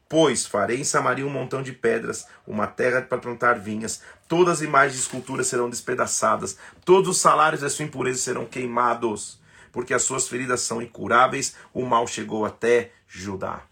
Pois 0.08 0.45
farei 0.45 0.80
em 0.80 0.86
Samaria 0.86 1.28
um 1.28 1.30
montão 1.30 1.62
de 1.62 1.74
pedras, 1.74 2.28
uma 2.47 2.66
terra 2.66 3.01
para 3.01 3.18
plantar 3.18 3.60
vinhas, 3.60 4.01
todas 4.26 4.60
as 4.60 4.62
imagens 4.62 4.93
de 4.93 5.01
esculturas 5.01 5.47
serão 5.47 5.70
despedaçadas, 5.70 6.58
todos 6.86 7.10
os 7.10 7.18
salários 7.20 7.60
da 7.60 7.70
sua 7.70 7.84
impureza 7.84 8.20
serão 8.20 8.45
queimados, 8.45 9.38
porque 9.70 9.93
as 9.93 10.03
suas 10.03 10.30
feridas 10.30 10.62
são 10.62 10.82
incuráveis, 10.82 11.55
o 11.74 11.86
mal 11.86 12.08
chegou 12.08 12.45
até 12.45 12.93
Judá. 13.05 13.64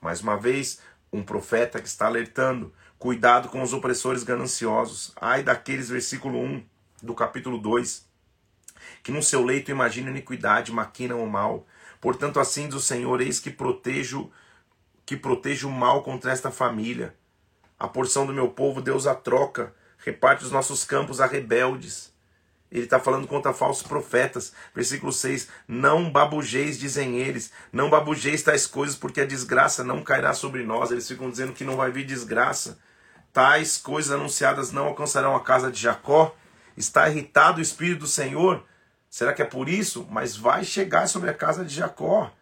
Mais 0.00 0.22
uma 0.22 0.36
vez, 0.36 0.80
um 1.12 1.22
profeta 1.22 1.80
que 1.80 1.88
está 1.88 2.06
alertando: 2.06 2.72
cuidado 2.98 3.48
com 3.48 3.62
os 3.62 3.72
opressores 3.72 4.22
gananciosos. 4.22 5.12
Ai 5.20 5.42
daqueles, 5.42 5.90
versículo 5.90 6.38
1 6.38 6.64
do 7.02 7.14
capítulo 7.14 7.58
2, 7.58 8.06
que 9.02 9.12
no 9.12 9.22
seu 9.22 9.44
leito 9.44 9.70
imaginam 9.70 10.10
iniquidade, 10.10 10.72
maquinam 10.72 11.22
o 11.22 11.30
mal. 11.30 11.66
Portanto, 12.00 12.40
assim 12.40 12.66
diz 12.66 12.76
o 12.76 12.80
Senhor: 12.80 13.20
eis 13.20 13.38
que 13.38 13.50
protejo 13.50 14.30
que 15.04 15.16
proteja 15.16 15.66
o 15.66 15.70
mal 15.72 16.02
contra 16.02 16.30
esta 16.30 16.50
família. 16.50 17.16
A 17.78 17.88
porção 17.88 18.24
do 18.24 18.32
meu 18.32 18.48
povo 18.48 18.80
Deus 18.80 19.06
a 19.06 19.14
troca, 19.14 19.74
reparte 19.98 20.44
os 20.44 20.52
nossos 20.52 20.84
campos 20.84 21.20
a 21.20 21.26
rebeldes. 21.26 22.14
Ele 22.70 22.84
está 22.84 23.00
falando 23.00 23.26
contra 23.26 23.52
falsos 23.52 23.86
profetas. 23.86 24.52
Versículo 24.74 25.12
6: 25.12 25.48
Não 25.66 26.10
babujeis, 26.10 26.78
dizem 26.78 27.18
eles, 27.18 27.52
não 27.72 27.90
babujeis 27.90 28.42
tais 28.42 28.66
coisas, 28.66 28.96
porque 28.96 29.20
a 29.20 29.26
desgraça 29.26 29.82
não 29.82 30.02
cairá 30.02 30.32
sobre 30.32 30.64
nós. 30.64 30.90
Eles 30.90 31.08
ficam 31.08 31.30
dizendo 31.30 31.52
que 31.52 31.64
não 31.64 31.76
vai 31.76 31.90
vir 31.90 32.04
desgraça. 32.04 32.78
Tais 33.32 33.76
coisas 33.76 34.12
anunciadas 34.12 34.72
não 34.72 34.86
alcançarão 34.86 35.36
a 35.36 35.42
casa 35.42 35.70
de 35.70 35.80
Jacó. 35.80 36.34
Está 36.76 37.08
irritado 37.08 37.58
o 37.58 37.62
Espírito 37.62 38.00
do 38.00 38.06
Senhor? 38.06 38.64
Será 39.08 39.32
que 39.32 39.42
é 39.42 39.44
por 39.44 39.68
isso? 39.68 40.06
Mas 40.10 40.36
vai 40.36 40.64
chegar 40.64 41.08
sobre 41.08 41.30
a 41.30 41.34
casa 41.34 41.64
de 41.64 41.74
Jacó 41.74 42.32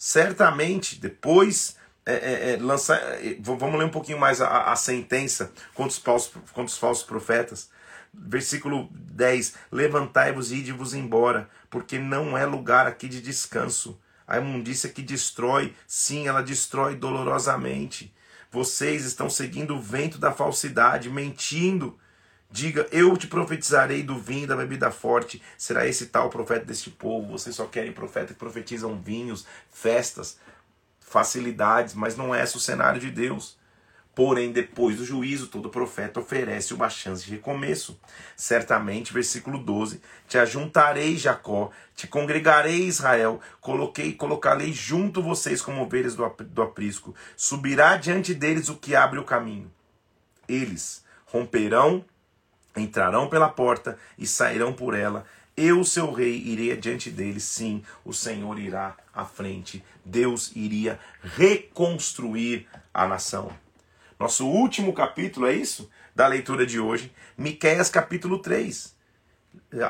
certamente 0.00 0.98
depois 0.98 1.76
é, 2.06 2.14
é, 2.14 2.52
é, 2.52 2.56
lançar, 2.56 2.96
é, 2.96 3.36
vamos 3.38 3.78
ler 3.78 3.84
um 3.84 3.90
pouquinho 3.90 4.18
mais 4.18 4.40
a, 4.40 4.72
a 4.72 4.74
sentença 4.74 5.52
contra 5.74 5.90
os, 5.90 5.98
falsos, 5.98 6.32
contra 6.52 6.64
os 6.64 6.78
falsos 6.78 7.04
profetas. 7.04 7.68
Versículo 8.12 8.88
10: 8.92 9.54
Levantai-vos 9.70 10.52
e 10.52 10.56
ide-vos 10.56 10.94
embora, 10.94 11.48
porque 11.68 11.98
não 11.98 12.36
é 12.36 12.44
lugar 12.44 12.86
aqui 12.86 13.08
de 13.08 13.20
descanso. 13.20 13.98
A 14.26 14.38
imundícia 14.38 14.88
que 14.88 15.02
destrói, 15.02 15.74
sim, 15.86 16.28
ela 16.28 16.42
destrói 16.42 16.94
dolorosamente. 16.94 18.14
Vocês 18.50 19.04
estão 19.04 19.28
seguindo 19.30 19.74
o 19.74 19.80
vento 19.80 20.18
da 20.18 20.32
falsidade, 20.32 21.08
mentindo 21.10 21.98
Diga, 22.52 22.88
eu 22.90 23.16
te 23.16 23.28
profetizarei 23.28 24.02
do 24.02 24.18
vinho 24.18 24.42
e 24.42 24.46
da 24.46 24.56
bebida 24.56 24.90
forte. 24.90 25.40
Será 25.56 25.86
esse 25.86 26.06
tal 26.06 26.28
profeta 26.28 26.64
deste 26.64 26.90
povo. 26.90 27.38
Vocês 27.38 27.54
só 27.54 27.66
querem 27.66 27.92
profeta 27.92 28.34
que 28.34 28.40
profetizam 28.40 29.00
vinhos, 29.00 29.46
festas, 29.70 30.36
facilidades, 30.98 31.94
mas 31.94 32.16
não 32.16 32.34
é 32.34 32.42
esse 32.42 32.56
o 32.56 32.60
cenário 32.60 33.00
de 33.00 33.10
Deus. 33.10 33.56
Porém, 34.14 34.50
depois 34.50 34.96
do 34.96 35.04
juízo, 35.04 35.46
todo 35.46 35.70
profeta 35.70 36.20
oferece 36.20 36.74
uma 36.74 36.90
chance 36.90 37.24
de 37.24 37.30
recomeço. 37.30 37.98
Certamente, 38.36 39.12
versículo 39.12 39.58
12: 39.58 40.00
Te 40.28 40.36
ajuntarei, 40.36 41.16
Jacó, 41.16 41.70
te 41.94 42.06
congregarei, 42.06 42.86
Israel, 42.86 43.40
coloquei, 43.60 44.12
colocarei 44.12 44.72
junto 44.72 45.22
vocês 45.22 45.62
como 45.62 45.82
ovelhas 45.82 46.16
do, 46.16 46.28
do 46.40 46.62
aprisco. 46.62 47.14
Subirá 47.36 47.96
diante 47.96 48.34
deles 48.34 48.68
o 48.68 48.76
que 48.76 48.96
abre 48.96 49.18
o 49.18 49.24
caminho. 49.24 49.70
Eles 50.48 51.04
romperão, 51.26 52.04
entrarão 52.76 53.28
pela 53.28 53.48
porta 53.48 53.96
e 54.18 54.26
sairão 54.26 54.72
por 54.72 54.94
ela. 54.94 55.24
Eu, 55.56 55.84
seu 55.84 56.10
rei, 56.12 56.36
irei 56.36 56.72
adiante 56.72 57.10
deles. 57.10 57.44
Sim, 57.44 57.82
o 58.04 58.12
Senhor 58.12 58.58
irá 58.58 58.96
à 59.14 59.24
frente. 59.24 59.84
Deus 60.04 60.50
iria 60.56 60.98
reconstruir 61.22 62.66
a 62.92 63.06
nação. 63.06 63.52
Nosso 64.20 64.46
último 64.46 64.92
capítulo 64.92 65.46
é 65.46 65.54
isso? 65.54 65.88
Da 66.14 66.26
leitura 66.26 66.66
de 66.66 66.78
hoje. 66.78 67.10
Miqueias 67.38 67.88
capítulo 67.88 68.38
3. 68.38 68.94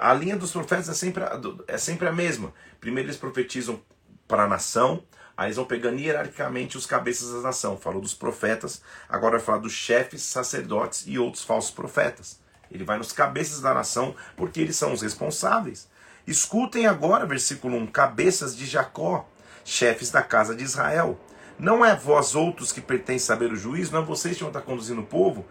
A 0.00 0.14
linha 0.14 0.36
dos 0.36 0.52
profetas 0.52 0.88
é 0.88 0.94
sempre, 0.94 1.24
é 1.66 1.76
sempre 1.76 2.06
a 2.06 2.12
mesma. 2.12 2.54
Primeiro 2.80 3.08
eles 3.08 3.18
profetizam 3.18 3.82
para 4.28 4.44
a 4.44 4.46
nação, 4.46 5.02
aí 5.36 5.48
eles 5.48 5.56
vão 5.56 5.64
pegando 5.64 5.98
hierarquicamente 5.98 6.78
os 6.78 6.86
cabeças 6.86 7.32
da 7.32 7.40
nação. 7.40 7.76
Falou 7.76 8.00
dos 8.00 8.14
profetas, 8.14 8.80
agora 9.08 9.36
vai 9.36 9.44
falar 9.44 9.58
dos 9.58 9.72
chefes, 9.72 10.22
sacerdotes 10.22 11.02
e 11.08 11.18
outros 11.18 11.42
falsos 11.42 11.72
profetas. 11.72 12.38
Ele 12.70 12.84
vai 12.84 12.98
nos 12.98 13.10
cabeças 13.10 13.60
da 13.60 13.74
nação 13.74 14.14
porque 14.36 14.60
eles 14.60 14.76
são 14.76 14.92
os 14.92 15.02
responsáveis. 15.02 15.88
Escutem 16.24 16.86
agora, 16.86 17.26
versículo 17.26 17.76
1: 17.78 17.88
cabeças 17.88 18.56
de 18.56 18.64
Jacó, 18.64 19.28
chefes 19.64 20.08
da 20.12 20.22
casa 20.22 20.54
de 20.54 20.62
Israel. 20.62 21.18
Não 21.60 21.84
é 21.84 21.94
vós 21.94 22.34
outros 22.34 22.72
que 22.72 22.80
pertencem 22.80 23.18
saber 23.18 23.52
o 23.52 23.56
juízo, 23.56 23.92
não 23.92 24.00
é 24.00 24.04
vocês 24.04 24.34
que 24.34 24.40
vão 24.40 24.48
estar 24.48 24.62
conduzindo 24.62 25.02
o 25.02 25.06
povo. 25.06 25.44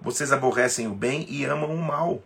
Vocês 0.00 0.32
aborrecem 0.32 0.86
o 0.86 0.94
bem 0.94 1.26
e 1.28 1.44
amam 1.44 1.74
o 1.74 1.82
mal. 1.82 2.22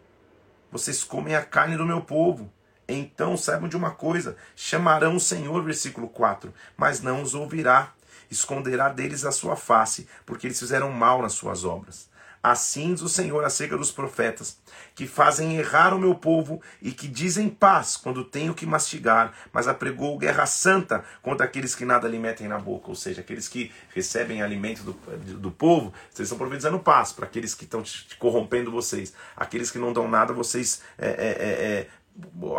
Vocês 0.71 1.03
comem 1.03 1.35
a 1.35 1.43
carne 1.43 1.77
do 1.77 1.85
meu 1.85 2.03
povo. 2.03 2.49
Então 2.87 3.37
saibam 3.37 3.69
de 3.69 3.77
uma 3.77 3.91
coisa: 3.91 4.37
chamarão 4.55 5.17
o 5.17 5.21
Senhor, 5.21 5.61
versículo 5.65 6.07
4, 6.07 6.55
mas 6.77 7.01
não 7.01 7.21
os 7.21 7.35
ouvirá. 7.35 7.93
Esconderá 8.31 8.89
deles 8.91 9.25
a 9.25 9.33
sua 9.33 9.57
face, 9.57 10.09
porque 10.25 10.47
eles 10.47 10.61
fizeram 10.61 10.93
mal 10.93 11.21
nas 11.21 11.33
suas 11.33 11.65
obras. 11.65 12.09
Assim 12.45 12.93
diz 12.93 13.01
o 13.01 13.09
Senhor 13.09 13.43
acerca 13.43 13.75
dos 13.75 13.91
profetas, 13.91 14.59
que 14.95 15.07
fazem 15.07 15.57
errar 15.57 15.95
o 15.95 15.99
meu 15.99 16.15
povo 16.15 16.61
e 16.83 16.93
que 16.93 17.09
dizem 17.09 17.49
paz 17.49 17.97
quando 17.97 18.23
tenho 18.23 18.53
que 18.53 18.67
mastigar, 18.67 19.33
mas 19.51 19.67
apregou 19.67 20.19
guerra 20.19 20.45
santa 20.45 21.03
contra 21.23 21.47
aqueles 21.47 21.75
que 21.75 21.87
nada 21.87 22.07
lhe 22.07 22.19
metem 22.19 22.47
na 22.47 22.59
boca, 22.59 22.91
ou 22.91 22.95
seja, 22.95 23.23
aqueles 23.23 23.49
que 23.49 23.73
recebem 23.95 24.43
alimento 24.43 24.83
do, 24.83 24.93
do 25.39 25.51
povo, 25.51 25.91
vocês 26.11 26.27
estão 26.27 26.37
profetizando 26.37 26.79
paz 26.79 27.13
para 27.13 27.25
aqueles 27.25 27.55
que 27.55 27.65
estão 27.65 27.83
corrompendo 28.19 28.71
vocês, 28.71 29.15
aqueles 29.35 29.71
que 29.71 29.79
não 29.79 29.91
dão 29.91 30.07
nada, 30.07 30.35
vocês 30.35 30.83
é, 30.99 31.09
é, 31.09 31.13
é, 31.13 31.89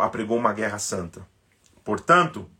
apregou 0.02 0.36
uma 0.36 0.52
guerra 0.52 0.80
santa. 0.80 1.24
Portanto, 1.84 2.50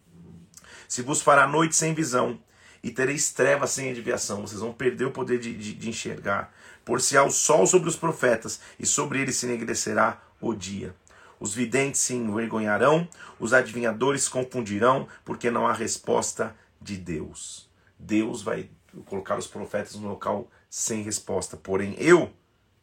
se 0.86 1.02
vos 1.02 1.20
fará 1.20 1.44
noite 1.48 1.74
sem 1.74 1.92
visão 1.92 2.38
e 2.86 2.90
tereis 2.92 3.32
trevas 3.32 3.70
sem 3.70 3.90
adivinhação, 3.90 4.42
vocês 4.42 4.60
vão 4.60 4.72
perder 4.72 5.06
o 5.06 5.10
poder 5.10 5.40
de, 5.40 5.52
de, 5.52 5.74
de 5.74 5.88
enxergar 5.88 6.54
por-se-á 6.84 7.24
o 7.24 7.32
sol 7.32 7.66
sobre 7.66 7.88
os 7.88 7.96
profetas, 7.96 8.60
e 8.78 8.86
sobre 8.86 9.20
eles 9.20 9.34
se 9.34 9.44
enegrecerá 9.44 10.22
o 10.40 10.54
dia. 10.54 10.94
Os 11.40 11.52
videntes 11.52 12.00
se 12.00 12.14
envergonharão, 12.14 13.08
os 13.40 13.52
adivinhadores 13.52 14.22
se 14.22 14.30
confundirão, 14.30 15.08
porque 15.24 15.50
não 15.50 15.66
há 15.66 15.72
resposta 15.72 16.54
de 16.80 16.96
Deus. 16.96 17.68
Deus 17.98 18.40
vai 18.40 18.70
colocar 19.06 19.36
os 19.36 19.48
profetas 19.48 19.96
no 19.96 20.06
local 20.06 20.48
sem 20.70 21.02
resposta. 21.02 21.56
Porém, 21.56 21.96
eu, 21.98 22.32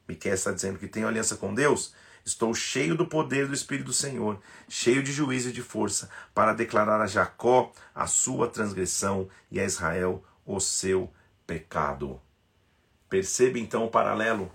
Miquel 0.06 0.34
está 0.34 0.52
dizendo 0.52 0.80
que 0.80 0.88
tenho 0.90 1.08
aliança 1.08 1.38
com 1.38 1.54
Deus, 1.54 1.94
estou 2.26 2.54
cheio 2.54 2.96
do 2.96 3.06
poder 3.06 3.48
do 3.48 3.54
Espírito 3.54 3.88
do 3.88 3.94
Senhor, 3.94 4.40
cheio 4.70 5.04
de 5.04 5.12
juízo 5.12 5.50
e 5.50 5.54
de 5.54 5.62
força, 5.62 6.10
para 6.34 6.54
declarar 6.54 7.02
a 7.02 7.08
Jacó 7.08 7.72
a 7.94 8.08
sua 8.08 8.48
transgressão 8.48 9.28
e 9.52 9.60
a 9.60 9.66
Israel 9.66 10.24
o 10.46 10.60
seu 10.60 11.12
pecado. 11.46 12.22
Perceba 13.10 13.60
então 13.60 13.86
o 13.86 13.92
paralelo. 13.92 14.52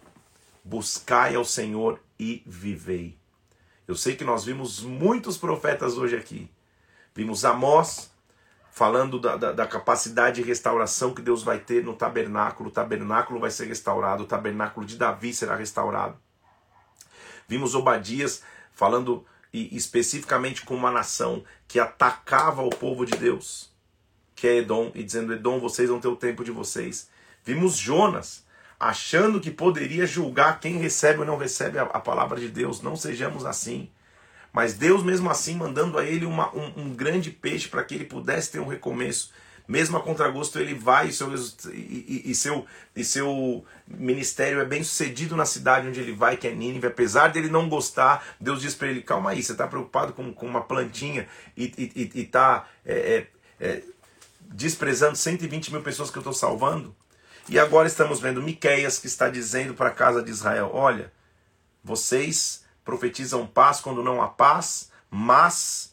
Buscai 0.65 1.35
ao 1.35 1.45
Senhor 1.45 2.01
e 2.19 2.43
vivei. 2.47 3.17
Eu 3.87 3.95
sei 3.95 4.17
que 4.17 4.25
nós 4.25 4.45
vimos 4.45 4.81
muitos 4.83 5.39
profetas 5.39 5.97
hoje 5.97 6.17
aqui. 6.17 6.51
Vimos 7.15 7.45
Amós 7.45 8.11
falando 8.71 9.19
da, 9.19 9.37
da, 9.37 9.53
da, 9.53 9.67
capacidade 9.67 10.43
de 10.43 10.47
restauração 10.47 11.15
que 11.15 11.23
Deus 11.23 11.43
vai 11.43 11.59
ter 11.59 11.83
no 11.83 11.95
tabernáculo. 11.95 12.69
O 12.69 12.73
tabernáculo 12.73 13.41
vai 13.41 13.51
ser 13.51 13.67
restaurado, 13.67 14.25
o 14.25 14.27
tabernáculo 14.27 14.87
de 14.87 14.97
Davi 14.97 15.33
será 15.33 15.57
restaurado. 15.57 16.17
Vimos 17.49 17.75
Obadias 17.75 18.43
falando 18.73 19.25
especificamente 19.53 20.65
com 20.65 20.75
uma 20.75 20.91
nação 20.91 21.43
que 21.67 21.81
atacava 21.81 22.63
o 22.63 22.71
povo 22.71 23.07
de 23.07 23.17
Deus, 23.17 23.71
que 24.37 24.47
é 24.47 24.57
Edom, 24.59 24.93
e 24.95 25.03
dizendo: 25.03 25.33
Edom, 25.33 25.59
vocês 25.59 25.89
vão 25.89 25.99
ter 25.99 26.09
o 26.09 26.17
tempo 26.17 26.45
de 26.45 26.51
vocês. 26.51 27.09
Vimos 27.43 27.77
Jonas 27.77 28.45
achando 28.79 29.41
que 29.41 29.51
poderia 29.51 30.07
julgar 30.07 30.61
quem 30.61 30.77
recebe 30.77 31.21
ou 31.21 31.25
não 31.27 31.37
recebe 31.37 31.79
a, 31.79 31.85
a 31.85 32.01
palavra 32.01 32.39
de 32.39 32.49
Deus. 32.49 32.83
Não 32.83 32.95
sejamos 32.95 33.45
assim. 33.45 33.91
Mas 34.53 34.75
Deus, 34.75 35.03
mesmo 35.03 35.31
assim, 35.31 35.57
mandando 35.57 35.99
a 35.99 36.05
ele 36.05 36.27
uma, 36.27 36.55
um, 36.55 36.73
um, 36.77 36.95
grande 36.95 37.31
peixe 37.31 37.69
para 37.69 37.83
que 37.83 37.95
ele 37.95 38.05
pudesse 38.05 38.53
ter 38.53 38.61
um 38.61 38.69
recomeço. 38.69 39.33
Mesmo 39.69 39.99
a 39.99 40.01
contragosto, 40.01 40.59
ele 40.59 40.73
vai 40.73 41.09
e 41.09 41.13
seu, 41.13 41.31
e, 41.71 42.23
e, 42.25 42.35
seu, 42.35 42.65
e 42.97 43.05
seu 43.05 43.63
ministério 43.87 44.61
é 44.61 44.65
bem 44.65 44.83
sucedido 44.83 45.37
na 45.37 45.45
cidade 45.45 45.87
onde 45.87 46.01
ele 46.01 46.15
vai, 46.15 46.39
que 46.39 46.49
é 46.49 46.55
Nínive. 46.55 46.87
Apesar 46.87 47.29
dele 47.29 47.51
não 47.51 47.69
gostar, 47.69 48.27
Deus 48.41 48.63
diz 48.63 48.75
para 48.75 48.89
ele: 48.89 49.03
calma 49.03 49.31
aí, 49.31 49.43
você 49.43 49.53
está 49.53 49.67
preocupado 49.67 50.15
com, 50.15 50.33
com 50.33 50.47
uma 50.47 50.63
plantinha 50.63 51.29
e 51.55 51.71
está 52.15 52.67
é, 52.83 52.95
é, 52.95 53.27
é, 53.61 53.83
desprezando 54.41 55.17
120 55.17 55.71
mil 55.71 55.83
pessoas 55.83 56.11
que 56.11 56.17
eu 56.17 56.23
estou 56.23 56.33
salvando? 56.33 56.97
E 57.47 57.59
agora 57.59 57.87
estamos 57.87 58.21
vendo 58.21 58.43
Miqueias 58.43 58.99
que 58.99 59.07
está 59.07 59.29
dizendo 59.29 59.75
para 59.75 59.91
a 59.91 59.95
casa 59.95 60.23
de 60.23 60.31
Israel: 60.31 60.71
olha, 60.73 61.13
vocês 61.85 62.65
profetizam 62.87 63.47
paz 63.47 63.81
quando 63.81 64.03
não 64.03 64.23
há 64.23 64.29
paz, 64.29 64.91
mas 65.11 65.88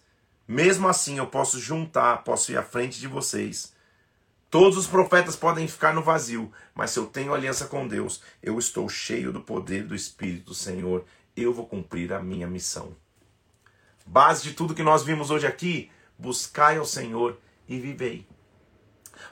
mesmo 0.48 0.88
assim 0.88 1.18
eu 1.18 1.28
posso 1.28 1.60
juntar, 1.60 2.24
posso 2.24 2.52
ir 2.52 2.58
à 2.58 2.64
frente 2.64 3.00
de 3.00 3.08
vocês. 3.08 3.74
Todos 4.50 4.78
os 4.78 4.88
profetas 4.88 5.36
podem 5.36 5.68
ficar 5.68 5.94
no 5.94 6.04
vazio, 6.04 6.52
mas 6.74 6.92
se 6.92 7.00
eu 7.00 7.08
tenho 7.08 7.34
aliança 7.34 7.66
com 7.66 7.88
Deus, 7.88 8.22
eu 8.42 8.58
estou 8.58 8.88
cheio 8.88 9.34
do 9.34 9.42
poder 9.42 9.84
do 9.86 9.96
Espírito 9.96 10.46
do 10.46 10.54
Senhor, 10.54 11.04
eu 11.36 11.54
vou 11.54 11.66
cumprir 11.66 12.14
a 12.14 12.22
minha 12.22 12.48
missão. 12.48 12.96
Base 14.06 14.44
de 14.44 14.54
tudo 14.54 14.76
que 14.76 14.84
nós 14.84 15.04
vimos 15.04 15.32
hoje 15.32 15.48
aqui, 15.48 15.92
buscai 16.18 16.78
ao 16.78 16.86
Senhor 16.86 17.38
e 17.68 17.80
vivei. 17.80 18.28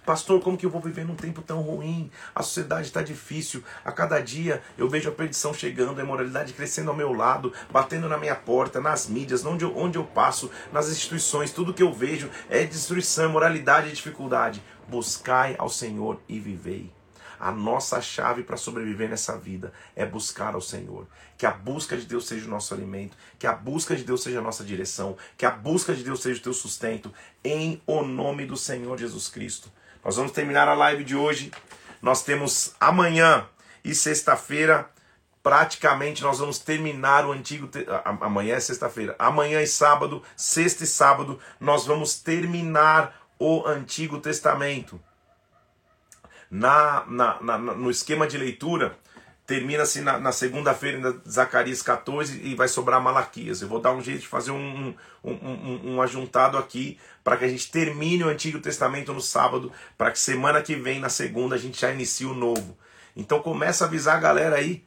Pastor, 0.06 0.42
como 0.42 0.58
que 0.58 0.66
eu 0.66 0.70
vou 0.70 0.82
viver 0.82 1.06
num 1.06 1.16
tempo 1.16 1.42
tão 1.42 1.62
ruim? 1.62 2.12
A 2.36 2.44
sociedade 2.44 2.88
está 2.88 3.02
difícil. 3.02 3.64
A 3.86 3.92
cada 3.92 4.20
dia 4.20 4.62
eu 4.78 4.90
vejo 4.90 5.08
a 5.08 5.14
perdição 5.14 5.54
chegando, 5.54 6.00
a 6.00 6.04
imoralidade 6.04 6.52
crescendo 6.52 6.90
ao 6.90 6.96
meu 6.96 7.14
lado, 7.14 7.54
batendo 7.72 8.10
na 8.10 8.18
minha 8.18 8.36
porta, 8.36 8.82
nas 8.82 9.08
mídias, 9.08 9.46
onde 9.46 9.64
eu, 9.64 9.78
onde 9.78 9.98
eu 9.98 10.04
passo, 10.04 10.52
nas 10.74 10.90
instituições. 10.90 11.54
Tudo 11.54 11.74
que 11.74 11.82
eu 11.82 11.94
vejo 11.94 12.30
é 12.50 12.66
destruição, 12.66 13.32
moralidade 13.32 13.90
e 13.90 13.94
dificuldade. 13.94 14.62
Buscai 14.90 15.56
ao 15.58 15.70
Senhor 15.70 16.20
e 16.28 16.38
vivei. 16.38 16.92
A 17.40 17.52
nossa 17.52 18.02
chave 18.02 18.44
para 18.44 18.58
sobreviver 18.58 19.10
nessa 19.10 19.38
vida 19.38 19.72
é 19.96 20.06
buscar 20.06 20.54
ao 20.54 20.62
Senhor. 20.62 21.08
Que 21.38 21.46
a 21.46 21.52
busca 21.52 21.96
de 21.96 22.06
Deus 22.06 22.28
seja 22.28 22.46
o 22.46 22.50
nosso 22.50 22.74
alimento, 22.74 23.18
que 23.40 23.48
a 23.48 23.54
busca 23.54 23.96
de 23.96 24.04
Deus 24.04 24.22
seja 24.22 24.40
a 24.40 24.42
nossa 24.42 24.66
direção, 24.66 25.16
que 25.38 25.46
a 25.46 25.52
busca 25.52 25.94
de 25.94 26.04
Deus 26.04 26.22
seja 26.22 26.40
o 26.40 26.44
teu 26.44 26.54
sustento, 26.54 27.14
em 27.44 27.82
o 27.86 28.02
nome 28.04 28.46
do 28.46 28.58
Senhor 28.58 28.98
Jesus 28.98 29.30
Cristo. 29.30 29.72
Nós 30.04 30.18
vamos 30.18 30.32
terminar 30.34 30.68
a 30.68 30.74
live 30.74 31.04
de 31.04 31.16
hoje. 31.16 31.52
Nós 32.02 32.24
temos 32.24 32.76
amanhã 32.80 33.48
e 33.84 33.96
sexta-feira, 33.96 34.90
praticamente 35.42 36.22
nós 36.22 36.40
vamos 36.40 36.60
terminar 36.60 37.26
o 37.26 37.32
antigo. 37.32 37.68
Te... 37.68 37.86
Amanhã 38.04 38.56
é 38.56 38.60
sexta-feira. 38.60 39.16
Amanhã 39.18 39.62
e 39.62 39.68
sábado, 39.68 40.22
sexta 40.36 40.84
e 40.84 40.88
sábado, 40.88 41.40
nós 41.60 41.86
vamos 41.86 42.16
terminar 42.16 43.16
o 43.40 43.66
Antigo 43.66 44.20
Testamento. 44.20 45.00
Na, 46.52 47.04
na, 47.08 47.42
na 47.42 47.58
no 47.58 47.90
esquema 47.90 48.28
de 48.28 48.38
leitura, 48.38 48.98
termina-se 49.46 50.02
na, 50.02 50.20
na 50.20 50.32
segunda-feira 50.32 51.22
Zacarias 51.28 51.82
14 51.82 52.42
e 52.44 52.56
vai 52.56 52.68
sobrar 52.68 53.02
Malaquias. 53.02 53.62
Eu 53.62 53.68
vou 53.68 53.80
dar 53.80 53.92
um 53.92 54.02
jeito 54.02 54.22
de 54.22 54.28
fazer 54.28 54.52
um, 54.52 54.94
um, 55.24 55.32
um, 55.32 55.94
um 55.96 56.02
ajuntado 56.02 56.58
aqui 56.58 56.98
para 57.24 57.38
que 57.38 57.46
a 57.46 57.48
gente 57.48 57.70
termine 57.70 58.24
o 58.24 58.30
Antigo 58.30 58.60
Testamento 58.60 59.14
no 59.14 59.22
sábado, 59.22 59.72
para 59.98 60.12
que 60.12 60.20
semana 60.20 60.62
que 60.62 60.76
vem, 60.76 61.00
na 61.00 61.10
segunda, 61.10 61.56
a 61.56 61.60
gente 61.60 61.80
já 61.80 61.92
inicie 61.92 62.26
o 62.26 62.34
novo. 62.34 62.78
Então 63.16 63.42
começa 63.42 63.84
a 63.84 63.88
avisar 63.88 64.18
a 64.18 64.22
galera 64.22 64.56
aí. 64.56 64.84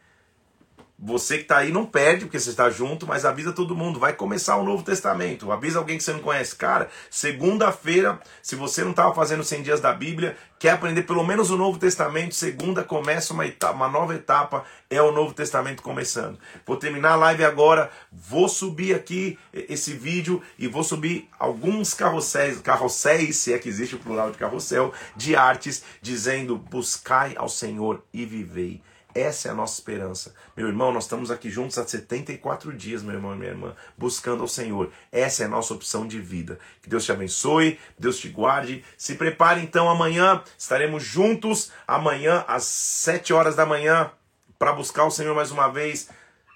Você 0.98 1.36
que 1.36 1.42
está 1.42 1.58
aí 1.58 1.70
não 1.70 1.84
perde 1.84 2.24
porque 2.24 2.40
você 2.40 2.50
está 2.50 2.70
junto, 2.70 3.06
mas 3.06 3.26
avisa 3.26 3.52
todo 3.52 3.76
mundo. 3.76 4.00
Vai 4.00 4.14
começar 4.14 4.56
o 4.56 4.64
Novo 4.64 4.82
Testamento. 4.82 5.52
Avisa 5.52 5.78
alguém 5.78 5.98
que 5.98 6.04
você 6.04 6.12
não 6.12 6.20
conhece. 6.20 6.56
Cara, 6.56 6.88
segunda-feira, 7.10 8.18
se 8.42 8.56
você 8.56 8.82
não 8.82 8.92
estava 8.92 9.14
fazendo 9.14 9.44
100 9.44 9.62
dias 9.62 9.80
da 9.80 9.92
Bíblia, 9.92 10.36
quer 10.58 10.70
aprender 10.70 11.02
pelo 11.02 11.22
menos 11.22 11.50
o 11.50 11.56
Novo 11.56 11.78
Testamento, 11.78 12.34
segunda 12.34 12.82
começa 12.82 13.34
uma, 13.34 13.46
etapa, 13.46 13.74
uma 13.74 13.88
nova 13.88 14.14
etapa, 14.14 14.64
é 14.88 15.02
o 15.02 15.12
Novo 15.12 15.34
Testamento 15.34 15.82
começando. 15.82 16.38
Vou 16.66 16.78
terminar 16.78 17.12
a 17.12 17.16
live 17.16 17.44
agora, 17.44 17.90
vou 18.10 18.48
subir 18.48 18.94
aqui 18.94 19.38
esse 19.52 19.92
vídeo 19.92 20.42
e 20.58 20.66
vou 20.66 20.82
subir 20.82 21.28
alguns 21.38 21.92
carrosséis, 21.92 22.58
carrosséis, 22.60 23.36
se 23.36 23.52
é 23.52 23.58
que 23.58 23.68
existe 23.68 23.96
o 23.96 23.98
plural 23.98 24.30
de 24.30 24.38
carrossel, 24.38 24.94
de 25.14 25.36
artes, 25.36 25.82
dizendo: 26.00 26.56
buscai 26.56 27.34
ao 27.36 27.50
Senhor 27.50 28.02
e 28.14 28.24
vivei. 28.24 28.80
Essa 29.16 29.48
é 29.48 29.50
a 29.50 29.54
nossa 29.54 29.78
esperança. 29.78 30.34
Meu 30.54 30.66
irmão, 30.66 30.92
nós 30.92 31.04
estamos 31.04 31.30
aqui 31.30 31.48
juntos 31.48 31.78
há 31.78 31.86
74 31.86 32.70
dias, 32.76 33.02
meu 33.02 33.14
irmão 33.14 33.32
e 33.32 33.38
minha 33.38 33.50
irmã, 33.50 33.74
buscando 33.96 34.42
ao 34.42 34.48
Senhor. 34.48 34.92
Essa 35.10 35.42
é 35.42 35.46
a 35.46 35.48
nossa 35.48 35.72
opção 35.72 36.06
de 36.06 36.20
vida. 36.20 36.58
Que 36.82 36.90
Deus 36.90 37.02
te 37.02 37.12
abençoe, 37.12 37.80
Deus 37.98 38.18
te 38.18 38.28
guarde. 38.28 38.84
Se 38.98 39.14
prepare 39.14 39.62
então 39.62 39.88
amanhã, 39.88 40.42
estaremos 40.58 41.02
juntos 41.02 41.72
amanhã 41.88 42.44
às 42.46 42.64
7 42.64 43.32
horas 43.32 43.56
da 43.56 43.64
manhã 43.64 44.10
para 44.58 44.74
buscar 44.74 45.06
o 45.06 45.10
Senhor 45.10 45.34
mais 45.34 45.50
uma 45.50 45.68
vez. 45.68 46.10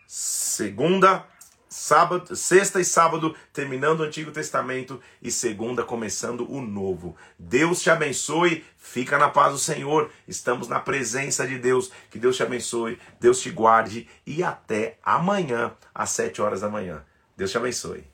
Segunda, 0.07 1.25
sábado, 1.71 2.35
sexta 2.35 2.81
e 2.81 2.85
sábado 2.85 3.35
terminando 3.53 4.01
o 4.01 4.03
Antigo 4.03 4.33
Testamento 4.33 5.01
e 5.23 5.31
segunda 5.31 5.85
começando 5.85 6.51
o 6.51 6.61
Novo. 6.61 7.17
Deus 7.39 7.81
te 7.81 7.89
abençoe, 7.89 8.65
fica 8.77 9.17
na 9.17 9.29
paz 9.29 9.53
do 9.53 9.59
Senhor. 9.59 10.11
Estamos 10.27 10.67
na 10.67 10.81
presença 10.81 11.47
de 11.47 11.57
Deus. 11.59 11.93
Que 12.11 12.19
Deus 12.19 12.37
te 12.37 12.43
abençoe, 12.43 12.99
Deus 13.21 13.41
te 13.41 13.51
guarde 13.51 14.09
e 14.27 14.43
até 14.43 14.99
amanhã 15.03 15.73
às 15.95 16.11
sete 16.11 16.43
horas 16.43 16.61
da 16.61 16.69
manhã. 16.69 17.05
Deus 17.37 17.53
te 17.53 17.57
abençoe. 17.57 18.10